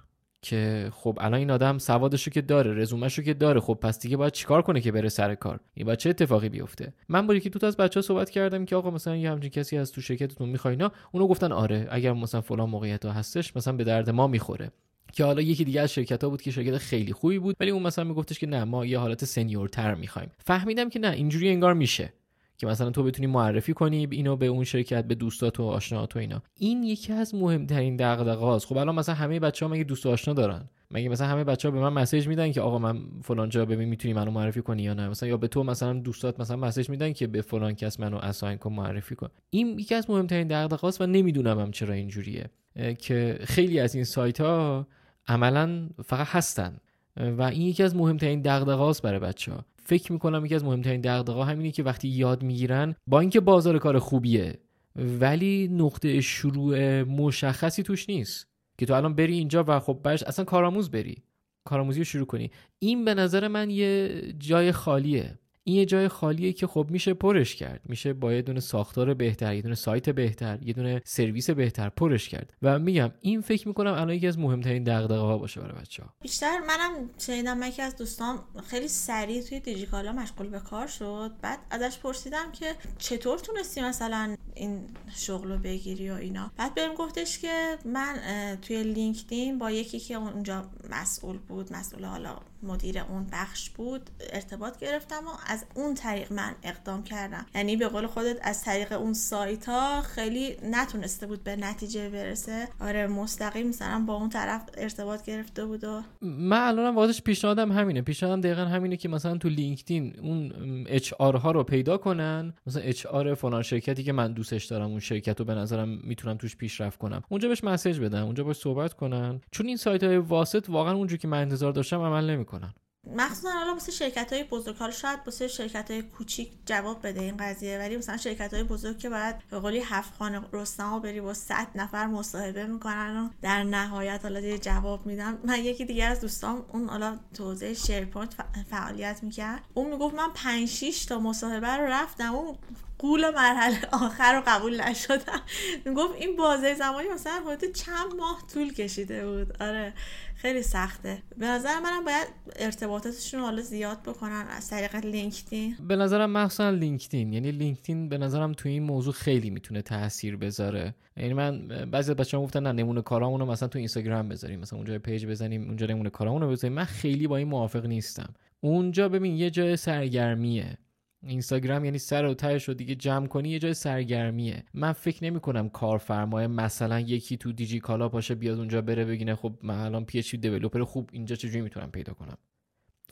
که 0.46 0.90
خب 0.92 1.18
الان 1.20 1.35
این 1.35 1.50
آدم 1.50 1.78
سوادشو 1.78 2.30
که 2.30 2.42
داره 2.42 2.74
رزومهشو 2.74 3.22
که 3.22 3.35
داره 3.35 3.61
خب 3.61 3.74
پس 3.74 4.00
دیگه 4.00 4.16
باید 4.16 4.32
چیکار 4.32 4.62
کنه 4.62 4.80
که 4.80 4.92
بره 4.92 5.09
سر 5.09 5.35
کار؟ 5.35 5.61
این 5.74 5.87
باید 5.87 5.98
چه 5.98 6.11
اتفاقی 6.11 6.48
بیفته؟ 6.48 6.92
من 7.09 7.26
با 7.26 7.35
یکی 7.35 7.50
دو 7.50 7.59
تا 7.59 7.66
از 7.66 7.76
بچه‌ها 7.76 8.02
صحبت 8.02 8.30
کردم 8.30 8.64
که 8.64 8.76
آقا 8.76 8.90
مثلا 8.90 9.16
یه 9.16 9.30
همچین 9.30 9.50
کسی 9.50 9.78
از 9.78 9.92
تو 9.92 10.00
شرکتتون 10.00 10.48
می‌خوای 10.48 10.76
نه 10.76 10.90
اونو 11.12 11.26
گفتن 11.26 11.52
آره 11.52 11.88
اگر 11.90 12.12
مثلا 12.12 12.40
فلان 12.40 12.70
موقعیت 12.70 13.04
ها 13.04 13.12
هستش 13.12 13.56
مثلا 13.56 13.76
به 13.76 13.85
درد 13.85 14.11
ما 14.11 14.26
می‌خوره. 14.26 14.70
که 15.12 15.24
حالا 15.24 15.42
یکی 15.42 15.64
دیگه 15.64 15.80
از 15.80 15.92
شرکت 15.92 16.24
ها 16.24 16.30
بود 16.30 16.42
که 16.42 16.50
شرکت 16.50 16.78
خیلی 16.78 17.12
خوبی 17.12 17.38
بود 17.38 17.56
ولی 17.61 17.70
اون 17.70 17.82
مثلا 17.82 18.04
میگفتش 18.04 18.38
که 18.38 18.46
نه 18.46 18.64
ما 18.64 18.87
یه 18.87 18.98
حالت 18.98 19.24
سنیورتر 19.24 19.94
می‌خوایم. 19.94 20.30
فهمیدم 20.38 20.88
که 20.88 20.98
نه 20.98 21.11
اینجوری 21.11 21.48
انگار 21.48 21.74
میشه. 21.74 22.12
که 22.59 22.66
مثلا 22.66 22.90
تو 22.90 23.03
بتونی 23.03 23.27
معرفی 23.27 23.73
کنی 23.73 24.09
اینو 24.11 24.37
به 24.37 24.47
اون 24.47 24.64
شرکت 24.64 25.05
به 25.05 25.14
دوستات 25.14 25.61
و 25.61 25.62
آشناهات 25.62 26.16
و 26.16 26.19
اینا. 26.19 26.42
این 26.55 26.83
یکی 26.83 27.12
از 27.12 27.35
مهمترین 27.35 27.97
دغدغه‌هاست. 27.97 28.66
خب 28.66 28.77
الان 28.77 28.95
مثلا 28.95 29.14
همه 29.14 29.40
بچه‌ها 29.40 29.73
مگه 29.73 29.85
دوست 29.85 30.07
و 30.07 30.11
آشنا 30.11 30.35
دارن؟ 30.35 30.69
مگه 30.90 31.09
مثلا 31.09 31.27
همه 31.27 31.45
بچه 31.45 31.69
ها 31.69 31.75
به 31.75 31.81
من 31.81 31.92
مسیج 31.92 32.29
میدن 32.29 32.53
که 32.53 32.61
آقا 32.61 32.79
من 32.79 33.01
فلان 33.23 33.49
جا 33.49 33.64
ببین 33.64 33.88
می‌تونی 33.88 34.14
منو 34.14 34.31
معرفی 34.31 34.62
کنی 34.62 34.83
یا 34.83 34.95
نه؟ 34.95 35.09
مثلا 35.09 35.29
یا 35.29 35.37
به 35.37 35.49
تو 35.49 35.64
مثلا 35.64 35.92
دوستات 35.92 36.40
مثلا 36.40 36.57
مسیج 36.57 36.90
میدن 36.90 37.12
که 37.12 37.27
به 37.27 37.42
فلان 37.42 37.75
کس 37.75 38.01
منو 38.01 38.16
اساین 38.16 38.59
کن 38.59 38.73
معرفی 38.73 39.14
کن. 39.14 39.29
این 39.51 39.79
یکی 39.79 39.95
از 39.95 40.11
مهمترین 40.11 40.47
دغدغه‌هاست 40.47 41.01
و 41.01 41.07
نمی‌دونم 41.07 41.59
هم 41.59 41.71
چرا 41.71 41.95
اینجوریه. 41.95 42.51
که 42.99 43.38
خیلی 43.45 43.81
از 43.81 43.95
این 43.95 44.05
سایت 44.05 44.40
ها 44.40 44.87
عملا 45.29 45.88
فقط 46.05 46.27
هستن. 46.27 46.77
و 47.16 47.42
این 47.42 47.62
یکی 47.62 47.83
از 47.83 47.97
مهمترین 47.97 48.40
دغدغه‌هاست 48.40 49.03
برای 49.03 49.19
بچه 49.19 49.53
ها 49.53 49.64
فکر 49.87 50.12
می‌کنم 50.12 50.44
یکی 50.44 50.55
از 50.55 50.64
مهمترین 50.64 51.01
دغدغه 51.01 51.44
همینه 51.44 51.70
که 51.70 51.83
وقتی 51.83 52.09
یاد 52.09 52.42
می‌گیرن 52.42 52.94
با 53.07 53.20
اینکه 53.20 53.40
بازار 53.40 53.79
کار 53.79 53.99
خوبیه 53.99 54.59
ولی 54.96 55.68
نقطه 55.68 56.20
شروع 56.20 57.03
مشخصی 57.03 57.83
توش 57.83 58.09
نیست 58.09 58.49
که 58.79 58.87
تو 58.87 58.94
الان 58.94 59.14
بری 59.14 59.35
اینجا 59.35 59.64
و 59.68 59.81
خب 59.81 60.01
برش 60.03 60.22
اصلا 60.22 60.44
کارآموز 60.44 60.90
بری 60.90 61.22
کارآموزی 61.64 62.01
رو 62.01 62.05
شروع 62.05 62.27
کنی. 62.27 62.51
این 62.79 63.05
به 63.05 63.14
نظر 63.14 63.49
من 63.49 63.70
یه 63.70 64.22
جای 64.38 64.72
خالیه. 64.72 65.38
این 65.68 65.76
یه 65.76 65.87
جای 65.87 66.09
خالیه 66.09 66.52
که 66.52 66.66
خب 66.66 66.87
میشه 66.90 67.14
پرش 67.14 67.57
کرد. 67.57 67.81
میشه 67.85 68.12
با 68.12 68.33
یه 68.33 68.42
دونه 68.42 68.61
ساختار 68.61 69.14
بهتر 69.14 69.55
یه 69.55 69.62
دونه 69.62 69.74
سایت 69.74 70.11
بهتر 70.11 70.59
یه 70.62 70.72
دونه 70.72 71.02
سرویس 71.05 71.50
بهتر 71.50 71.88
پرش 71.88 72.29
کرد. 72.29 72.52
و 72.62 72.79
میگم 72.79 73.11
این 73.20 73.40
فکر 73.40 73.68
می‌کنم 73.68 73.92
الان 73.92 74.11
یکی 74.11 74.26
از 74.26 74.38
مهمترین 74.38 74.85
دغدغه 74.85 75.18
ها 75.18 75.38
باشه 75.38 75.61
برای 75.61 75.81
بچه 75.81 76.02
ها 76.02 76.14
بیشتر 76.20 76.59
منم 76.59 77.11
شنیدم 77.18 77.62
یکی 77.62 77.83
از 77.83 77.96
دوستان 77.96 78.38
خیلی 78.66 78.88
سریع 78.88 79.42
توی 79.42 79.61
دیجیکالا 79.61 80.12
مشغول 80.12 80.48
به 80.48 80.61
کار 80.61 80.87
شد. 80.87 81.33
بعد 81.42 81.59
ازش 81.70 81.98
پرسیدم 81.98 82.52
که 82.52 82.74
چطور 82.98 83.38
تونستی 83.38 83.81
مثلا 83.81 84.37
این 84.55 84.81
شغل 85.16 85.52
رو 85.52 85.59
بگیری 85.59 86.11
و 86.11 86.14
اینا. 86.14 86.50
بعد 86.57 86.74
بهم 86.74 86.94
گفتش 86.94 87.38
که 87.38 87.76
من 87.85 88.18
توی 88.62 88.83
لینکدین 88.83 89.59
با 89.59 89.70
یکی 89.70 90.00
که 90.00 90.14
اونجا 90.14 90.64
مسئول 90.90 91.38
بود 91.38 91.72
مسئول 91.72 92.05
حالا 92.05 92.37
مدیر 92.66 92.98
اون 92.98 93.26
بخش 93.33 93.70
بود 93.70 94.11
ارتباط 94.33 94.79
گرفتم 94.79 95.26
و 95.26 95.31
از 95.46 95.64
اون 95.74 95.94
طریق 95.94 96.33
من 96.33 96.55
اقدام 96.62 97.02
کردم. 97.02 97.46
یعنی 97.55 97.76
به 97.76 97.88
قول 97.88 98.07
خودت 98.07 98.37
از 98.42 98.64
طریق 98.64 98.92
اون 98.92 99.14
سایت 99.14 99.68
ها 99.68 100.02
خیلی 100.02 100.57
نتونسته 100.70 101.26
بود 101.26 101.44
به 101.44 101.57
نتیجه 101.57 102.09
برسه. 102.09 102.68
آره 102.81 103.07
مستقیم 103.07 103.68
مثلا 103.68 104.05
با 104.07 104.14
اون 104.14 104.29
طرف 104.29 104.62
ارتباط 104.76 105.24
گرفته 105.24 105.64
بود 105.66 105.85
و 105.85 106.02
من 106.22 106.61
الانم 106.61 106.96
واقعش 106.96 107.22
پیشنهادم 107.22 107.72
همینه. 107.72 108.02
پیشنهادم 108.02 108.40
دقیقا 108.40 108.64
همینه 108.64 108.96
که 108.96 109.09
مثلا 109.09 109.37
تو 109.37 109.48
لینکدین 109.48 110.14
اون 110.22 110.52
HR 110.88 111.12
ها 111.12 111.50
رو 111.50 111.64
پیدا 111.64 111.96
کنن. 111.96 112.55
مثلا 112.66 112.83
HR 112.83 113.35
فلان 113.35 113.62
شرکتی 113.62 114.05
که 114.05 114.12
من 114.12 114.33
دوستش 114.33 114.64
دارم 114.64 114.90
اون 114.90 115.00
شرکت 115.00 115.38
رو 115.38 115.44
به 115.44 115.55
نظرم 115.55 115.88
می‌تونم 115.88 116.37
توش 116.37 116.57
پیشرفت 116.57 116.98
کنم. 116.98 117.22
اونجا 117.29 117.48
بهش 117.48 117.64
message 117.64 118.01
بدم 118.00 118.24
اونجا 118.24 118.44
باش 118.44 118.57
صحبت 118.57 118.94
کنن. 118.94 119.40
چون 119.50 119.66
این 119.66 119.76
سایت 119.76 120.05
های 120.05 120.16
واسط 120.16 120.66
واقعا 120.68 120.94
اونجوری 120.94 121.18
که 121.18 121.29
من 121.29 121.40
انتظار 121.40 121.72
داشتم 121.72 122.00
عمل 122.00 122.31
نمی‌کنن 122.64 122.87
مخصوصا 123.14 123.51
حالا 123.51 123.73
واسه 123.73 123.92
شرکت 123.92 124.33
های 124.33 124.45
بزرگ 124.45 124.77
حالا 124.77 124.92
شاید 124.92 125.21
واسه 125.27 125.49
شرکت 125.49 125.90
های 125.90 126.03
کوچیک 126.03 126.53
جواب 126.66 127.07
بده 127.07 127.21
این 127.21 127.37
قضیه 127.37 127.79
ولی 127.79 127.97
مثلا 127.97 128.16
شرکت 128.16 128.55
های 128.55 128.62
بزرگ 128.62 128.99
که 128.99 129.11
باید 129.11 129.37
به 129.51 129.59
قولی 129.59 129.79
هفت 129.79 130.14
خان 130.14 130.42
رستم 130.53 130.99
بری 130.99 131.21
با 131.21 131.35
100 131.35 131.66
نفر 131.75 132.07
مصاحبه 132.07 132.66
می‌کنن 132.66 133.16
و 133.16 133.29
در 133.42 133.62
نهایت 133.62 134.21
حالا 134.23 134.40
یه 134.40 134.59
جواب 134.59 135.07
میدم 135.07 135.38
من 135.45 135.64
یکی 135.64 135.85
دیگه 135.85 136.05
از 136.05 136.21
دوستان 136.21 136.64
اون 136.73 136.88
حالا 136.88 137.19
تو 137.35 137.45
حوزه 137.45 137.75
SharePoint 137.75 138.35
فعالیت 138.71 139.23
می‌کرد. 139.23 139.62
اون 139.75 139.90
می‌گفت 139.90 140.14
من 140.14 140.29
5 140.35 140.69
6 140.69 141.05
تا 141.05 141.19
مصاحبه 141.19 141.69
رو 141.69 141.87
رفتم. 141.87 142.35
اون 142.35 142.57
قول 142.98 143.30
مرحله 143.35 143.78
آخر 143.92 144.37
رو 144.37 144.42
قبول 144.46 144.80
نشدم. 144.80 145.42
می‌گفت 145.85 146.14
این 146.14 146.37
بازه 146.37 146.74
زمانی 146.74 147.09
مثلا 147.09 147.32
حدود 147.46 147.72
چند 147.72 148.14
ماه 148.18 148.42
طول 148.54 148.72
کشیده 148.72 149.26
بود. 149.26 149.62
آره 149.62 149.92
خیلی 150.37 150.62
سخته. 150.62 151.22
به 151.38 151.46
نظر 151.46 151.80
منم 151.80 152.04
باید 152.04 152.26
ارتباطاتشون 152.56 153.40
حالا 153.40 153.62
زیاد 153.62 154.02
بکنن 154.02 154.46
از 154.50 154.70
طریق 154.70 154.96
لینکدین. 154.96 155.76
به 155.88 155.96
نظرم 155.96 156.30
مخصوصا 156.30 156.70
لینکدین. 156.70 157.32
یعنی 157.32 157.50
لینکدین 157.50 158.09
به 158.09 158.18
نظرم 158.18 158.52
تو 158.52 158.68
این 158.68 158.82
موضوع 158.82 159.12
خیلی 159.12 159.50
می‌تونه 159.50 159.82
تاثیر 159.82 160.37
بذاره. 160.37 160.94
یعنی 161.16 161.35
من 161.35 161.68
بعضی 161.90 162.11
از 162.11 162.16
بچه‌ها 162.16 162.42
گفتن 162.42 162.62
نه 162.62 162.72
نمونه 162.72 163.02
کارامون 163.02 163.42
مثلا 163.42 163.68
تو 163.68 163.78
اینستاگرام 163.78 164.28
بذاریم. 164.28 164.61
مثلا 164.61 164.78
اونجا 164.78 164.98
page 164.99 165.27
بزنیم 165.26 165.64
اونجا 165.64 165.87
نمونه 165.87 166.11
کارامون 166.11 166.42
رو 166.42 166.50
بذاریم. 166.50 166.76
من 166.76 166.85
خیلی 166.85 167.26
با 167.26 167.37
این 167.37 167.48
موافق 167.48 167.87
نیستم. 167.87 168.35
اونجا 168.61 169.09
ببین 169.09 169.37
یه 169.37 169.50
جای 169.50 169.76
سرگرمیه. 169.76 170.78
اینستاگرام 171.22 171.85
یعنی 171.85 171.98
سر 171.98 172.24
و 172.24 172.35
تهش 172.35 172.68
رو 172.68 172.74
دیگه 172.74 172.94
جمع 172.94 173.26
کنی 173.26 173.48
یه 173.48 173.59
جای 173.59 173.74
سرگرمیه. 173.74 174.64
من 174.74 174.92
فکر 174.92 175.24
نمی 175.24 175.40
کنم 175.40 175.68
کارفرمای 175.68 176.46
مثلا 176.46 177.00
یکی 177.00 177.37
تو 177.37 177.52
دیجی 177.52 177.81
کالا 177.81 178.09
باشه 178.09 178.35
بیاد 178.35 178.59
اونجا 178.59 178.83
بره 178.83 179.05
بگینه 179.05 179.35
خب 179.35 179.52
من 179.62 179.79
الان 179.79 180.05
پی 180.05 180.18
اچ 180.18 180.35
دیولپر 180.35 180.85
خوب 180.85 181.11
اینجا 181.12 181.37
چجوری 181.37 181.61
می‌تونم 181.61 181.90
پیدا 181.90 182.12
کنم. 182.12 182.38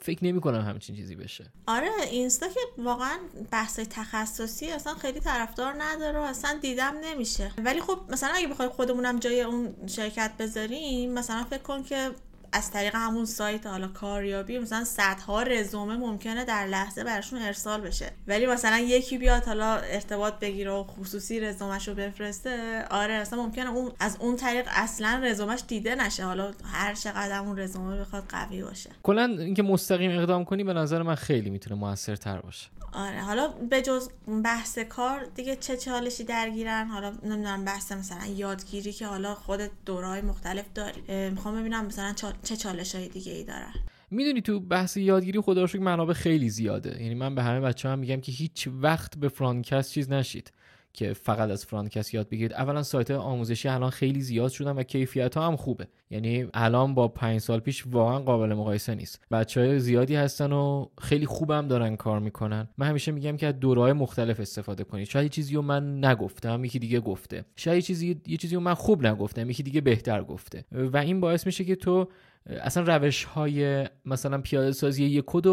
فکر 0.01 0.25
نمی 0.25 0.41
کنم 0.41 0.61
همچین 0.61 0.97
چیزی 0.97 1.17
بشه. 1.17 1.53
آره 1.67 1.89
اینستا 2.11 2.49
که 2.49 2.61
واقعا 2.79 3.19
بحث 3.51 3.81
تخصصی 3.91 4.71
اصلا 4.71 4.95
خیلی 4.95 5.21
طرفدار 5.21 5.75
نداره 5.79 6.19
و 6.19 6.23
اصلا 6.23 6.59
دیدم 6.63 6.95
نمیشه. 7.05 7.51
ولی 7.65 7.81
خب 7.81 7.99
مثلا 8.09 8.31
اگه 8.35 8.49
بخوای 8.49 8.69
خودمونم 8.69 9.19
جای 9.19 9.41
اون 9.41 9.75
شرکت 9.87 10.33
بذاریم 10.39 11.13
مثلا 11.13 11.45
فکر 11.45 11.63
کن 11.63 11.83
که 11.83 12.11
از 12.55 12.71
طریق 12.71 12.95
همون 12.95 13.25
سایت 13.25 13.67
حالا 13.67 13.89
کاریابی 13.89 14.59
مثلا 14.59 14.85
صدها 14.85 15.43
رزومه 15.43 15.97
ممکنه 15.97 16.45
در 16.45 16.67
لحظه 16.67 17.05
براشون 17.05 17.43
ارسال 17.43 17.81
بشه. 17.81 18.13
ولی 18.27 18.47
مثلا 18.47 18.79
یکی 18.79 19.19
بیاد 19.19 19.45
حالا 19.45 19.77
ارتباط 19.77 20.39
بگیره 20.39 20.71
و 20.71 20.85
خصوصی 20.85 21.41
رزومش 21.41 21.89
بفرسته 21.89 22.85
آره 22.91 23.15
اصلا 23.15 23.43
ممکنه 23.43 23.71
اون 23.71 23.93
از 24.01 24.17
اون 24.21 24.37
طریق 24.37 24.67
اصلا 24.69 25.21
رزومش 25.25 25.63
دیده 25.69 25.95
نشه. 25.95 26.25
حالا 26.25 26.53
هر 26.73 26.95
چقدر 26.95 27.39
اون 27.39 27.59
رزومه 27.59 28.01
بخواد 28.01 28.25
قوی 28.29 28.63
باشه. 28.63 28.91
کلا 29.03 29.25
اینکه 29.25 29.63
مستقیم 29.63 30.11
اقدام 30.11 30.45
کنی 30.45 30.65
به 30.65 30.73
نظر 30.73 31.03
من 31.03 31.15
خیلی 31.15 31.51
می‌تونه 31.51 31.81
موثرتر 31.81 32.41
باشه. 32.41 32.69
آره 32.95 33.21
حالا 33.21 33.49
به 33.49 33.83
جز 33.83 34.09
بحث 34.45 34.79
کار 34.79 35.25
دیگه 35.25 35.57
چه 35.57 35.77
چالشی 35.77 36.25
درگیرن؟ 36.25 36.89
حالا 36.89 37.11
نمی‌دونم 37.11 37.65
بحث 37.65 37.93
مثلا 37.93 38.27
یادگیری 38.27 38.93
که 38.93 39.07
حالا 39.07 39.35
خودت 39.35 39.71
دورهای 39.87 40.21
مختلف 40.21 40.65
داری. 40.75 41.31
می‌خوام 41.31 41.61
ببینم 41.61 41.87
مثلا 41.87 42.15
چه 42.43 42.57
چالش 42.57 42.95
های 42.95 43.09
دیگه 43.09 43.33
ای 43.33 43.45
دارن. 43.45 43.73
می‌دونی 44.11 44.41
تو 44.41 44.61
بحث 44.61 44.97
یادگیری 44.97 45.41
خدا 45.41 45.65
رو 45.65 45.81
منابع 45.83 46.13
خیلی 46.13 46.51
زیاده. 46.51 47.03
یعنی 47.03 47.15
من 47.15 47.35
به 47.35 47.43
همه 47.43 47.61
بچه 47.61 47.89
هم 47.89 47.99
میگم 47.99 48.21
که 48.21 48.33
هیچ 48.33 48.69
وقت 48.81 49.17
به 49.17 49.29
فرانکست 49.29 49.91
چیز 49.91 50.11
نشید. 50.11 50.53
که 50.95 51.13
فقط 51.13 51.51
از 51.51 51.65
فرانکست 51.65 52.15
یاد 52.15 52.29
بگیرید. 52.29 52.53
اولا 52.53 52.83
سایت 52.83 53.11
آموزشی 53.11 53.69
الان 53.69 53.91
خیلی 53.91 54.21
زیاد 54.21 54.51
شدن 54.51 54.71
و 54.71 54.83
کیفیت 54.83 55.37
ها 55.37 55.47
هم 55.47 55.57
خوبه. 55.57 55.89
یعنی 56.11 56.47
الان 56.55 56.95
با 56.95 57.09
پنج 57.09 57.41
سال 57.41 57.61
پیش 57.61 57.85
واقعا 57.87 58.19
قابل 58.19 58.55
مقایسه 58.55 58.95
نیست. 58.95 59.21
بچه 59.31 59.61
های 59.61 59.79
زیادی 59.79 60.15
هستن 60.15 60.53
و 60.53 60.87
خیلی 61.01 61.27
خوبم 61.27 61.69
دارن 61.69 61.97
کار 61.97 62.19
می‌کنن. 62.19 62.69
من 62.79 62.87
همیشه 62.87 63.13
میگم 63.13 63.37
که 63.37 63.47
از 63.47 63.61
دورهای 63.61 63.93
مختلف 63.93 64.41
استفاده 64.41 64.85
کنید. 64.85 65.07
شاید 65.07 65.31
چیزی 65.31 65.55
رو 65.55 65.63
من 65.63 66.05
نگفتم 66.05 66.65
یکی 66.65 66.79
دیگه 66.79 67.01
گفته. 67.01 67.45
شاید 67.57 67.85
چیزی 67.85 68.21
یه 68.27 68.37
چیزی 68.37 68.55
رو 68.55 68.61
من 68.61 68.75
خوب 68.75 69.07
نگفتم 69.07 69.51
یکی 69.51 69.63
دیگه 69.63 69.81
بهتر 69.81 70.25
گفته. 70.25 70.65
و 70.73 70.97
این 70.97 71.21
باعث 71.21 71.47
میشه 71.47 71.65
که 71.65 71.77
تو 71.77 72.09
اصلا 72.47 72.97
روش 72.97 73.25
های 73.25 73.89
مثلا 74.05 74.39
پیاده 74.39 74.73
سازی 74.73 75.05
یک 75.05 75.25
کد 75.27 75.47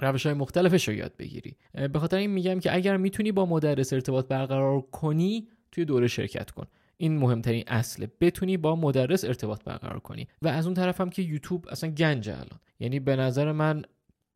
روش 0.00 0.26
های 0.26 0.34
مختلفش 0.34 0.88
رو 0.88 0.94
یاد 0.94 1.12
بگیری. 1.18 1.56
به 1.92 1.98
خاطر 1.98 2.16
این 2.16 2.30
میگم 2.30 2.60
که 2.60 2.74
اگر 2.74 2.96
می‌تونی 2.96 3.32
با 3.32 3.46
مدرس 3.46 3.92
ارتباط 3.92 4.28
برقرار 4.28 4.80
کنی 4.80 5.48
توی 5.72 5.84
دوره 5.84 6.06
شرکت 6.06 6.50
کن. 6.50 6.66
این 6.96 7.18
مهمترین 7.18 7.64
اصله 7.66 8.10
بتونی 8.20 8.56
با 8.56 8.76
مدرس 8.76 9.24
ارتباط 9.24 9.64
برقرار 9.64 9.98
کنی. 9.98 10.28
و 10.42 10.48
از 10.48 10.66
اون 10.66 10.74
طرف 10.74 11.00
هم 11.00 11.10
که 11.10 11.22
یوتیوب 11.22 11.66
اصلا 11.70 11.90
گنجه 11.90 12.32
الان. 12.32 12.60
یعنی 12.80 13.00
به 13.00 13.16
نظر 13.16 13.52
من 13.52 13.82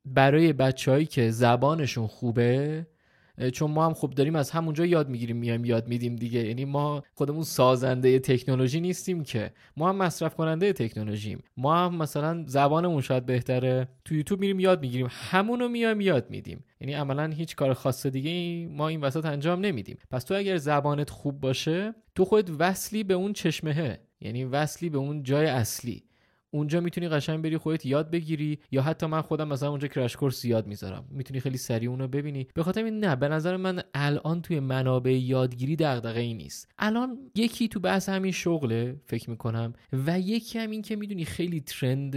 برای 0.05 0.53
بچههایی 0.53 1.07
که 1.07 1.31
زبانشون 1.31 2.07
خوبه 2.07 2.87
چون 3.49 3.71
ما 3.71 3.87
هم 3.87 3.95
خوب 3.95 4.15
داریم 4.15 4.37
از 4.37 4.51
همونجا 4.51 4.87
یاد 4.87 5.09
می‌گیریم 5.09 5.37
میایم 5.37 5.65
یاد 5.65 5.89
میدیم 5.89 6.17
دیگه. 6.17 6.47
یعنی 6.47 6.65
ما 6.65 7.03
خودمون 7.15 7.43
سازنده 7.43 8.19
تکنولوژی 8.19 8.81
نیستیم 8.81 9.23
که. 9.23 9.53
ما 9.77 9.89
هم 9.89 9.97
مصرف 9.97 10.35
کننده 10.35 10.73
تکنولوژیم. 10.73 11.43
ما 11.57 11.77
هم 11.77 11.95
مثلا 11.97 12.45
زبانمون 12.47 13.01
شاید 13.01 13.27
بهتره. 13.27 13.89
تو 14.05 14.15
یوتیوب 14.15 14.41
میریم 14.41 14.61
یاد 14.61 14.81
می‌گیریم. 14.81 15.09
همونو 15.11 15.69
میایم 15.69 16.01
یاد 16.01 16.31
میدیم. 16.31 16.65
یعنی 16.81 16.95
عملا 16.95 17.27
هیچ 17.27 17.57
کار 17.57 17.75
خاص 17.75 18.07
دیگه 18.07 18.67
ما 18.73 18.89
این 18.89 19.01
وسط 19.01 19.25
انجام 19.25 19.61
نمیدیم. 19.61 19.99
پس 20.11 20.25
تو 20.25 20.35
اگر 20.35 20.57
زبانت 20.57 21.11
خوب 21.11 21.41
باشه 21.41 21.95
تو 22.15 22.25
خودت 22.25 22.51
وصلی 22.59 23.05
به 23.05 23.15
اون 23.15 23.33
چشمهه. 23.33 24.01
یعنی 24.21 24.45
وصلی 24.45 24.91
به 24.91 24.99
اون 24.99 25.23
جای 25.23 25.47
اصلی. 25.47 26.03
اونجا 26.51 26.81
می‌تونی 26.81 27.09
قشنگ 27.09 27.43
بری 27.43 27.57
خودت 27.57 27.87
یاد 27.87 28.11
بگیری 28.11 28.59
یا 28.71 28.83
حتی 28.83 29.07
من 29.07 29.21
خودم 29.21 29.49
مثلا 29.49 29.71
اونجا 29.71 29.89
کرش 29.89 30.17
کورس 30.17 30.45
یاد 30.45 30.67
می‌ذارم. 30.67 31.05
می‌تونی 31.11 31.41
خیلی 31.41 31.59
سریع 31.59 31.91
اونو 31.91 32.09
ببینی. 32.09 32.47
به 32.55 32.63
خاطر 32.63 32.85
این 32.85 33.05
نه 33.05 33.17
به 33.17 33.29
نظر 33.29 33.57
من 33.57 33.83
الان 33.95 34.43
توی 34.43 34.61
منابع 34.61 35.11
یادگیری 35.11 35.77
دغدغه 35.77 36.21
ای 36.21 36.35
نیست. 36.35 36.69
الان 36.79 37.19
یکی 37.35 37.69
تو 37.69 37.81
بحث 37.81 38.09
همین 38.09 38.33
شغله 38.33 39.01
فکر 39.07 39.31
می‌کنم 39.31 39.73
و 39.93 40.21
یکی 40.21 40.59
هم 40.59 40.71
این 40.71 40.83
که 40.83 40.97
می‌دونی 40.97 41.25
خیلی 41.25 41.61
ترند 41.61 42.13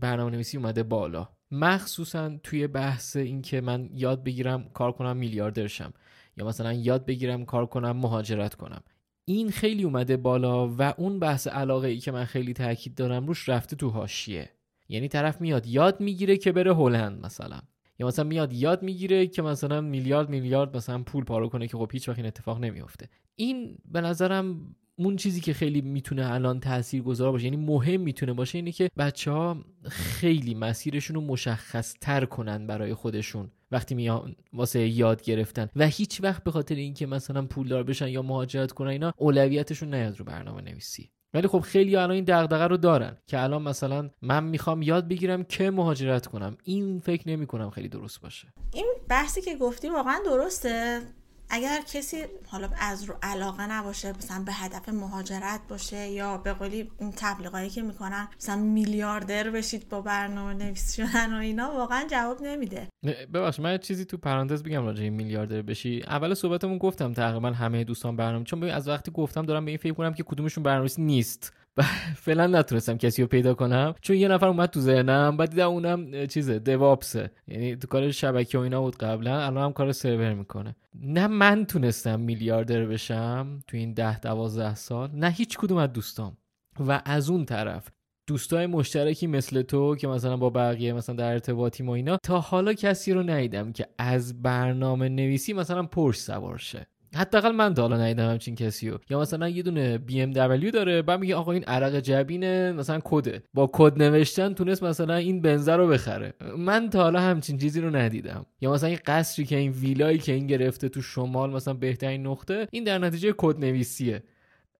برنامه 0.00 0.30
نویسی 0.30 0.56
اومده 0.56 0.82
بالا. 0.82 1.28
مخصوصا 1.50 2.38
توی 2.42 2.66
بحث 2.66 3.16
این 3.16 3.42
که 3.42 3.60
من 3.60 3.88
یاد 3.92 4.24
بگیرم 4.24 4.64
کار 4.74 4.92
کنم 4.92 5.16
میلیاردرشم 5.16 5.92
یا 6.36 6.46
مثلا 6.46 6.72
یاد 6.72 7.06
بگیرم 7.06 7.44
کار 7.44 7.66
کنم 7.66 7.96
مهاجرت 7.96 8.54
کنم. 8.54 8.82
این 9.30 9.50
خیلی 9.50 9.82
اومده 9.82 10.16
بالا 10.16 10.68
و 10.68 10.82
اون 10.82 11.18
بحث 11.18 11.46
علاقه 11.46 11.88
ای 11.88 11.98
که 11.98 12.12
من 12.12 12.24
خیلی 12.24 12.52
تاکید 12.52 12.94
دارم 12.94 13.26
روش 13.26 13.48
رفته 13.48 13.76
تو 13.76 13.88
هاشیه 13.88 14.50
یعنی 14.88 15.08
طرف 15.08 15.40
میاد 15.40 15.66
یاد 15.66 16.00
می‌گیره 16.00 16.36
که 16.36 16.52
بره 16.52 16.74
هلند 16.74 17.26
مثلا. 17.26 17.60
یا 17.98 18.06
مثلا 18.06 18.24
میاد 18.24 18.52
یاد 18.52 18.82
می‌گیره 18.82 19.26
که 19.26 19.42
مثلا 19.42 19.80
میلیارد 19.80 20.28
میلیارد 20.28 20.76
مثلا 20.76 21.02
پول 21.02 21.24
پارو 21.24 21.48
کنه 21.48 21.68
که 21.68 21.76
خب 21.76 21.90
هیچ 21.92 22.08
وقت 22.08 22.18
این 22.18 22.26
اتفاق 22.26 22.60
نمیفته 22.60 23.08
این 23.36 23.78
به 23.84 24.00
نظرم 24.00 24.74
اون 24.96 25.16
چیزی 25.16 25.40
که 25.40 25.52
خیلی 25.52 25.80
می‌تونه 25.80 26.32
الان 26.32 26.60
تاثیر 26.60 27.02
گذار 27.02 27.32
باشه 27.32 27.44
یعنی 27.44 27.56
مهم 27.56 28.00
می‌تونه 28.00 28.32
باشه 28.32 28.58
اینه 28.58 28.72
که 28.72 28.90
بچه 28.98 29.30
ها 29.30 29.64
خیلی 29.88 30.54
مسیرشون 30.54 31.16
رو 31.16 31.22
مشخص 31.22 31.94
تر 32.00 32.24
کنن 32.24 32.66
برای 32.66 32.94
خودشون. 32.94 33.50
وقتی 33.70 33.94
میان 33.94 34.36
واسه 34.52 34.88
یاد 34.88 35.22
گرفتن 35.22 35.68
و 35.76 35.86
هیچ 35.86 36.20
وقت 36.22 36.44
به 36.44 36.50
خاطر 36.50 36.74
اینکه 36.74 37.06
مثلا 37.06 37.46
پولدار 37.46 37.82
بشن 37.82 38.08
یا 38.08 38.22
مهاجرت 38.22 38.72
کنن 38.72 38.90
اینا 38.90 39.12
اولویتشون 39.16 39.94
نیاد 39.94 40.18
رو 40.18 40.24
برنامه 40.24 40.62
نویسی. 40.62 41.10
ولی 41.34 41.48
خب 41.48 41.60
خیلی 41.60 41.96
الان 41.96 42.10
این 42.10 42.24
دغدغه 42.24 42.66
رو 42.66 42.76
دارن 42.76 43.16
که 43.26 43.42
الان 43.42 43.62
مثلا 43.62 44.10
من 44.22 44.44
می‌خوام 44.44 44.82
یاد 44.82 45.08
بگیرم 45.08 45.44
که 45.44 45.70
مهاجرت 45.70 46.26
کنم. 46.26 46.56
این 46.64 47.00
فکر 47.00 47.28
نمی 47.28 47.46
کنم 47.46 47.70
خیلی 47.70 47.88
درست 47.88 48.20
باشه. 48.20 48.52
این 48.74 48.86
بحثی 49.08 49.40
که 49.40 49.56
گفتی 49.56 49.88
واقعا 49.88 50.18
درسته. 50.24 51.02
اگر 51.50 51.80
کسی 51.92 52.24
حالا 52.46 52.68
از 52.80 53.04
رو 53.04 53.14
علاقه 53.22 53.66
نباشه 53.66 54.12
مثلا 54.12 54.44
به 54.44 54.52
هدف 54.52 54.88
مهاجرت 54.88 55.60
باشه 55.68 56.08
یا 56.08 56.36
به 56.36 56.52
قولی 56.52 56.90
این 57.00 57.12
تبلیغایی 57.16 57.70
که 57.70 57.82
می‌کنن 57.82 58.28
مثلا 58.36 58.56
میلیاردر 58.56 59.50
بشید 59.50 59.88
با 59.88 60.00
برنامه 60.00 60.54
نویس 60.54 60.96
شدن 60.96 61.34
و 61.34 61.38
اینا 61.38 61.70
واقعا 61.70 62.06
جواب 62.10 62.42
نمیده. 62.42 62.88
ببخش 63.34 63.60
من 63.60 63.78
چیزی 63.78 64.04
تو 64.04 64.16
پرانتز 64.16 64.62
بگم 64.62 64.84
راجع 64.84 65.08
میلیاردر 65.08 65.62
بشی. 65.62 66.02
اول 66.06 66.34
صحبتمون 66.34 66.78
گفتم 66.78 67.12
تقریبا 67.12 67.50
همه 67.50 67.84
دوستان 67.84 68.16
برنامه 68.16 68.44
چون 68.44 68.64
از 68.64 68.88
وقتی 68.88 69.10
گفتم 69.10 69.46
دارم 69.46 69.64
به 69.64 69.70
این 69.70 69.78
فکر 69.78 69.92
کنم 69.92 70.14
که 70.14 70.22
کدومشون 70.22 70.64
برنامه‌نویس 70.64 70.98
نیست. 70.98 71.52
فعلا 72.24 72.46
نتونستم 72.46 72.96
کسی 72.96 73.22
رو 73.22 73.28
پیدا 73.28 73.54
کنم. 73.54 73.94
چون 74.00 74.16
یه 74.16 74.28
نفر 74.28 74.46
اومد 74.46 74.70
تو 74.70 74.80
ذهنم 74.80 75.36
بعد 75.36 75.50
دیدم 75.50 75.68
اونم 75.68 76.26
چیزه 76.26 76.58
دوابسه 76.58 77.30
یعنی 77.48 77.76
تو 77.76 77.86
کار 77.86 78.10
شبکه 78.10 78.58
و 78.58 78.60
اینا 78.60 78.80
بود 78.80 78.96
قبلا 78.96 79.46
الان 79.46 79.64
هم 79.64 79.72
کار 79.72 79.92
سرور 79.92 80.34
می‌کنه. 80.34 80.76
نه 80.94 81.26
من 81.26 81.64
تونستم 81.64 82.20
میلیاردر 82.20 82.86
بشم 82.86 83.60
تو 83.66 83.76
این 83.76 83.92
ده 83.92 84.20
دوازده 84.20 84.74
سال 84.74 85.10
نه 85.14 85.30
هیچ 85.30 85.58
کدوم 85.58 85.78
از 85.78 85.92
دوستام. 85.92 86.36
و 86.80 87.02
از 87.04 87.30
اون 87.30 87.44
طرف 87.44 87.90
دوستای 88.26 88.66
مشترکی 88.66 89.26
مثل 89.26 89.62
تو 89.62 89.96
که 89.96 90.08
مثلا 90.08 90.36
با 90.36 90.50
بقیه 90.50 90.92
مثلا 90.92 91.16
در 91.16 91.32
ارتباطی 91.32 91.82
ما 91.82 91.94
اینا 91.94 92.16
تا 92.16 92.40
حالا 92.40 92.72
کسی 92.72 93.12
رو 93.12 93.22
ندیدم 93.22 93.72
که 93.72 93.86
از 93.98 94.42
برنامه 94.42 95.08
نویسی 95.08 95.52
مثلا 95.52 95.82
پرش 95.82 96.16
سوار 96.16 96.58
شه. 96.58 96.86
حداقل 97.14 97.50
من 97.52 97.74
تا 97.74 97.82
حالا 97.82 97.96
ندیدم 97.96 98.30
همچین 98.30 98.54
کسی 98.54 98.90
رو. 98.90 98.98
یا 99.10 99.20
مثلا 99.20 99.48
یه 99.48 99.62
دونه 99.62 99.98
بی 99.98 100.20
ام 100.20 100.30
دبلیو 100.30 100.70
داره 100.70 101.02
بعد 101.02 101.20
میگه 101.20 101.34
آقا 101.34 101.52
این 101.52 101.64
عرق 101.64 102.00
جبینه 102.00 102.72
مثلا 102.72 103.00
کده. 103.04 103.42
با 103.54 103.70
کد 103.72 104.02
نوشتن 104.02 104.54
تونست 104.54 104.82
مثلا 104.82 105.14
این 105.14 105.42
بنزه 105.42 105.76
رو 105.76 105.88
بخره. 105.88 106.32
من 106.58 106.90
تا 106.90 107.02
حالا 107.02 107.20
همچین 107.20 107.58
چیزی 107.58 107.80
رو 107.80 107.96
ندیدم. 107.96 108.46
یا 108.60 108.72
مثلا 108.72 108.88
این 108.88 108.98
قصری 109.06 109.44
که 109.44 109.56
این 109.56 109.72
ویلایی 109.72 110.18
که 110.18 110.32
این 110.32 110.46
گرفته 110.46 110.88
تو 110.88 111.02
شمال 111.02 111.50
مثلا 111.50 111.74
بهترین 111.74 112.26
نقطه 112.26 112.68
این 112.70 112.84
در 112.84 112.98
نتیجه 112.98 113.34
کد 113.36 113.58
نویسیه. 113.58 114.22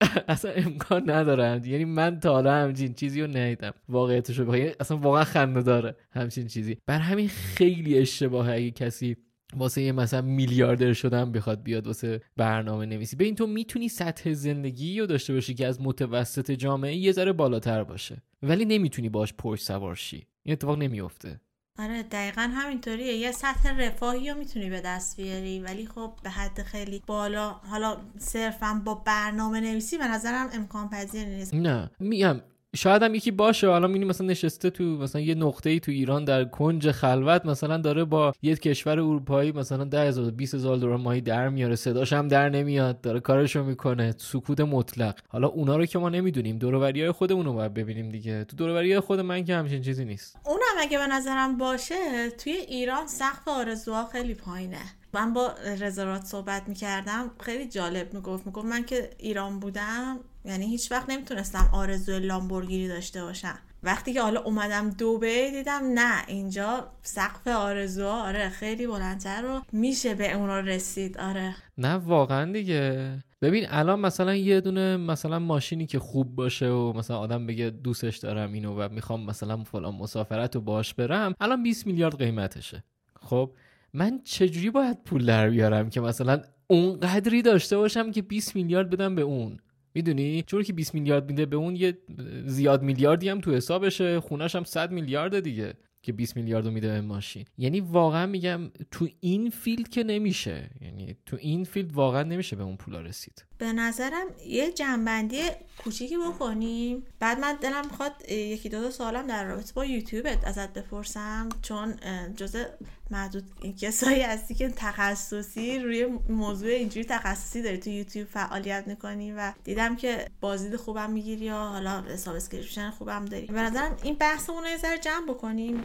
اصلا 0.28 0.50
امکان 0.50 1.10
نداره 1.10 1.60
یعنی 1.64 1.84
من 1.84 2.20
تا 2.20 2.32
حالا 2.32 2.52
همچین 2.52 2.94
چیزی 2.94 3.20
رو 3.20 3.26
ندیدم. 3.26 3.72
واقعیتش 3.88 4.38
رو 4.38 4.56
یعنی 4.56 4.70
اصلا 4.80 4.96
واقعا 4.96 5.24
خنده 5.24 5.62
داره 5.62 5.96
همچین 6.12 6.46
چیزی. 6.46 6.76
بر 6.86 6.98
همین 6.98 7.28
خیلی 7.28 7.98
اشتباهه 7.98 8.52
اگه 8.52 8.70
کسی 8.70 9.16
واسه 9.56 9.82
یه 9.82 9.92
مثلا 9.92 10.22
میلیاردر 10.22 10.92
شدن 10.92 11.32
بخواد 11.32 11.62
بیاد 11.62 11.86
واسه 11.86 12.20
برنامه 12.36 12.86
نویسی. 12.86 13.16
به 13.16 13.24
این 13.24 13.34
تو 13.34 13.46
می‌تونی 13.46 13.88
سطح 13.88 14.32
زندگی 14.32 15.00
رو 15.00 15.06
داشته 15.06 15.32
باشی 15.32 15.54
که 15.54 15.66
از 15.66 15.80
متوسط 15.80 16.50
جامعه 16.50 16.96
یه 16.96 17.12
ذره 17.12 17.32
بالاتر 17.32 17.84
باشه. 17.84 18.22
ولی 18.42 18.64
نمی‌تونی 18.64 19.08
باش 19.08 19.34
پشت 19.38 19.64
سوار 19.64 19.94
شی. 19.94 20.26
این 20.42 20.52
اتفاق 20.52 20.78
نمیفته 20.78 21.40
آره 21.78 22.02
دقیقا 22.02 22.50
همینطوریه. 22.54 23.14
یه 23.14 23.32
سطح 23.32 23.76
رفاهی 23.78 24.30
رو 24.30 24.38
می‌تونی 24.38 24.70
به 24.70 24.80
دست 24.80 25.16
بیاری 25.20 25.60
ولی 25.60 25.86
خب 25.86 26.12
به 26.22 26.30
حد 26.30 26.62
خیلی 26.62 27.02
بالا 27.06 27.50
حالا 27.50 27.96
صرفا 28.18 28.82
با 28.84 28.94
برنامه 28.94 29.60
نویسی 29.60 29.98
به 29.98 30.08
نظرم 30.08 30.50
امکان 30.52 30.88
پذیر 30.88 31.24
نیست. 31.24 31.54
نه 31.54 31.90
میگم 32.00 32.40
شاید 32.76 33.02
هم 33.02 33.14
یکی 33.14 33.30
باشه 33.30 33.68
حالا 33.68 33.86
می‌بینی 33.86 34.04
مثلا 34.04 34.26
نشسته 34.26 34.70
تو 34.70 34.84
مثلا 34.84 35.20
یه 35.20 35.34
نقطه 35.34 35.70
ای 35.70 35.80
تو 35.80 35.92
ایران 35.92 36.24
در 36.24 36.44
کنج 36.44 36.90
خلوت 36.90 37.46
مثلا 37.46 37.76
داره 37.76 38.04
با 38.04 38.32
یه 38.42 38.56
کشور 38.56 38.92
اروپایی 38.92 39.52
مثلا 39.52 39.84
10000 39.84 40.30
20000 40.30 40.76
دلار 40.76 40.96
ماهی 40.96 41.20
در 41.20 41.48
میاره 41.48 41.76
صداش 41.76 42.12
هم 42.12 42.28
در 42.28 42.48
نمیاد 42.48 43.00
داره 43.00 43.20
کارشو 43.20 43.64
می‌کنه 43.64 44.14
سکوت 44.18 44.60
مطلق. 44.60 45.18
حالا 45.28 45.48
اونا 45.48 45.76
رو 45.76 45.86
که 45.86 45.98
ما 45.98 46.08
نمی‌دونیم 46.08 46.58
دوروریای 46.58 47.10
خودمون 47.10 47.46
رو 47.46 47.52
باید 47.52 47.74
ببینیم 47.74 48.08
دیگه. 48.08 48.44
تو 48.44 48.56
دوروریای 48.56 49.00
خود 49.00 49.20
من 49.20 49.44
که 49.44 49.54
همچین 49.56 49.82
چیزی 49.82 50.04
نیست. 50.04 50.36
اونم 50.46 50.60
اگه 50.80 50.98
به 50.98 51.06
نظرم 51.06 51.58
باشه 51.58 52.30
توی 52.30 52.52
ایران 52.52 53.06
سقف 53.06 53.48
آرزوها 53.48 54.06
خیلی 54.06 54.34
پایینه. 54.34 54.80
من 55.14 55.32
با 55.32 55.52
رزرات 55.80 56.24
صحبت 56.24 56.68
می‌کردم 56.68 57.30
خیلی 57.40 57.66
جالب 57.68 58.14
می‌گفت. 58.14 58.46
می‌گفت 58.46 58.66
من 58.66 58.84
که 58.84 59.10
ایران 59.18 59.60
بودم 59.60 60.18
یعنی 60.44 60.66
هیچ 60.66 60.92
وقت 60.92 61.10
نمی‌تونستم 61.10 61.70
آرزوی 61.72 62.18
لامبورگینی 62.18 62.88
داشته 62.88 63.22
باشم. 63.22 63.58
وقتی 63.82 64.12
که 64.12 64.22
حالا 64.22 64.40
اومدم 64.40 64.90
دوبه 64.90 65.50
دیدم 65.50 65.80
نه 65.94 66.28
اینجا 66.28 66.92
سقف 67.02 67.46
آرزوها 67.48 68.26
آره 68.26 68.48
خیلی 68.48 68.86
بلندتر 68.86 69.42
رو 69.42 69.60
میشه 69.72 70.14
به 70.14 70.32
اون 70.32 70.50
رسید 70.50 71.18
آره. 71.18 71.54
نه 71.78 71.94
واقعا 71.94 72.52
دیگه. 72.52 73.12
ببین 73.42 73.66
الان 73.68 74.00
مثلا 74.00 74.34
یه 74.34 74.60
دونه 74.60 74.96
مثلا 74.96 75.38
ماشینی 75.38 75.86
که 75.86 75.98
خوب 75.98 76.34
باشه 76.34 76.68
و 76.68 76.92
مثلا 76.92 77.18
آدم 77.18 77.46
بگه 77.46 77.70
دوستش 77.70 78.16
دارم 78.16 78.52
اینو 78.52 78.74
و 78.74 78.88
می‌خوام 78.88 79.24
مثلا 79.24 79.64
فلان 79.64 79.94
مسافرت 79.94 80.54
رو 80.54 80.60
باش 80.60 80.94
برم 80.94 81.34
الان 81.40 81.62
20 81.62 81.86
میلیارد 81.86 82.18
قیمتشه. 82.18 82.84
خب 83.22 83.52
من 83.94 84.20
چجوری 84.24 84.70
باید 84.70 85.04
پول 85.04 85.26
در 85.26 85.50
بیارم 85.50 85.90
که 85.90 86.00
مثلا 86.00 86.42
اون 86.66 87.00
قدری 87.00 87.42
داشته 87.42 87.76
باشم 87.76 88.10
که 88.10 88.22
20 88.22 88.56
میلیارد 88.56 88.90
بدم 88.90 89.14
به 89.14 89.22
اون؟ 89.22 89.58
می‌دونی؟ 89.94 90.42
چون 90.42 90.62
که 90.62 90.72
20 90.72 90.94
میلیارد 90.94 91.30
میده 91.30 91.46
به 91.46 91.56
اون 91.56 91.76
یه 91.76 91.98
زیاد 92.46 92.82
میلیاردی 92.82 93.28
هم 93.28 93.40
تو 93.40 93.54
حسابشه. 93.54 94.20
خونش 94.20 94.56
هم 94.56 94.64
100 94.64 94.92
میلیارد 94.92 95.40
دیگه 95.40 95.74
که 96.02 96.12
20 96.12 96.36
میلیارد 96.36 96.68
میده 96.68 96.88
به 96.88 97.00
ماشین. 97.00 97.44
یعنی 97.58 97.80
واقعا 97.80 98.26
میگم 98.26 98.70
تو 98.90 99.08
این 99.20 99.50
field 99.50 99.88
که 99.88 100.04
نمیشه. 100.04 100.70
یعنی 100.80 101.16
تو 101.26 101.36
این 101.40 101.64
field 101.64 101.92
واقعا 101.92 102.22
نمیشه 102.22 102.56
به 102.56 102.62
اون 102.62 102.76
پولا 102.76 103.00
رسید. 103.00 103.44
به 103.60 103.72
نظرم 103.72 104.26
یه 104.46 104.72
جمع‌بندی 104.72 105.42
کوچیکی 105.84 106.16
بکنیم. 106.16 107.06
بعد 107.18 107.40
من 107.40 107.58
دلم 107.60 107.84
می‌خواد 107.86 108.30
یکی 108.30 108.68
دو, 108.68 108.80
دو 108.80 108.90
سوالم 108.90 109.26
در 109.26 109.44
رابطه 109.44 109.72
با 109.72 109.84
یوتیوبت 109.84 110.44
ازت 110.44 110.72
بپرسم. 110.72 111.48
چون 111.62 111.94
جزء 112.36 112.64
محدود 113.10 113.44
کسایی 113.80 114.22
هستی 114.22 114.54
که 114.54 114.68
تخصصی 114.68 115.78
روی 115.78 116.06
موضوع 116.28 116.70
اینجوری 116.70 117.04
تخصصی 117.04 117.62
داری 117.62 117.78
تو 117.78 117.90
یوتیوب 117.90 118.28
فعالیت 118.28 118.84
می‌کنی 118.86 119.32
و 119.32 119.52
دیدم 119.64 119.96
که 119.96 120.26
بازدید 120.40 120.76
خوبم 120.76 121.10
می‌گیری 121.10 121.44
یا 121.44 121.56
حالا 121.56 122.02
subscription 122.02 122.90
خوبم 122.90 123.24
داری. 123.24 123.46
به 123.46 123.62
نظرم 123.62 123.96
این 124.02 124.14
بحثمون 124.14 124.62
رو 124.62 124.68
یه 124.68 124.76
ذره 124.76 124.98
جمع 124.98 125.26
بکنیم. 125.26 125.84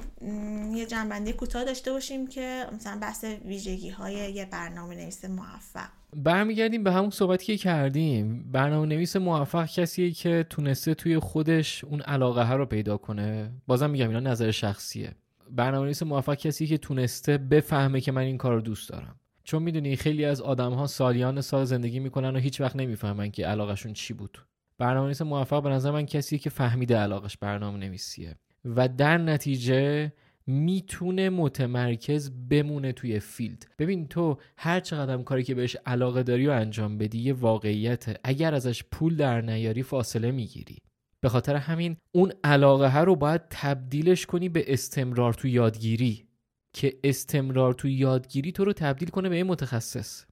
یه 0.75 0.85
جمع‌بندی 0.85 1.33
کوتاه 1.33 1.63
داشته 1.63 1.91
باشیم 1.91 2.27
که 2.27 2.67
مثلا 2.73 2.99
بحث 2.99 3.23
ویژگی 3.23 3.89
های 3.89 4.13
یه 4.13 4.45
برنامه 4.45 4.95
نویس 4.95 5.25
موفق. 5.25 5.89
برمیگردیم 6.15 6.83
به 6.83 6.91
همون 6.91 7.09
صحبتی 7.09 7.45
که 7.45 7.57
کردیم. 7.57 8.51
برنامه 8.51 8.87
نویس 8.87 9.15
موفق 9.15 9.65
کسیه 9.65 10.11
که 10.11 10.45
تونسته 10.49 10.93
توی 10.93 11.19
خودش 11.19 11.83
اون 11.83 12.01
علاقه 12.01 12.43
ها 12.43 12.55
رو 12.55 12.65
پیدا 12.65 12.97
کنه. 12.97 13.51
بازم 13.67 13.89
میگم 13.89 14.07
اینا 14.07 14.19
نظر 14.19 14.51
شخصیه. 14.51 15.11
برنامه 15.51 15.85
نویس 15.85 16.03
موفق 16.03 16.35
کسی 16.35 16.67
که 16.67 16.77
تونسته 16.77 17.37
بفهمه 17.37 18.01
که 18.01 18.11
من 18.11 18.21
این 18.21 18.37
کار 18.37 18.53
رو 18.53 18.61
دوست 18.61 18.89
دارم. 18.89 19.15
چون 19.43 19.63
می‌دونی 19.63 19.95
خیلی 19.95 20.25
از 20.25 20.41
آدم 20.41 20.73
ها 20.73 20.87
سالیان 20.87 21.41
سال 21.41 21.65
زندگی 21.65 21.99
می‌کنن 21.99 22.35
و 22.35 22.39
هیچ 22.39 22.61
وقت 22.61 22.75
نمی‌فهمن 22.75 23.31
که 23.31 23.47
علاقشون 23.47 23.93
چی 23.93 24.13
بود. 24.13 24.37
برنامه 24.77 25.05
نویس 25.05 25.21
موفق 25.21 25.63
به 25.63 25.69
نظر 25.69 25.91
من 25.91 26.05
کسی 26.05 26.39
که 26.39 26.49
فهمیده 26.49 26.97
علاقش 26.97 27.37
برنامه 27.37 27.77
نویسیه 27.77 28.35
و 28.65 28.87
در 28.87 29.17
نتیجه 29.17 30.11
می‌تونه 30.47 31.29
متمرکز 31.29 32.31
بمونه 32.49 32.91
توی 32.91 33.19
field. 33.19 33.67
ببین 33.79 34.07
تو 34.07 34.37
هر 34.57 34.79
چقدر 34.79 35.17
کاری 35.17 35.43
که 35.43 35.55
بهش 35.55 35.77
علاقه 35.85 36.23
داری 36.23 36.47
و 36.47 36.51
انجام 36.51 36.97
بدی 36.97 37.19
یه 37.19 37.33
واقعیته. 37.33 38.19
اگر 38.23 38.53
ازش 38.53 38.83
پول 38.83 39.15
در 39.15 39.41
نیاری 39.41 39.83
فاصله 39.83 40.31
می‌گیری. 40.31 40.77
به 41.21 41.29
خاطر 41.29 41.55
همین 41.55 41.97
اون 42.11 42.33
علاقه 42.43 42.99
رو 42.99 43.15
باید 43.15 43.41
تبدیلش 43.49 44.25
کنی 44.25 44.49
به 44.49 44.73
استمرار 44.73 45.33
تو 45.33 45.47
یادگیری. 45.47 46.25
که 46.73 46.99
استمرار 47.03 47.73
تو 47.73 47.87
یادگیری 47.87 48.51
تو 48.51 48.65
رو 48.65 48.73
تبدیل 48.73 49.09
کنه 49.09 49.29
به 49.29 49.37
یه 49.37 49.43
متخصص. 49.43 50.25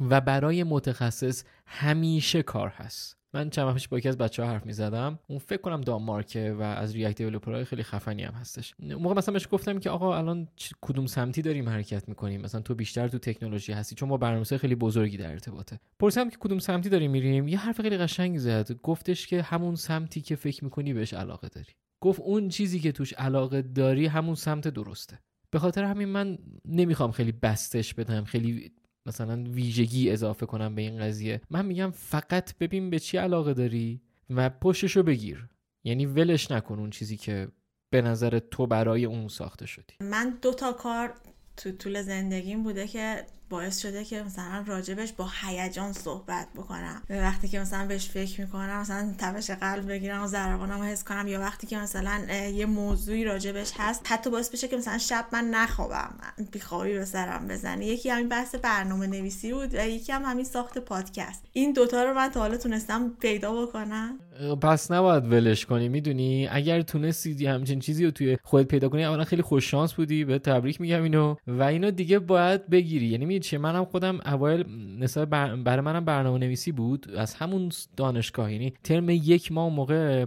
و 0.00 0.20
برای 0.20 0.64
متخصص 0.64 1.44
همیشه 1.66 2.42
کار 2.42 2.68
هست. 2.68 3.17
من 3.34 3.50
چند 3.50 3.66
وقت 3.66 3.88
با 3.88 3.98
یکی 3.98 4.08
از 4.08 4.18
بچه 4.18 4.42
ها 4.42 4.48
حرف 4.48 4.66
می‌زدم. 4.66 5.18
اون 5.26 5.38
فکر 5.38 5.60
کنم 5.60 5.80
دانمارکه 5.80 6.52
و 6.52 6.62
از 6.62 6.94
ریاکت 6.94 7.16
دیولپرهای 7.16 7.64
خیلی 7.64 7.82
خفنی 7.82 8.22
هم 8.22 8.34
هستش. 8.34 8.74
اون 8.80 8.94
موقع 8.94 9.14
مثلا 9.14 9.32
بهش 9.32 9.48
گفتم 9.50 9.78
که 9.78 9.90
آقا 9.90 10.16
الان 10.16 10.48
کدوم 10.80 11.06
سمتی 11.06 11.42
داریم 11.42 11.68
حرکت 11.68 12.08
می‌کنیم؟ 12.08 12.40
مثلا 12.40 12.60
تو 12.60 12.74
بیشتر 12.74 13.08
تو 13.08 13.18
تکنولوژی 13.18 13.72
هستی 13.72 13.94
چون 13.94 14.08
ما 14.08 14.16
برنامه‌ریزی 14.16 14.58
خیلی 14.58 14.74
بزرگی 14.74 15.16
در 15.16 15.30
ارتباطه. 15.30 15.80
پرسیدم 15.98 16.30
که 16.30 16.36
کدوم 16.40 16.58
سمتی 16.58 16.88
داریم 16.88 17.10
میریم؟ 17.10 17.48
یه 17.48 17.58
حرف 17.58 17.80
خیلی 17.80 17.96
قشنگی 17.96 18.38
زد. 18.38 18.72
گفتش 18.72 19.26
که 19.26 19.42
همون 19.42 19.74
سمتی 19.74 20.20
که 20.20 20.36
فکر 20.36 20.64
می‌کنی 20.64 20.92
بهش 20.92 21.14
علاقه 21.14 21.48
داری. 21.48 21.72
گفت 22.00 22.20
اون 22.20 22.48
چیزی 22.48 22.80
که 22.80 22.92
توش 22.92 23.12
علاقه 23.12 23.62
داری 23.62 24.06
همون 24.06 24.34
سمت 24.34 24.68
درسته. 24.68 25.18
به 25.50 25.58
خاطر 25.58 25.84
همین 25.84 26.08
من 26.08 26.38
نمی‌خوام 26.64 27.10
خیلی 27.10 27.32
بستش 27.32 27.94
بدم 27.94 28.24
خیلی 28.24 28.72
مثلا 29.08 29.44
ویژگی 29.50 30.10
اضافه 30.10 30.46
کنم 30.46 30.74
به 30.74 30.82
این 30.82 30.98
قضیه. 30.98 31.40
من 31.50 31.66
میگم 31.66 31.90
فقط 31.90 32.58
ببین 32.58 32.90
به 32.90 32.98
چی 32.98 33.16
علاقه 33.16 33.54
داری 33.54 34.00
و 34.30 34.50
پشتشو 34.50 35.02
بگیر. 35.02 35.48
یعنی 35.84 36.06
ولش 36.06 36.50
نکن 36.50 36.78
اون 36.78 36.90
چیزی 36.90 37.16
که 37.16 37.48
به 37.90 38.02
نظر 38.02 38.38
تو 38.38 38.66
برای 38.66 39.04
اون 39.04 39.28
ساخته 39.28 39.66
شدی. 39.66 39.94
من 40.00 40.38
دو 40.42 40.54
تا 40.54 40.72
کار 40.72 41.14
تو 41.56 41.72
طول 41.72 42.02
زندگیم 42.02 42.62
بوده 42.62 42.86
که 42.86 43.26
باعث 43.50 43.78
شده 43.78 44.04
که 44.04 44.22
مثلا 44.22 44.64
راجبش 44.66 45.12
با 45.12 45.30
هیجان 45.42 45.92
صحبت 45.92 46.48
بکنم. 46.56 47.02
وقتی 47.10 47.48
که 47.48 47.60
مثلا 47.60 47.86
بهش 47.86 48.08
فکر 48.08 48.40
می‌کنم 48.40 48.80
مثلا 48.80 49.14
تپش 49.18 49.50
قلب 49.50 49.88
بگیرم 49.88 50.22
و 50.22 50.26
ضربانم 50.26 50.82
حس 50.82 51.04
کنم. 51.04 51.28
یا 51.28 51.40
وقتی 51.40 51.66
که 51.66 51.78
مثلا 51.78 52.34
یه 52.48 52.66
موضوعی 52.66 53.24
راجبش 53.24 53.72
هست 53.78 54.00
حتی 54.04 54.30
باعث 54.30 54.48
بشه 54.48 54.68
که 54.68 54.76
مثلا 54.76 54.98
شب 54.98 55.26
من 55.32 55.44
نخوابم 55.50 56.14
بیخوابی 56.52 56.94
به 56.94 57.04
سرم 57.04 57.48
بزنه. 57.48 57.86
یکی 57.86 58.10
همین 58.10 58.28
بحث 58.28 58.54
برنامه 58.54 59.06
نویسی 59.06 59.52
بود 59.52 59.74
و 59.74 59.88
یکی 59.88 60.12
هم 60.12 60.24
همین 60.24 60.44
ساخت 60.44 60.78
پادکست. 60.78 61.42
این 61.52 61.72
دوتا 61.72 62.02
رو 62.02 62.14
من 62.14 62.28
تا 62.28 62.40
حالا 62.40 62.56
تونستم 62.56 63.10
پیدا 63.20 63.66
بکنم. 63.66 64.18
پس 64.62 64.90
نباید 64.90 65.32
ولش 65.32 65.66
کنی 65.66 65.88
می‌دونی؟ 65.88 66.48
اگر 66.50 66.82
تونستی 66.82 67.46
همچین 67.46 67.80
چیزی 67.80 68.04
رو 68.04 68.10
توی 68.10 68.38
خودت 68.42 68.68
پیدا 68.68 68.88
کنی 68.88 69.04
اولا 69.04 69.24
خیلی 69.24 69.42
خوش 69.42 69.70
شانس 69.70 69.94
بودی 69.94 70.24
بهت 70.24 70.38
تبریک 70.38 70.80
میگم 70.80 71.02
اینو. 71.02 71.34
و 71.46 71.62
اینو 71.62 71.90
دیگه 71.90 72.18
باید 72.18 72.68
بگیری. 72.70 73.06
یعنی 73.06 73.40
چیه؟ 73.40 73.58
منم 73.58 73.84
خودم 73.84 74.20
اوایل 74.26 74.64
نسبت 74.98 75.28
برای 75.28 75.80
منم 75.80 76.04
برنامه 76.04 76.38
نویسی 76.38 76.72
بود 76.72 77.10
از 77.16 77.34
همون 77.34 77.70
دانشگاه. 77.96 78.52
یعنی 78.52 78.72
ترم 78.84 79.10
یک 79.10 79.52
ما 79.52 79.68
موقع 79.68 80.26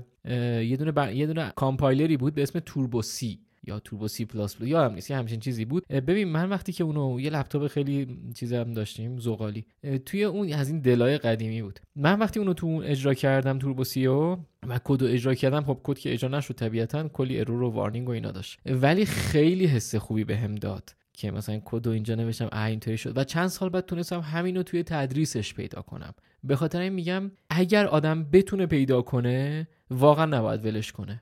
یه 0.63 0.77
دونه 0.77 1.15
یه 1.15 1.27
دونه 1.27 1.53
کامپایلری 1.55 2.17
بود 2.17 2.35
به 2.35 2.43
اسم 2.43 2.59
Turbo 2.59 3.01
C 3.01 3.39
یا 3.63 3.79
Turbo 3.79 4.07
C++ 4.07 4.69
یا 4.69 4.85
هم 4.85 4.93
نیست 4.93 5.11
همچین 5.11 5.39
چیزی 5.39 5.65
بود. 5.65 5.87
ببین 5.87 6.27
من 6.27 6.49
وقتی 6.49 6.71
که 6.71 6.83
اونو 6.83 7.19
یه 7.19 7.29
لپتاپ 7.29 7.67
خیلی 7.67 8.17
چیزی 8.35 8.55
هم 8.55 8.73
داشتیم 8.73 9.19
زغالی 9.19 9.65
توی 10.05 10.23
اون 10.23 10.53
از 10.53 10.69
این 10.69 10.79
Dell 10.79 11.10
ای 11.10 11.17
قدیمی 11.17 11.61
بود. 11.61 11.79
من 11.95 12.19
وقتی 12.19 12.39
اونو 12.39 12.53
تو 12.53 12.67
اون 12.67 12.83
اجرا 12.83 13.13
کردم 13.13 13.59
Turbo 13.59 13.83
C 13.83 14.07
و 14.07 14.37
کد 14.83 15.03
اجرا 15.03 15.33
کردم 15.33 15.63
خب 15.63 15.79
کد 15.83 15.97
که 15.97 16.13
اجرا 16.13 16.29
نشد 16.29 16.53
طبیعتا 16.53 17.07
کلی 17.07 17.39
error 17.39 17.63
و 17.63 17.69
warning 17.69 18.09
و 18.09 18.11
اینا 18.11 18.31
داشت. 18.31 18.59
ولی 18.65 19.05
خیلی 19.05 19.65
حس 19.65 19.95
خوبی 19.95 20.23
بهم 20.23 20.55
داد 20.55 20.95
که 21.13 21.31
مثلا 21.31 21.61
کد 21.65 21.87
اینجا 21.87 22.15
نوشتم 22.15 22.57
اینطوری 22.57 22.97
شد. 22.97 23.17
و 23.17 23.23
چند 23.23 23.47
سال 23.47 23.69
بعد 23.69 23.85
تونستم 23.85 24.19
همین 24.19 24.57
رو 24.57 24.63
توی 24.63 24.83
تدریسش 24.83 25.53
پیدا 25.53 25.81
کنم. 25.81 26.13
به 26.43 26.55
خاطر 26.55 26.81
این 26.81 26.93
میگم 26.93 27.31
اگر 27.49 27.85
آدم 27.87 28.23
بتونه 28.23 28.65
پیدا 28.65 29.01
کنه 29.01 29.67
واقعا 29.89 30.25
نباید 30.25 30.65
ولش 30.65 30.91
کنه. 30.91 31.21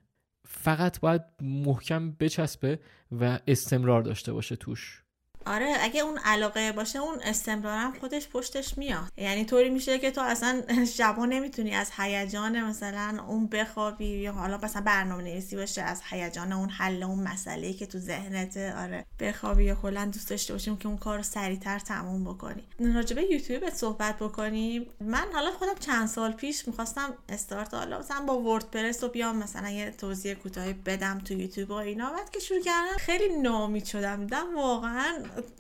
فقط 0.51 0.99
باید 0.99 1.21
محکم 1.41 2.11
بچسبه 2.11 2.79
و 3.11 3.39
استمرار 3.47 4.01
داشته 4.01 4.33
باشه 4.33 4.55
توش. 4.55 5.03
آره 5.49 5.75
اگه 5.79 6.01
اون 6.01 6.17
علاقه 6.17 6.71
باشه 6.71 6.99
اون 6.99 7.19
استمرارم 7.23 7.93
خودش 7.99 8.27
پشتش 8.27 8.77
میاد. 8.77 9.11
یعنی 9.17 9.45
طوری 9.45 9.69
میشه 9.69 9.99
که 9.99 10.11
تو 10.11 10.21
اصلا 10.21 10.61
شبا 10.97 11.25
نمی‌تونی 11.25 11.75
از 11.75 11.91
هیجان 11.97 12.63
مثلا 12.63 13.23
اون 13.27 13.47
بخوابی 13.47 14.05
یا 14.05 14.31
حالا 14.31 14.57
مثلا 14.63 14.81
برنامه 14.81 15.23
نویسی 15.23 15.55
باشه 15.55 15.81
از 15.81 16.01
هیجان 16.09 16.53
اون 16.53 16.69
حل 16.69 17.03
اون 17.03 17.19
مسئله 17.19 17.73
که 17.73 17.85
تو 17.85 17.99
ذهنته 17.99 18.75
آره 18.77 19.05
بخوابی 19.19 19.63
یا 19.63 19.75
کلا 19.75 20.05
دوست 20.05 20.29
داشته 20.29 20.53
باشیم 20.53 20.77
که 20.77 20.87
اون 20.87 20.97
کار 20.97 21.21
سریعتر 21.21 21.79
تموم 21.79 22.23
بکنی. 22.23 22.63
راجبه 22.95 23.23
یوتیوب 23.23 23.69
صحبت 23.69 24.19
بکنیم. 24.19 24.87
من 25.01 25.25
حالا 25.33 25.51
خودم 25.51 25.75
چند 25.79 26.07
سال 26.07 26.31
پیش 26.31 26.67
می‌خواستم 26.67 27.13
استارت 27.29 27.73
حالا 27.73 27.99
مثلا 27.99 28.21
با 28.21 28.39
وردپرس 28.41 29.03
و 29.03 29.07
بیام 29.07 29.37
مثلا 29.37 29.69
یه 29.69 29.91
توضیح 29.91 30.33
کوتاهی 30.33 30.73
بدم 30.73 31.19
تو 31.19 31.33
یوتیوب 31.33 31.69
و 31.69 31.73
اینا. 31.73 32.09
بعد 32.11 32.29
که 32.29 32.39
شروع 32.39 32.61
کردم 32.61 32.97
خیلی 32.97 33.41
نامید 33.41 33.85
شدم. 33.85 34.19
دیدم 34.19 34.55
واقعا 34.55 35.13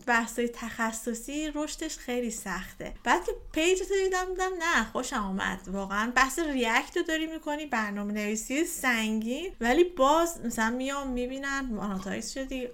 بحثای 0.07 0.49
تخصصی 0.49 1.51
رشدش 1.55 1.97
خیلی 1.97 2.31
سخته. 2.31 2.93
بعد 3.03 3.25
که 3.25 3.31
page 3.51 3.79
تو 3.79 3.93
دیدم 4.03 4.25
دیدم 4.25 4.51
نه 4.59 4.83
خوشم 4.83 5.23
آمد 5.23 5.59
واقعا 5.67 6.11
بحث 6.15 6.39
React 6.39 6.97
رو 6.97 7.03
داری 7.03 7.27
می‌کنی 7.27 7.65
برنامه 7.65 8.13
نویسی 8.13 8.65
سنگین. 8.65 9.55
ولی 9.61 9.83
باز 9.83 10.41
مثلا 10.45 10.69
میام 10.69 11.07
می‌بینم 11.07 11.69
monetize 11.71 12.31
شدی. 12.31 12.67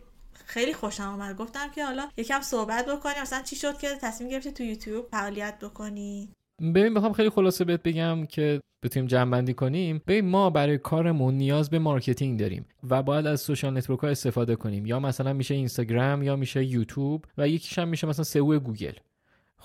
خیلی 0.46 0.74
خوشم 0.74 1.04
آمد 1.04 1.38
گفتم 1.38 1.72
که 1.72 1.86
حالا 1.86 2.10
یکم 2.18 2.42
صحبت 2.42 2.86
بکنیم. 2.86 3.22
مثلا 3.22 3.42
چی 3.42 3.56
شد 3.56 3.78
که 3.78 3.96
تصمیم 4.02 4.30
گرفتی 4.30 4.52
تو 4.52 4.64
یوتیوب 4.64 5.08
فعالیت 5.12 5.60
بکنی؟ 5.60 6.30
ببین 6.62 6.94
بخوام 6.94 7.14
خیلی 7.14 7.30
خلاصه 7.30 7.66
بهت 7.66 7.84
بگم 7.84 8.26
که 8.26 8.62
بتونیم 8.84 9.08
جمع 9.08 9.32
بندی 9.32 9.54
کنیم. 9.54 10.02
ببین 10.08 10.26
ما 10.26 10.50
برای 10.50 10.78
کارمون 10.78 11.34
نیاز 11.34 11.70
به 11.70 11.80
marketing 11.80 12.40
داریم 12.40 12.66
و 12.90 13.04
باید 13.04 13.28
از 13.28 13.42
social 13.42 13.78
network 13.78 14.00
ها 14.00 14.08
استفاده 14.08 14.56
کنیم. 14.56 14.86
یا 14.86 15.00
مثلا 15.00 15.34
میشه 15.34 15.56
اینستاگرام 15.56 16.24
یا 16.24 16.36
میشه 16.36 16.66
یوتیوب 16.66 17.26
و 17.38 17.48
یکیش 17.48 17.80
هم 17.80 17.88
میشه 17.88 18.08
مثلا 18.08 18.24
SEO 18.24 18.60
گوگل. 18.60 18.94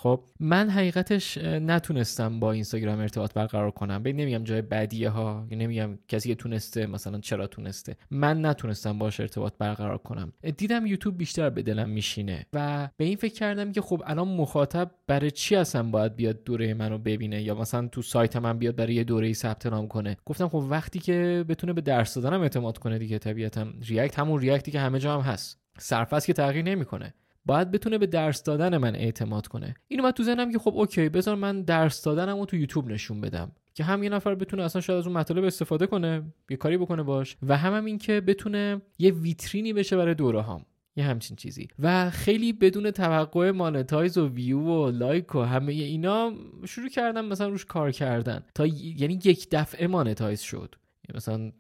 خب 0.03 0.24
من 0.40 0.70
حقیقتش 0.70 1.38
نتونستم 1.38 2.40
با 2.40 2.53
اینستاگرام 2.53 2.98
ارتباط 2.98 3.34
برقرار 3.34 3.70
کنم. 3.70 4.03
ببین 4.03 4.16
نمیگم 4.16 4.44
جای 4.44 4.62
بدیه 4.62 5.09
ها 5.09 5.46
نمیگم 5.51 5.98
کسی 6.09 6.28
که 6.28 6.34
تونسته 6.34 6.86
مثلا 6.86 7.18
چرا 7.18 7.46
تونسته. 7.46 7.96
من 8.11 8.46
نتونستم 8.46 8.98
باش 8.98 9.20
ارتباط 9.20 9.53
برقرار 9.59 9.98
کنم. 9.98 10.32
دیدم 10.57 10.86
یوتیوب 10.86 11.18
بیشتر 11.18 11.51
به 11.51 11.62
دلم 11.62 11.88
میشینه 11.88 12.46
و 12.53 12.88
به 12.96 13.05
این 13.05 13.16
فکر 13.16 13.34
کردم 13.34 13.72
که 13.72 13.80
خب 13.80 14.03
الان 14.07 14.28
مخاطب 14.28 14.90
برای 15.07 15.30
چی 15.30 15.57
اصلا 15.57 15.82
باید 15.82 16.16
بیاد 16.16 16.44
دوره 16.44 16.74
منو 16.74 16.98
ببینه؟ 16.98 17.42
یا 17.42 17.55
مثلا 17.55 17.88
تو 17.88 18.03
سایت 18.03 18.36
من 18.36 18.59
بیاد 18.59 18.76
برای 18.76 18.94
یه 18.94 19.05
دوره 19.05 19.32
ثبت 19.32 19.66
نام 19.66 19.88
کنه. 19.88 20.16
گفتم 20.26 20.48
خب 20.48 20.64
وقتی 20.70 20.98
که 20.98 21.44
بتونه 21.48 21.72
به 21.72 21.80
درس 21.80 22.14
دادنم 22.14 22.40
اعتماد 22.40 22.78
کنه 22.78 22.98
دیگه 22.98 23.18
طبیعتا. 23.18 23.66
ریاکت 23.82 24.18
همون 24.18 24.40
ریاکتی 24.40 24.70
که 24.70 24.80
همه 24.80 24.98
جا 24.98 25.20
هم 25.20 25.32
هست. 25.32 25.61
سرفصل 25.78 26.26
که 26.26 26.32
تغییر 26.32 26.64
نمی‌کنه. 26.64 27.14
باید 27.45 27.70
بتونه 27.70 27.99
به 27.99 28.07
درس 28.07 28.43
دادن 28.43 28.76
من 28.76 28.95
اعتماد 28.95 29.47
کنه. 29.47 29.74
اینو 29.88 30.03
من 30.03 30.11
تو 30.11 30.22
ذهنم 30.22 30.53
که 30.53 30.59
خب 30.59 30.72
اوکی 30.74 31.09
بذار 31.09 31.36
من 31.36 31.62
درس 31.62 32.03
دادنم 32.03 32.38
رو 32.38 32.47
تو 32.47 32.57
یوتیوب 32.57 32.88
نشون 32.88 33.20
بدم. 33.20 33.53
که 33.74 33.84
هم 33.84 34.03
یه 34.03 34.09
نفر 34.09 34.34
بتونه 34.34 34.62
اصلا 34.62 34.80
شاید 34.80 34.99
از 34.99 35.07
اون 35.07 35.16
مطالب 35.16 35.45
استفاده 35.45 35.86
کنه 35.86 36.22
یه 36.51 36.57
کاری 36.57 36.78
بکنه 36.78 37.03
باش. 37.03 37.36
و 37.43 37.57
هم, 37.57 37.74
هم 37.74 37.84
این 37.84 37.99
که 37.99 38.20
بتونه 38.20 38.82
یه 38.99 39.12
ویترینی 39.12 39.72
بشه 39.72 39.97
برای 39.97 40.14
دوره 40.14 40.41
هام. 40.41 40.64
یه 40.97 41.05
همچین 41.05 41.36
چیزی. 41.36 41.68
و 41.78 42.11
خیلی 42.11 42.53
بدون 42.53 42.91
توقع 42.91 43.51
monetize 43.51 44.18
و 44.18 44.28
view 44.28 44.61
و 44.61 44.91
لایک 44.91 45.34
و 45.34 45.41
همه 45.41 45.72
اینا 45.72 46.32
شروع 46.66 46.88
کردم 46.88 47.24
مثلا 47.24 47.49
روش 47.49 47.64
کار 47.64 47.91
کردن. 47.91 48.45
تا 48.55 48.66
یعنی 48.66 49.18
یک 49.24 49.49
دفعه 49.51 49.86
monetize 49.86 50.41
شد. 50.41 50.74
مثلا 51.14 51.52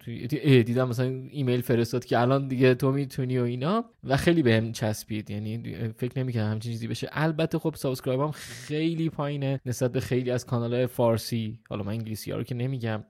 دیدم 0.62 0.88
مثلا 0.88 1.06
ایمیل 1.30 1.60
فرستاد 1.60 2.04
که 2.04 2.18
الان 2.18 2.48
دیگه 2.48 2.74
تو 2.74 2.92
می‌تونی 2.92 3.38
و 3.38 3.42
اینا 3.42 3.84
و 4.04 4.16
خیلی 4.16 4.42
بهم 4.42 4.72
چسبید. 4.72 5.30
یعنی 5.30 5.58
فکر 5.96 6.18
نمی‌کنم 6.18 6.50
همچین 6.50 6.72
چیزی 6.72 6.86
بشه. 6.86 7.08
البته 7.12 7.58
خب 7.58 7.74
subscribe 7.74 8.20
هم 8.20 8.30
خیلی 8.30 9.10
پایینه 9.10 9.60
نسبت 9.66 9.92
به 9.92 10.00
خیلی 10.00 10.30
از 10.30 10.46
کانال 10.46 10.86
فارسی. 10.86 11.60
حالا 11.68 11.82
من 11.82 11.92
انگلیسی 11.92 12.30
ها 12.30 12.36
رو 12.36 12.44
که 12.44 12.54
نمیگم. 12.54 13.04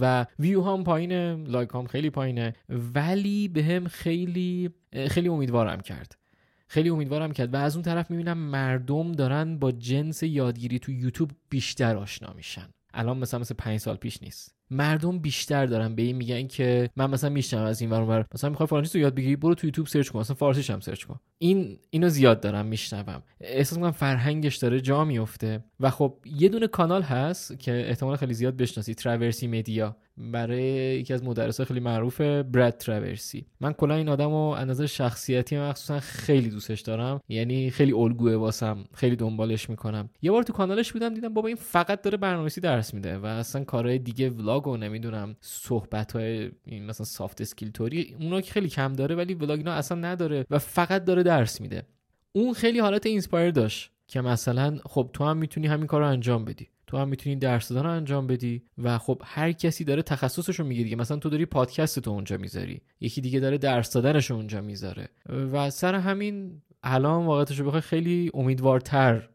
و 0.00 0.26
ویو 0.38 0.62
هم 0.62 0.84
پایینه 0.84 1.36
لایک 1.36 1.70
هم 1.74 1.86
خیلی 1.86 2.10
پایینه. 2.10 2.54
ولی 2.68 3.48
بهم 3.48 3.88
خیلی 3.88 4.70
خیلی 5.08 5.28
امیدوارم 5.28 5.80
کرد. 5.80 6.18
خیلی 6.68 6.88
امیدوارم 6.88 7.32
کرد. 7.32 7.54
و 7.54 7.56
از 7.56 7.76
اون 7.76 7.82
طرف 7.82 8.10
می‌بینم 8.10 8.38
مردم 8.38 9.12
دارن 9.12 9.58
با 9.58 9.72
جنس 9.72 10.22
یادگیری 10.22 10.78
تو 10.78 10.92
یوتیوب 10.92 11.30
بیشتر 11.48 11.96
آشنا 11.96 12.32
میشن. 12.32 12.68
الان 12.94 13.18
مثلا 13.18 13.40
مثل 13.40 13.54
پنج 13.54 13.80
سال 13.80 13.96
پیش 13.96 14.22
نیست. 14.22 14.54
مردم 14.72 15.18
بیشتر 15.18 15.66
دارن 15.66 15.94
به 15.94 16.02
این 16.02 16.16
میگن 16.16 16.46
که 16.46 16.90
من 16.96 17.10
مثلا 17.10 17.30
میشنوم 17.30 17.64
از 17.64 17.80
این 17.80 17.90
ور 17.90 18.26
مثلا 18.34 18.50
می‌خوای 18.50 18.66
فارسی 18.66 18.98
رو 18.98 19.02
یاد 19.02 19.14
بگیری 19.14 19.36
برو 19.36 19.54
تو 19.54 19.66
یوتیوب 19.66 19.86
search 19.86 20.08
کن 20.08 20.18
مثلا 20.18 20.36
فارسیش 20.36 20.70
هم 20.70 20.80
search 20.80 21.04
کن. 21.04 21.20
این 21.38 21.78
اینو 21.90 22.08
زیاد 22.08 22.40
دارم 22.40 22.66
میشنوم. 22.66 23.22
احساس 23.40 23.78
می‌کنم 23.78 23.92
فرهنگش 23.92 24.56
داره 24.56 24.80
جا 24.80 25.04
میفته 25.04 25.64
و 25.80 25.90
خب 25.90 26.18
یه 26.24 26.48
دونه 26.48 26.66
کانال 26.66 27.02
هست 27.02 27.58
که 27.58 27.88
احتمال 27.88 28.16
خیلی 28.16 28.34
زیاد 28.34 28.56
بشناسی 28.56 28.94
Traversy 28.94 29.46
Media 29.46 29.96
برای 30.16 30.62
یکی 31.00 31.14
از 31.14 31.24
مدرسای 31.24 31.66
خیلی 31.66 31.80
معروف 31.80 32.20
Brad 32.20 32.76
Traversy 32.76 33.46
من 33.60 33.72
کلا 33.72 33.94
این 33.94 34.08
آدمو 34.08 34.50
از 34.50 34.68
نظر 34.68 34.86
شخصیتی 34.86 35.58
مخصوصا 35.58 36.00
خیلی 36.00 36.50
دوستش 36.50 36.80
دارم. 36.80 37.20
یعنی 37.28 37.70
خیلی 37.70 37.92
الگوه 37.92 38.34
واسم 38.34 38.84
خیلی 38.94 39.16
دنبالش 39.16 39.70
می‌کنم. 39.70 40.10
یه 40.22 40.30
بار 40.30 40.42
تو 40.42 40.52
کانالش 40.52 40.92
بودم 40.92 41.14
دیدم 41.14 41.34
بابا 41.34 41.48
این 41.48 41.56
فقط 41.56 42.02
داره 42.02 42.18
برنامه‌نویسی 42.18 42.60
درس 42.60 42.94
میده 42.94 43.18
و 43.18 43.26
اصلا 43.26 43.64
کارهای 43.64 43.98
دیگه 43.98 44.30
vlog 44.30 44.66
و 44.66 44.76
نمی‌دونم 44.76 45.36
صحبت 45.40 46.12
های 46.12 46.50
مثلا 46.66 47.06
soft 47.06 47.40
skill 47.40 47.70
توری 47.70 48.16
اونا 48.20 48.40
که 48.40 48.52
خیلی 48.52 48.68
کم 48.68 48.92
داره 48.92 49.14
ولی 49.14 49.34
vlog 49.34 49.58
اینا 49.58 49.72
اصلا 49.72 49.98
نداره 49.98 50.46
و 50.50 50.58
فقط 50.58 51.04
داره 51.04 51.22
درس 51.22 51.60
میده. 51.60 51.82
اون 52.32 52.54
خیلی 52.54 52.78
حالت 52.78 53.06
inspire 53.06 53.50
داشت 53.50 53.90
که 54.06 54.20
مثلا 54.20 54.78
خب 54.84 55.10
تو 55.12 55.24
هم 55.24 55.36
می‌تونی 55.36 55.66
همین 55.66 55.86
کار 55.86 56.00
رو 56.00 56.08
انجام 56.08 56.44
بدی. 56.44 56.68
تو 56.92 56.98
هم 56.98 57.08
می‌تونی 57.08 57.36
درس 57.36 57.68
دادن 57.68 57.82
رو 57.82 57.90
انجام 57.90 58.26
بدی 58.26 58.62
و 58.78 58.98
خب 58.98 59.22
هر 59.24 59.52
کسی 59.52 59.84
داره 59.84 60.02
تخصصش 60.02 60.60
رو 60.60 60.66
میگه 60.66 60.82
دیگه. 60.82 60.96
مثلا 60.96 61.16
تو 61.16 61.30
داری 61.30 61.46
پادکست 61.46 61.98
تو 61.98 62.10
اونجا 62.10 62.36
می‌ذاری 62.36 62.82
یکی 63.00 63.20
دیگه 63.20 63.40
داره 63.40 63.58
درس 63.58 63.92
دادنش 63.92 64.30
رو 64.30 64.36
اونجا 64.36 64.60
می‌ذاره 64.60 65.08
و 65.52 65.70
سر 65.70 65.94
همین 65.94 66.62
الان 66.82 67.26
واقعیتش 67.26 67.58
رو 67.58 67.66
بخوای 67.66 67.80
خیلی 67.80 68.30
امیدوارتر 68.34 69.28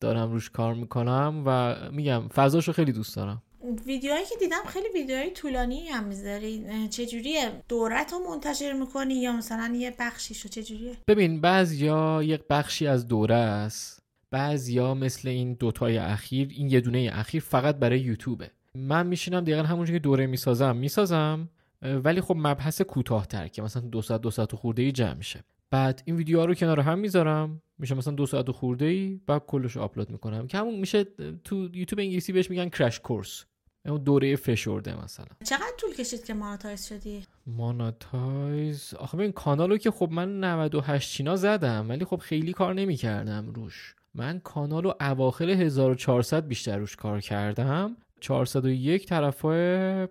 دارم 0.00 0.32
روش 0.32 0.50
کار 0.50 0.74
می‌کنم 0.74 1.42
و 1.46 1.76
میگم 1.92 2.28
فضاش 2.28 2.68
رو 2.68 2.72
خیلی 2.72 2.92
دوست 2.92 3.16
دارم. 3.16 3.42
ویدیوهایی 3.86 4.24
که 4.24 4.34
دیدم 4.40 4.64
خیلی 4.66 4.88
ویدیوهای 4.94 5.30
طولانی 5.30 5.88
هم 5.88 6.04
می‌ذاری. 6.04 6.64
چجوریه؟ 6.90 7.62
دورت 7.68 8.12
رو 8.12 8.18
منتشر 8.18 8.72
می‌کنی 8.72 9.14
یا 9.14 9.32
مثلا 9.32 9.74
یه 9.76 9.94
بخشیشو 9.98 10.48
چجوریه؟ 10.48 10.96
ببین 11.08 11.40
بعضیا 11.40 12.22
یک 12.22 12.40
بخشی 12.50 12.86
از 12.86 13.08
دوره 13.08 13.34
است. 13.34 13.99
بعضیا 14.30 14.94
مثل 14.94 15.28
این 15.28 15.54
دوتای 15.54 15.98
اخیر 15.98 16.48
این 16.50 16.70
یه 16.70 16.80
دونه 16.80 17.10
اخیر 17.12 17.42
فقط 17.42 17.76
برای 17.76 18.00
یوتیوبه. 18.00 18.50
من 18.74 19.06
میشینم 19.06 19.40
دقیقا 19.40 19.62
همونجوری 19.62 19.98
که 19.98 20.02
دوره 20.02 20.26
می‌سازم 20.26 20.76
می‌سازم 20.76 21.48
ولی 21.82 22.20
خب 22.20 22.34
مبحث 22.38 22.82
کوتاهتر 22.82 23.48
که 23.48 23.62
مثلا 23.62 23.82
دو 23.82 24.02
ساعت 24.02 24.20
دو 24.20 24.30
ساعت 24.30 24.54
خورده 24.54 24.82
ای 24.82 24.92
جمع 24.92 25.14
میشه. 25.14 25.44
بعد 25.70 26.02
این 26.04 26.16
ویدیوها 26.16 26.44
رو 26.44 26.54
کنار 26.54 26.80
هم 26.80 26.98
می‌ذارم 26.98 27.62
میشه 27.78 27.94
مثلا 27.94 28.14
دو 28.14 28.26
ساعت 28.26 28.50
خورده 28.50 28.84
ای 28.84 29.20
بعد 29.26 29.42
کلش 29.46 29.76
آپلود 29.76 30.10
می‌کنم. 30.10 30.46
که 30.46 30.58
همون 30.58 30.78
میشه 30.78 31.04
تو 31.44 31.56
یوتیوب 31.56 31.98
انگلیسی 31.98 32.32
بهش 32.32 32.50
میگن 32.50 32.68
کرش 32.68 33.00
کورس 33.00 33.44
اون 33.86 34.02
دوره 34.02 34.36
فشرده 34.36 35.04
مثلا. 35.04 35.26
چقدر 35.44 35.72
طول 35.78 35.94
کشید 35.94 36.24
که 36.24 36.34
ماناتایز 36.34 36.86
شدی؟ 36.86 37.24
ماناتایز 37.46 38.94
آخه 38.94 39.18
این 39.18 39.32
کانالو 39.32 39.76
که 39.76 39.90
خب 39.90 40.08
من 40.12 40.44
98 40.44 41.10
چینا 41.10 41.36
زدم 41.36 41.88
ولی 41.88 42.04
خب 42.04 42.16
خیلی 42.16 42.52
کار 42.52 42.74
نمی‌کردم 42.74 43.52
روش. 43.54 43.94
من 44.14 44.40
کانالو 44.40 44.92
اواخر 45.00 45.50
1400 45.50 46.46
بیشتر 46.46 46.76
روش 46.76 46.96
کار 46.96 47.20
کردم. 47.20 47.96
401 48.20 49.06
طرفای 49.06 50.08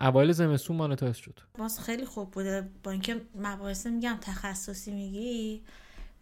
اوایل 0.00 0.32
زمستون 0.32 0.76
مانتایز 0.76 1.16
شد. 1.16 1.40
باز 1.58 1.80
خیلی 1.80 2.04
خوب 2.04 2.30
بوده. 2.30 2.70
با 2.82 2.90
اینکه 2.90 3.20
مباحث 3.34 3.86
میگم 3.86 4.18
تخصصی 4.20 4.90
میگی 4.90 5.62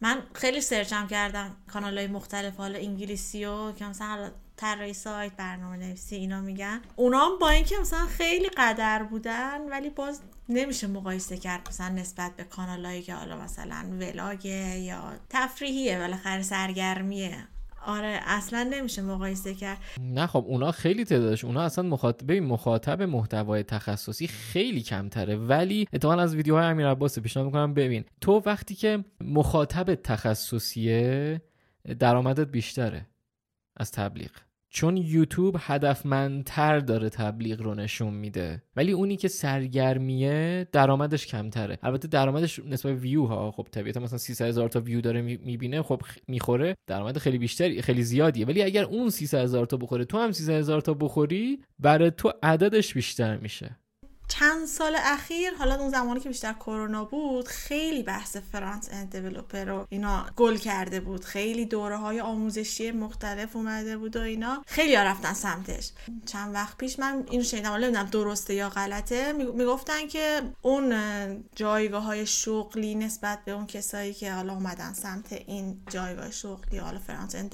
من 0.00 0.22
خیلی 0.34 0.60
سرچم 0.60 1.06
کردم 1.06 1.56
کانال 1.72 1.98
های 1.98 2.06
مختلف 2.06 2.56
حالا 2.56 2.78
انگلیسی 2.78 3.44
و 3.44 3.72
که 3.72 3.84
مثلا 3.84 4.30
طراحی 4.56 4.92
سایت 4.92 5.36
برنامه 5.36 5.76
نویسی 5.76 6.16
اینا 6.16 6.40
میگن. 6.40 6.80
اونا 6.96 7.28
با 7.40 7.50
اینکه 7.50 7.74
مثلا 7.80 8.06
خیلی 8.06 8.48
قدر 8.56 9.02
بودن 9.02 9.68
ولی 9.70 9.90
باز 9.90 10.22
نمیشه 10.50 10.86
مقایسه 10.86 11.36
کرد 11.36 11.68
مثلا 11.68 11.88
نسبت 11.88 12.36
به 12.36 12.44
کانالایی 12.44 13.02
که 13.02 13.14
حالا 13.14 13.36
مثلا 13.36 13.84
ولاگه 14.00 14.78
یا 14.78 15.12
تفریحیه 15.30 15.98
بالاخره 15.98 16.42
سرگرمیه. 16.42 17.36
آره 17.86 18.20
اصلا 18.26 18.68
نمیشه 18.72 19.02
مقایسه 19.02 19.54
کرد. 19.54 19.78
نه 20.00 20.26
خب 20.26 20.44
اونا 20.48 20.72
خیلی 20.72 21.04
تعدادش 21.04 21.44
اونا 21.44 21.62
اصلا 21.62 21.88
مخاطب 21.88 22.32
مخاطب 22.32 23.02
محتوای 23.02 23.62
تخصصی 23.62 24.26
خیلی 24.26 24.82
کمتره. 24.82 25.36
ولی 25.36 25.88
اتفاقا 25.92 26.22
از 26.22 26.34
ویدیوهای 26.34 26.66
امیر 26.66 26.86
عباس 26.86 27.18
پیشنهاد 27.18 27.46
می‌کنم. 27.46 27.74
ببین 27.74 28.04
تو 28.20 28.42
وقتی 28.46 28.74
که 28.74 29.04
مخاطب 29.20 29.94
تخصصیه 29.94 31.42
درآمدت 31.98 32.48
بیشتره 32.48 33.06
از 33.76 33.92
تبلیغ. 33.92 34.30
چون 34.72 34.96
یوتیوب 34.96 35.56
هدفمندتر 35.58 36.78
داره 36.78 37.08
تبلیغ 37.08 37.62
رو 37.62 37.74
نشون 37.74 38.14
میده. 38.14 38.62
ولی 38.76 38.92
اونی 38.92 39.16
که 39.16 39.28
سرگرمیه 39.28 40.66
درآمدش 40.72 41.26
کمتره. 41.26 41.78
البته 41.82 42.08
درآمدش 42.08 42.58
نسبت 42.58 42.92
ویو 43.02 43.24
ها 43.24 43.50
خب 43.50 43.66
طبیعتا 43.70 44.00
مثلا 44.00 44.18
300 44.18 44.46
هزار 44.46 44.68
تا 44.68 44.80
ویو 44.80 45.00
داره 45.00 45.22
می‌بینه 45.22 45.82
خب 45.82 46.02
می‌خوره. 46.28 46.76
درآمد 46.86 47.18
خیلی 47.18 47.38
بیشتر 47.38 47.80
خیلی 47.80 48.02
زیادیه. 48.02 48.46
ولی 48.46 48.62
اگر 48.62 48.84
اون 48.84 49.10
300 49.10 49.38
هزار 49.38 49.66
تا 49.66 49.76
بخوره 49.76 50.04
تو 50.04 50.18
هم 50.18 50.32
300 50.32 50.52
هزار 50.52 50.80
تا 50.80 50.94
بخوری 50.94 51.62
برای 51.78 52.10
تو 52.10 52.32
عددش 52.42 52.94
بیشتر 52.94 53.36
میشه. 53.36 53.76
چند 54.30 54.66
سال 54.66 54.96
اخیر 54.98 55.54
حالا 55.54 55.74
اون 55.74 55.90
زمانی 55.90 56.20
که 56.20 56.28
بیشتر 56.28 56.52
کرونا 56.52 57.04
بود 57.04 57.48
خیلی 57.48 58.02
بحث 58.02 58.36
فرانس 58.36 58.88
اند 58.92 59.16
رو 59.56 59.86
اینا 59.88 60.26
گل 60.36 60.56
کرده 60.56 61.00
بود. 61.00 61.24
خیلی 61.24 61.66
دوره 61.66 61.96
های 61.96 62.20
آموزشی 62.20 62.90
مختلف 62.90 63.56
اومده 63.56 63.96
بود 63.96 64.16
و 64.16 64.20
اینا. 64.20 64.64
خیلی 64.66 64.94
ها 64.94 65.02
رفتن 65.02 65.32
سمتش. 65.32 65.92
چند 66.26 66.54
وقت 66.54 66.78
پیش 66.78 66.98
من 66.98 67.24
اینو 67.30 67.44
شنیدم 67.44 67.70
حالا 67.70 67.86
نمی‌دونم 67.86 68.06
درسته 68.10 68.54
یا 68.54 68.68
غلطه. 68.68 69.32
می‌گفتن 69.32 70.08
که 70.08 70.42
اون 70.62 70.94
جایگاه 71.54 72.02
های 72.02 72.26
شغلی 72.26 72.94
نسبت 72.94 73.38
به 73.44 73.52
اون 73.52 73.66
کسایی 73.66 74.14
که 74.14 74.32
حالا 74.32 74.52
اومدن 74.52 74.92
سمت 74.92 75.32
این 75.32 75.80
جایگاه 75.90 76.30
شغلی 76.30 76.78
حالا 76.78 76.98
فرانس 76.98 77.34
اند 77.34 77.50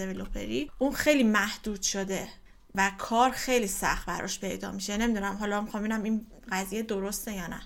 اون 0.79 0.93
خیلی 0.93 1.23
محدود 1.23 1.83
شده. 1.83 2.29
و 2.77 2.91
کار 2.99 3.31
خیلی 3.31 3.67
سخت 3.67 4.07
براش 4.07 4.41
پیدا 4.41 4.73
میشه. 4.73 4.97
نمی‌دونم 4.97 5.37
حالا 5.41 5.61
می‌خوام 5.61 5.83
ببینم 5.83 6.03
این 6.03 6.27
قضیه 6.53 6.83
درسته 6.83 7.33
یا 7.33 7.47
نه. 7.47 7.61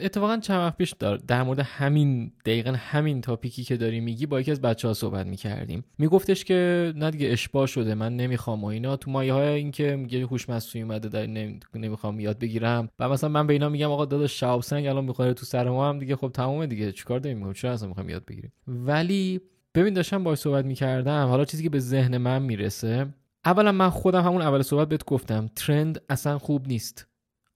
اتفاقا 0.00 0.36
چند 0.36 0.58
وقت 0.58 0.76
پیش 0.76 0.92
دار 0.98 1.16
در 1.16 1.42
مورد 1.42 1.58
همین 1.58 2.32
دقیقا 2.44 2.72
همین 2.78 3.20
تاپیکی 3.20 3.64
که 3.64 3.76
داری 3.76 4.00
میگی 4.00 4.26
با 4.26 4.40
یکی 4.40 4.50
از 4.50 4.60
بچه 4.60 4.88
ها 4.88 4.94
صحبت 4.94 5.26
می‌کردیم. 5.26 5.84
میگفتش 5.98 6.44
که 6.44 6.92
نه 6.96 7.10
دیگه 7.10 7.28
اشباه 7.28 7.66
شده 7.66 7.94
من 7.94 8.16
نمی‌خوام 8.16 8.64
و 8.64 8.66
اینا. 8.66 8.96
تو 8.96 9.10
مایه 9.10 9.32
های 9.32 9.48
این 9.48 9.70
که 9.70 9.96
میگه 9.96 10.26
هوش 10.26 10.48
مصنوعی 10.48 10.82
اومده 10.82 11.08
در 11.08 11.26
نمی‌خوام 11.74 12.20
یاد 12.20 12.38
بگیرم. 12.38 12.88
و 12.98 13.08
مثلا 13.08 13.30
من 13.30 13.46
به 13.46 13.52
اینا 13.52 13.68
میگم 13.68 13.90
آقا 13.90 14.04
داداش 14.04 14.40
شهاب 14.40 14.62
سنگ 14.62 14.86
الان 14.86 15.04
می‌خوره 15.04 15.34
تو 15.34 15.46
سر 15.46 15.68
ما 15.68 15.88
هم 15.88 15.98
دیگه 15.98 16.16
خب 16.16 16.30
تمومه 16.34 16.66
دیگه 16.66 16.92
چیکار 16.92 17.18
داریم؟ 17.18 17.36
می‌کنیم 17.36 17.54
چرا 17.54 17.72
اصلا 17.72 17.88
می‌خوام 17.88 18.08
یاد 18.08 18.24
بگیریم؟ 18.24 18.52
ولی 18.66 19.40
ببین 19.74 19.94
داشتم 19.94 20.24
باهاش 20.24 20.38
صحبت 20.38 20.64
می‌کردم. 20.64 21.26
حالا 21.26 21.44
چیزی 21.44 21.62
که 21.62 21.70
به 21.70 21.78
ذهن 21.78 22.16
من 22.16 22.42
می‌رسه 22.42 23.06
اولا 23.48 23.72
من 23.72 23.90
خودم 23.90 24.24
همون 24.24 24.42
اول 24.42 24.62
صحبت 24.62 24.88
بهت 24.88 25.04
گفتم 25.04 25.50
ترند 25.56 26.00
اصلا 26.08 26.38
خوب 26.38 26.68
نیست. 26.68 27.06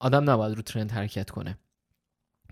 آدم 0.00 0.30
نباید 0.30 0.54
رو 0.54 0.62
ترند 0.62 0.90
حرکت 0.90 1.30
کنه. 1.30 1.58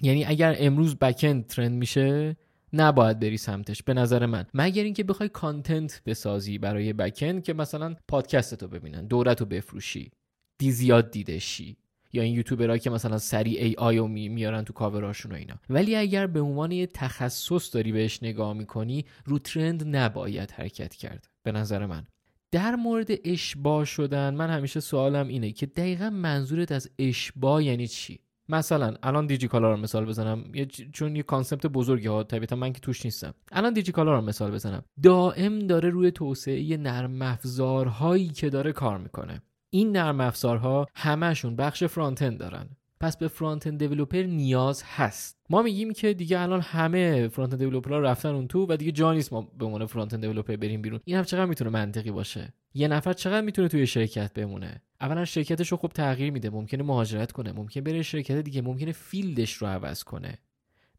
یعنی 0.02 0.24
اگر 0.24 0.56
امروز 0.58 0.96
بکند 0.96 1.46
ترند 1.46 1.72
میشه 1.72 2.36
نباید 2.72 3.20
بری 3.20 3.36
سمتش 3.36 3.82
به 3.82 3.94
نظر 3.94 4.26
من. 4.26 4.46
مگر 4.54 4.82
اینکه 4.82 5.04
بخوای 5.04 5.28
کانتنت 5.28 6.02
بسازی 6.06 6.58
برای 6.58 6.92
بکند 6.92 7.44
که 7.44 7.54
مثلا 7.54 7.96
پادکست 8.08 8.62
رو 8.62 8.68
ببینن 8.68 9.06
دورت 9.06 9.40
رو 9.40 9.46
بفروشی 9.46 10.10
دی 10.58 10.72
زیاد 10.72 11.10
دیده 11.10 11.38
شی. 11.38 11.76
یا 12.12 12.22
این 12.22 12.34
یوتیوبرها 12.34 12.78
که 12.78 12.90
مثلا 12.90 13.18
سری 13.18 13.56
AI 13.56 13.98
رو 13.98 14.08
میارن 14.08 14.64
تو 14.64 14.72
کاوراشون 14.72 15.32
و 15.32 15.34
اینا. 15.34 15.54
ولی 15.70 15.96
اگر 15.96 16.26
به 16.26 16.40
عنوان 16.40 16.72
یه 16.72 16.86
تخصص 16.86 17.74
داری 17.74 17.92
بهش 17.92 18.22
نگاه 18.22 18.52
می‌کنی 18.52 19.04
رو 19.24 19.38
trend 19.38 19.96
نباید 19.96 20.50
حرکت 20.50 20.94
کرد. 20.94 21.30
به 21.42 21.52
نظر 21.52 21.86
من. 21.86 22.06
در 22.52 22.74
مورد 22.74 23.08
اشباع 23.24 23.84
شدن 23.84 24.34
من 24.34 24.50
همیشه 24.50 24.80
سوالم 24.80 25.28
اینه 25.28 25.52
که 25.52 25.66
دقیقا 25.66 26.10
منظورت 26.10 26.72
از 26.72 26.90
اشباع 26.98 27.64
یعنی 27.64 27.86
چی؟ 27.86 28.20
مثلا 28.48 28.94
الان 29.02 29.26
دیجی 29.26 29.48
کالا 29.48 29.70
رو 29.70 29.76
مثال 29.76 30.04
بزنم. 30.04 30.44
چون 30.92 31.16
یه 31.16 31.22
concept 31.22 31.66
بزرگیه 31.66 32.06
ها 32.06 32.22
طبیعتا 32.22 32.56
من 32.56 32.72
که 32.72 32.80
توش 32.80 33.04
نیستم. 33.04 33.34
الان 33.52 33.72
دیجی 33.72 33.92
کالا 33.92 34.14
رو 34.14 34.20
مثال 34.20 34.50
بزنم. 34.50 34.82
دائم 35.02 35.58
داره 35.58 35.90
روی 35.90 36.10
توسعه 36.10 36.76
نرم 36.76 37.22
افزارهایی 37.22 38.28
که 38.28 38.50
داره 38.50 38.72
کار 38.72 38.98
می‌کنه. 38.98 39.42
این 39.70 39.96
نرم 39.96 40.20
افزارها 40.20 40.86
همشون 40.94 41.56
بخش 41.56 41.84
front 41.84 42.38
دارن. 42.38 42.68
پس 43.00 43.16
به 43.16 43.28
front-end 43.28 43.78
developer 43.78 44.22
نیاز 44.22 44.82
هست. 44.86 45.40
ما 45.50 45.62
میگیم 45.62 45.92
که 45.92 46.14
دیگه 46.14 46.40
الان 46.40 46.60
همه 46.60 47.28
front-end 47.28 47.52
developer 47.52 47.62
ها 47.62 48.00
رفتن 48.00 48.28
اون 48.28 48.48
تو 48.48 48.66
و 48.68 48.76
دیگه 48.76 48.92
جا 48.92 49.12
نیست 49.12 49.32
ما 49.32 49.52
به 49.58 49.64
عنوان 49.64 49.86
front-end 49.86 50.22
developer 50.22 50.56
بریم 50.56 50.82
بیرون. 50.82 51.00
این 51.04 51.16
هم 51.16 51.24
چقدر 51.24 51.44
می‌تونه 51.44 51.70
منطقی 51.70 52.10
باشه؟ 52.10 52.54
یه 52.74 52.88
نفر 52.88 53.12
چقدر 53.12 53.40
می‌تونه 53.40 53.68
توی 53.68 53.86
شرکت 53.86 54.32
بمونه؟ 54.34 54.82
اولا 55.00 55.24
شرکتش 55.24 55.68
رو 55.68 55.76
خوب 55.76 55.92
تغییر 55.92 56.32
میده 56.32 56.50
ممکنه 56.50 56.82
مهاجرت 56.82 57.32
کنه 57.32 57.52
ممکنه 57.52 57.82
بره 57.82 58.02
شرکت 58.02 58.36
دیگه 58.36 58.62
ممکنه 58.62 58.92
field 58.92 59.35
ش 59.35 59.52
رو 59.52 59.66
عوض 59.66 60.04
کنه. 60.04 60.38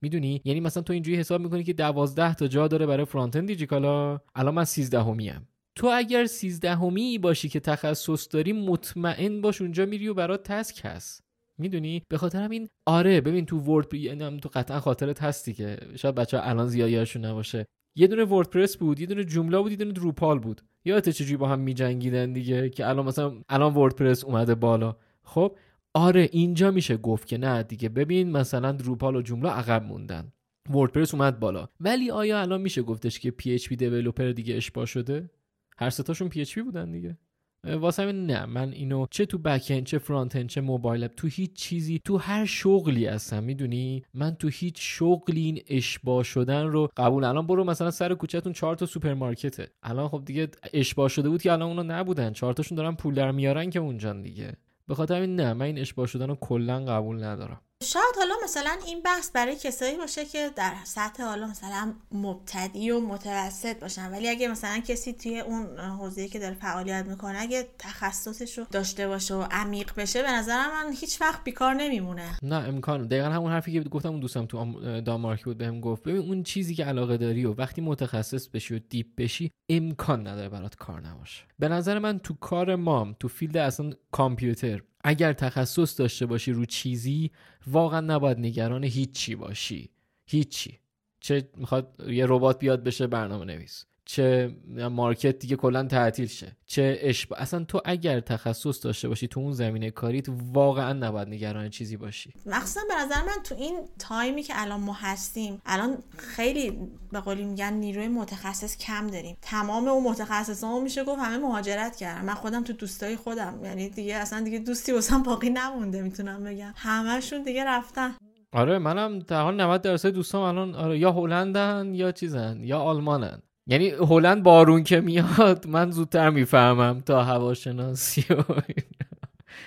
می‌دونی؟ 0.01 0.41
یعنی 0.45 0.59
مثلا 0.59 0.83
تو 0.83 0.93
اینجوری 0.93 1.17
حساب 1.17 1.41
می‌کنی 1.41 1.63
که 1.63 1.73
12 1.73 2.33
تا 2.33 2.47
جا 2.47 2.67
داره 2.67 2.85
برای 2.85 3.05
front-end 3.05 3.47
دیجیکالا 3.47 4.19
الان 4.35 4.53
من 4.53 4.63
13 4.63 5.01
همیم 5.01 5.47
تو 5.75 5.87
اگر 5.93 6.25
13 6.25 6.75
همی 6.75 7.17
باشی 7.17 7.49
که 7.49 7.59
تخصص 7.59 8.27
داری 8.31 8.53
مطمئن 8.53 9.41
باش 9.41 9.61
اونجا 9.61 9.85
میری 9.85 10.07
و 10.07 10.13
برات 10.13 10.43
task 10.43 10.81
هست. 10.83 11.30
می‌دونی؟ 11.61 12.03
به 12.09 12.17
خاطر 12.17 12.43
همین 12.43 12.69
آره 12.85 13.21
ببین 13.21 13.45
تو 13.45 13.59
ورد 13.59 13.93
یعنی 13.93 14.39
تو 14.39 14.49
قطعا 14.53 14.79
خاطرت 14.79 15.23
هستی 15.23 15.53
که 15.53 15.77
شاید 15.95 16.15
بچه 16.15 16.37
ها 16.37 16.43
الان 16.43 16.67
زیادیاشون 16.67 17.25
نباشه. 17.25 17.65
یه 17.95 18.07
دونه 18.07 18.23
WordPress 18.25 18.77
بود 18.77 18.99
یه 18.99 19.05
دونه 19.05 19.23
Joomla 19.23 19.59
بود 19.59 19.71
یه 19.71 19.77
دونه 19.77 19.91
Drupal 19.91 20.39
بود. 20.39 20.61
یادت 20.85 21.09
چجوری 21.09 21.37
با 21.37 21.47
هم 21.47 21.59
میجنگیدن 21.59 22.33
دیگه 22.33 22.69
که 22.69 22.89
الان 22.89 23.05
مثلا 23.05 23.33
الان 23.49 23.73
WordPress 23.73 24.23
اومده 24.23 24.55
بالا. 24.55 24.95
خب؟ 25.23 25.57
آره 25.93 26.29
اینجا 26.31 26.71
میشه 26.71 26.97
گفت 26.97 27.27
که 27.27 27.37
نه 27.37 27.63
دیگه. 27.63 27.89
ببین 27.89 28.31
مثلا 28.31 28.71
Drupal 28.71 29.15
و 29.15 29.21
Joomla 29.21 29.49
عقب 29.49 29.83
موندن. 29.83 30.31
WordPress 30.69 31.13
اومد 31.13 31.39
بالا. 31.39 31.67
ولی 31.79 32.11
آیا 32.11 32.41
الان 32.41 32.61
میشه 32.61 32.81
گفتش 32.81 33.19
که 33.19 33.31
PHP 33.31 33.53
developer 33.53 34.31
دیگه 34.31 34.55
اشباع 34.55 34.85
شده؟ 34.85 35.29
هر 35.77 35.89
ستاشون 35.89 36.29
PHP 36.29 36.61
بودن 36.61 36.91
دیگه. 36.91 37.17
واسه 37.63 38.03
همین 38.03 38.25
نه 38.25 38.45
من 38.45 38.71
اینو 38.71 39.05
چه 39.11 39.25
تو 39.25 39.37
back 39.37 39.83
چه 39.83 39.97
front 39.97 40.47
چه 40.47 40.61
موبایل 40.61 41.07
تو 41.07 41.27
هیچ 41.27 41.53
چیزی 41.53 42.01
تو 42.05 42.17
هر 42.17 42.45
شغلی 42.45 43.05
هستم 43.05 43.43
می‌دونی؟ 43.43 44.03
من 44.13 44.35
تو 44.35 44.47
هیچ 44.47 44.75
شغلی 44.79 45.41
این 45.41 45.61
اشباع 45.67 46.23
شدن 46.23 46.65
رو 46.65 46.89
قبول 46.97 47.23
الان 47.23 47.47
برو 47.47 47.63
مثلا 47.63 47.91
سر 47.91 48.13
کوچهتون 48.13 48.53
چهار 48.53 48.75
تا 48.75 48.85
سوپرمارکته. 48.85 49.67
الان 49.83 50.07
خب 50.07 50.21
دیگه 50.25 50.47
اشباع 50.73 51.09
شده 51.09 51.29
بود 51.29 51.41
که 51.41 51.51
الان 51.51 51.67
اونا 51.67 51.99
نبودن 51.99 52.33
چهار 52.33 52.53
تاشون 52.53 52.75
دارن 52.75 52.95
پول 52.95 53.13
در 53.13 53.31
میارن 53.31 53.69
که 53.69 53.79
اونجا 53.79 54.13
دیگه. 54.13 54.53
به 54.87 54.95
خاطر 54.95 55.15
همین 55.15 55.35
نه 55.35 55.53
من 55.53 55.65
این 55.65 55.79
اشباع 55.79 56.07
شدن 56.07 56.27
رو 56.27 56.35
کلا 56.35 56.85
قبول 56.85 57.23
ندارم. 57.23 57.61
شاید 57.83 58.15
حالا 58.17 58.33
مثلا 58.43 58.77
این 58.85 59.01
بحث 59.01 59.31
برای 59.31 59.55
کسایی 59.55 59.97
باشه 59.97 60.25
که 60.25 60.49
در 60.55 60.73
سطح 60.83 61.23
حالا 61.23 61.47
مثلا 61.47 61.93
مبتدی 62.11 62.91
و 62.91 62.99
متوسط 62.99 63.79
باشن. 63.79 64.11
ولی 64.11 64.29
اگه 64.29 64.47
مثلا 64.47 64.79
کسی 64.79 65.13
توی 65.13 65.39
اون 65.39 65.79
حوزه‌ای 65.79 66.27
که 66.27 66.39
داره 66.39 66.55
فعالیت 66.55 67.05
می‌کنه 67.05 67.41
اگه 67.41 67.67
تخصصش 67.79 68.57
رو 68.57 68.65
داشته 68.71 69.07
باشه 69.07 69.35
و 69.35 69.41
عمیق 69.51 69.95
بشه 69.97 70.21
به 70.21 70.31
نظر 70.31 70.67
من 70.67 70.93
هیچ 70.93 71.21
وقت 71.21 71.43
بیکار 71.43 71.73
نمیمونه. 71.73 72.37
نه 72.43 72.55
امکان. 72.55 73.07
دقیقا 73.07 73.29
همون 73.29 73.51
حرفی 73.51 73.73
که 73.73 73.89
گفتم 73.89 74.09
اون 74.09 74.19
دوستم 74.19 74.45
تو 74.45 75.01
دانمارک 75.01 75.45
بود 75.45 75.57
بهم 75.57 75.81
گفت. 75.81 76.03
ببین 76.03 76.21
اون 76.21 76.43
چیزی 76.43 76.75
که 76.75 76.85
علاقه 76.85 77.17
داری 77.17 77.45
و 77.45 77.53
وقتی 77.53 77.81
متخصص 77.81 78.47
بشی 78.47 78.75
و 78.75 78.79
deep 78.89 79.07
بشی 79.17 79.51
امکان 79.69 80.27
نداره 80.27 80.49
برات 80.49 80.75
کار 80.75 81.07
نباشه. 81.07 81.43
به 81.59 81.67
نظر 81.67 81.99
من 81.99 82.19
تو 82.19 82.33
کار 82.33 82.75
مام 82.75 83.15
تو 83.19 83.27
field 83.27 83.57
اصلا 83.57 83.91
کامپیوتر 84.11 84.81
اگر 85.03 85.33
تخصص 85.33 85.99
داشته 85.99 86.25
باشی 86.25 86.51
رو 86.51 86.65
چیزی 86.65 87.31
واقعا 87.67 87.99
نباید 88.01 88.39
نگران 88.39 88.83
هیچی 88.83 89.35
باشی. 89.35 89.89
هیچی. 90.25 90.79
چه 91.19 91.49
می‌خواد 91.57 91.95
یه 92.07 92.25
ربات 92.29 92.59
بیاد 92.59 92.83
بشه 92.83 93.07
برنامه 93.07 93.45
نویس 93.45 93.85
چه 94.05 94.55
market 94.91 95.39
دیگه 95.39 95.55
کلا 95.55 95.83
تعطیل 95.83 96.27
شه. 96.27 96.57
چه 96.65 96.97
اشبا 97.01 97.35
اصلا 97.35 97.63
تو 97.63 97.81
اگر 97.85 98.19
تخصص 98.19 98.85
داشته 98.85 99.07
باشی 99.07 99.27
تو 99.27 99.39
اون 99.39 99.51
زمینه 99.51 99.91
کاریت 99.91 100.25
واقعا 100.53 100.93
نباید 100.93 101.27
نگران 101.27 101.69
چیزی 101.69 101.97
باشی. 101.97 102.33
مخصوصا 102.45 102.81
به 102.87 102.95
نظر 102.95 103.21
من 103.21 103.43
تو 103.43 103.55
این 103.55 103.79
تایمی 103.99 104.43
که 104.43 104.53
الان 104.55 104.79
ما 104.79 104.93
هستیم 104.93 105.61
الان 105.65 105.97
خیلی 106.17 106.77
به 107.11 107.19
قولی 107.19 107.45
میگن 107.45 107.73
نیروی 107.73 108.07
متخصص 108.07 108.77
کم 108.77 109.07
داریم. 109.07 109.37
تمام 109.41 109.87
اون 109.87 110.03
متخصصا 110.03 110.79
میشه 110.79 111.03
گفت 111.03 111.19
همه 111.19 111.37
مهاجرت 111.37 111.95
کردن. 111.95 112.25
من 112.25 112.33
خودم 112.33 112.63
تو 112.63 112.73
دوستای 112.73 113.15
خودم 113.15 113.59
یعنی 113.63 113.89
دیگه 113.89 114.15
اصلا 114.15 114.41
دیگه 114.41 114.59
دوستی 114.59 114.91
واسم 114.91 115.23
باقی 115.23 115.49
نمونده 115.49 116.01
می‌تونم 116.01 116.43
بگم. 116.43 116.73
همشون 116.75 117.43
دیگه 117.43 117.65
رفتن. 117.65 118.15
آره 118.53 118.77
منم 118.77 119.19
در 119.19 119.41
حال 119.41 119.61
90 119.61 119.81
درصد 119.81 120.09
دوستام 120.09 120.41
الان 120.41 120.75
آره 120.75 120.99
یا 120.99 121.11
هلندن 121.11 121.91
یا 121.93 122.11
چیزن 122.11 122.63
یا 122.63 122.79
آلمانن. 122.79 123.41
یعنی 123.67 123.89
هلند 123.89 124.43
بارون 124.43 124.83
که 124.83 125.01
میاد 125.01 125.67
من 125.67 125.91
زودتر 125.91 126.29
می‌فهمم 126.29 126.99
تا 127.05 127.23
هواشناسی 127.23 128.25
و 128.29 128.43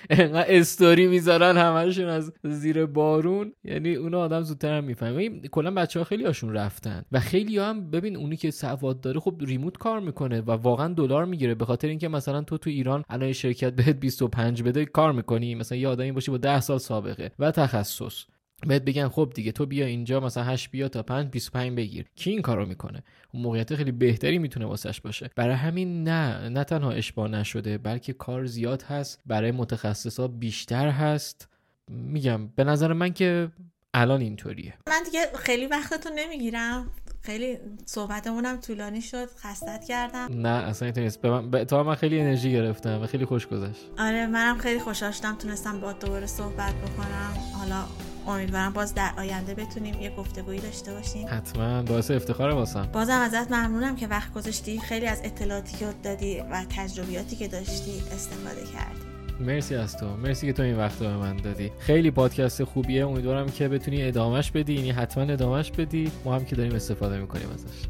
انقدر 0.09 0.45
استوری 0.49 1.07
می‌ذارن 1.07 1.57
همشون 1.57 2.05
از 2.05 2.33
زیر 2.43 2.85
بارون. 2.85 3.53
یعنی 3.63 3.95
اونا 3.95 4.19
آدم 4.19 4.41
زودتر 4.41 4.77
هم 4.77 4.83
می‌فهمه 4.83 5.39
کلا 5.39 5.71
بچه 5.71 5.99
ها 5.99 6.05
خیلی 6.05 6.25
هاشون 6.25 6.53
رفتن. 6.53 7.05
و 7.11 7.19
خیلی 7.19 7.57
هم 7.57 7.91
ببین 7.91 8.15
اونی 8.15 8.37
که 8.37 8.51
سواد 8.51 9.01
داره 9.01 9.19
خب 9.19 9.35
ریموت 9.39 9.77
کار 9.77 9.99
می‌کنه 9.99 10.41
و 10.41 10.51
واقعا 10.51 10.93
دلار 10.93 11.25
می‌گیره. 11.25 11.55
به 11.55 11.65
خاطر 11.65 11.87
اینکه 11.87 12.07
مثلا 12.07 12.41
تو 12.41 12.57
تو 12.57 12.69
ایران 12.69 13.03
الان 13.09 13.31
شرکت 13.31 13.73
بهت 13.73 13.95
25 13.99 14.63
بده 14.63 14.85
کار 14.85 15.11
می‌کنی. 15.11 15.55
مثلا 15.55 15.77
یه 15.77 15.87
آدمی 15.87 16.11
باشی 16.11 16.31
با 16.31 16.37
10 16.37 16.59
سال 16.59 16.77
سابقه. 16.77 17.31
و 17.39 17.51
تخصص. 17.51 18.23
بهت 18.67 18.81
بگن 18.81 19.07
خب 19.07 19.31
دیگه 19.35 19.51
تو 19.51 19.65
بیا 19.65 19.85
اینجا 19.85 20.19
مثلا 20.19 20.43
8 20.43 20.71
بیا 20.71 20.87
تا 20.87 21.03
5 21.03 21.31
25 21.31 21.77
بگیر. 21.77 22.05
کی 22.15 22.29
این 22.29 22.41
کارو 22.41 22.65
می‌کنه؟ 22.65 23.03
اون 23.33 23.43
موقعیت 23.43 23.75
خیلی 23.75 23.91
بهتری 23.91 24.37
می‌تونه 24.37 24.65
واسش 24.65 25.01
باشه. 25.01 25.29
برای 25.35 25.55
همین 25.55 26.03
نه 26.03 26.49
نه 26.49 26.63
تنها 26.63 26.91
اشباه 26.91 27.27
نشده 27.27 27.77
بلکه 27.77 28.13
کار 28.13 28.45
زیاد 28.45 28.81
هست 28.81 29.21
برای 29.25 29.51
متخصصا 29.51 30.27
بیشتر 30.27 30.89
هست. 30.89 31.47
میگم 31.89 32.47
به 32.47 32.63
نظر 32.63 32.93
من 32.93 33.13
که 33.13 33.51
الان 33.93 34.21
اینطوریه. 34.21 34.73
من 34.89 35.03
دیگه 35.05 35.19
خیلی 35.35 35.65
وقتتون 35.65 36.11
نمی‌گیرم. 36.15 36.91
خیلی 37.21 37.57
صحبتمونم 37.85 38.57
طولانی 38.57 39.01
شد 39.01 39.29
خستت 39.37 39.85
کردم. 39.87 40.27
نه 40.31 40.49
اصلا 40.49 40.91
نیست. 40.97 41.25
من... 41.25 41.65
تا 41.65 41.83
من 41.83 41.95
خیلی 41.95 42.19
انرژی 42.19 42.51
گرفتم 42.51 43.01
و 43.01 43.05
خیلی 43.07 43.25
خوش 43.25 43.47
گذشت. 43.47 43.89
آره 43.97 44.27
منم 44.27 44.57
خیلی 44.57 44.79
خوشحال 44.79 45.11
شدم 45.11 45.35
تونستم 45.35 45.79
با 45.79 45.93
دوباره 45.93 46.25
صحبت 46.25 46.73
بکنم. 46.73 47.33
حالا 47.59 47.83
امیدوارم 48.27 48.73
باز 48.73 48.93
در 48.93 49.11
آینده 49.17 49.53
بتونیم 49.53 50.01
یه 50.01 50.15
گفتگویی 50.15 50.59
داشته 50.59 50.93
باشیم. 50.93 51.27
حتما. 51.29 51.83
باعث 51.83 52.11
افتخار 52.11 52.49
واسم. 52.49 52.89
بازم 52.93 53.19
ازت 53.19 53.51
ممنونم 53.51 53.95
که 53.95 54.07
وقت 54.07 54.33
گذاشتی. 54.33 54.79
خیلی 54.79 55.05
از 55.05 55.21
اطلاعاتی 55.23 55.77
که 55.77 55.85
دادی 56.03 56.39
و 56.51 56.65
تجربیاتی 56.69 57.35
که 57.35 57.47
داشتی 57.47 57.91
استفاده 58.15 58.61
کردی. 58.73 59.15
مرسی 59.39 59.75
از 59.75 59.97
تو. 59.97 60.17
مرسی 60.17 60.47
که 60.47 60.53
تو 60.53 60.63
این 60.63 60.77
وقت 60.77 60.99
به 60.99 61.17
من 61.17 61.37
دادی. 61.37 61.71
خیلی 61.79 62.11
پادکست 62.11 62.63
خوبیه. 62.63 63.07
امیدوارم 63.07 63.49
که 63.49 63.67
بتونی 63.67 64.03
ادامهش 64.03 64.51
بدی. 64.51 64.73
یعنی 64.73 64.91
حتما 64.91 65.23
ادامهش 65.23 65.71
بدی. 65.71 66.11
ما 66.25 66.35
هم 66.35 66.45
که 66.45 66.55
داریم 66.55 66.75
استفاده 66.75 67.17
می‌کنیم 67.17 67.49
ازش. 67.53 67.87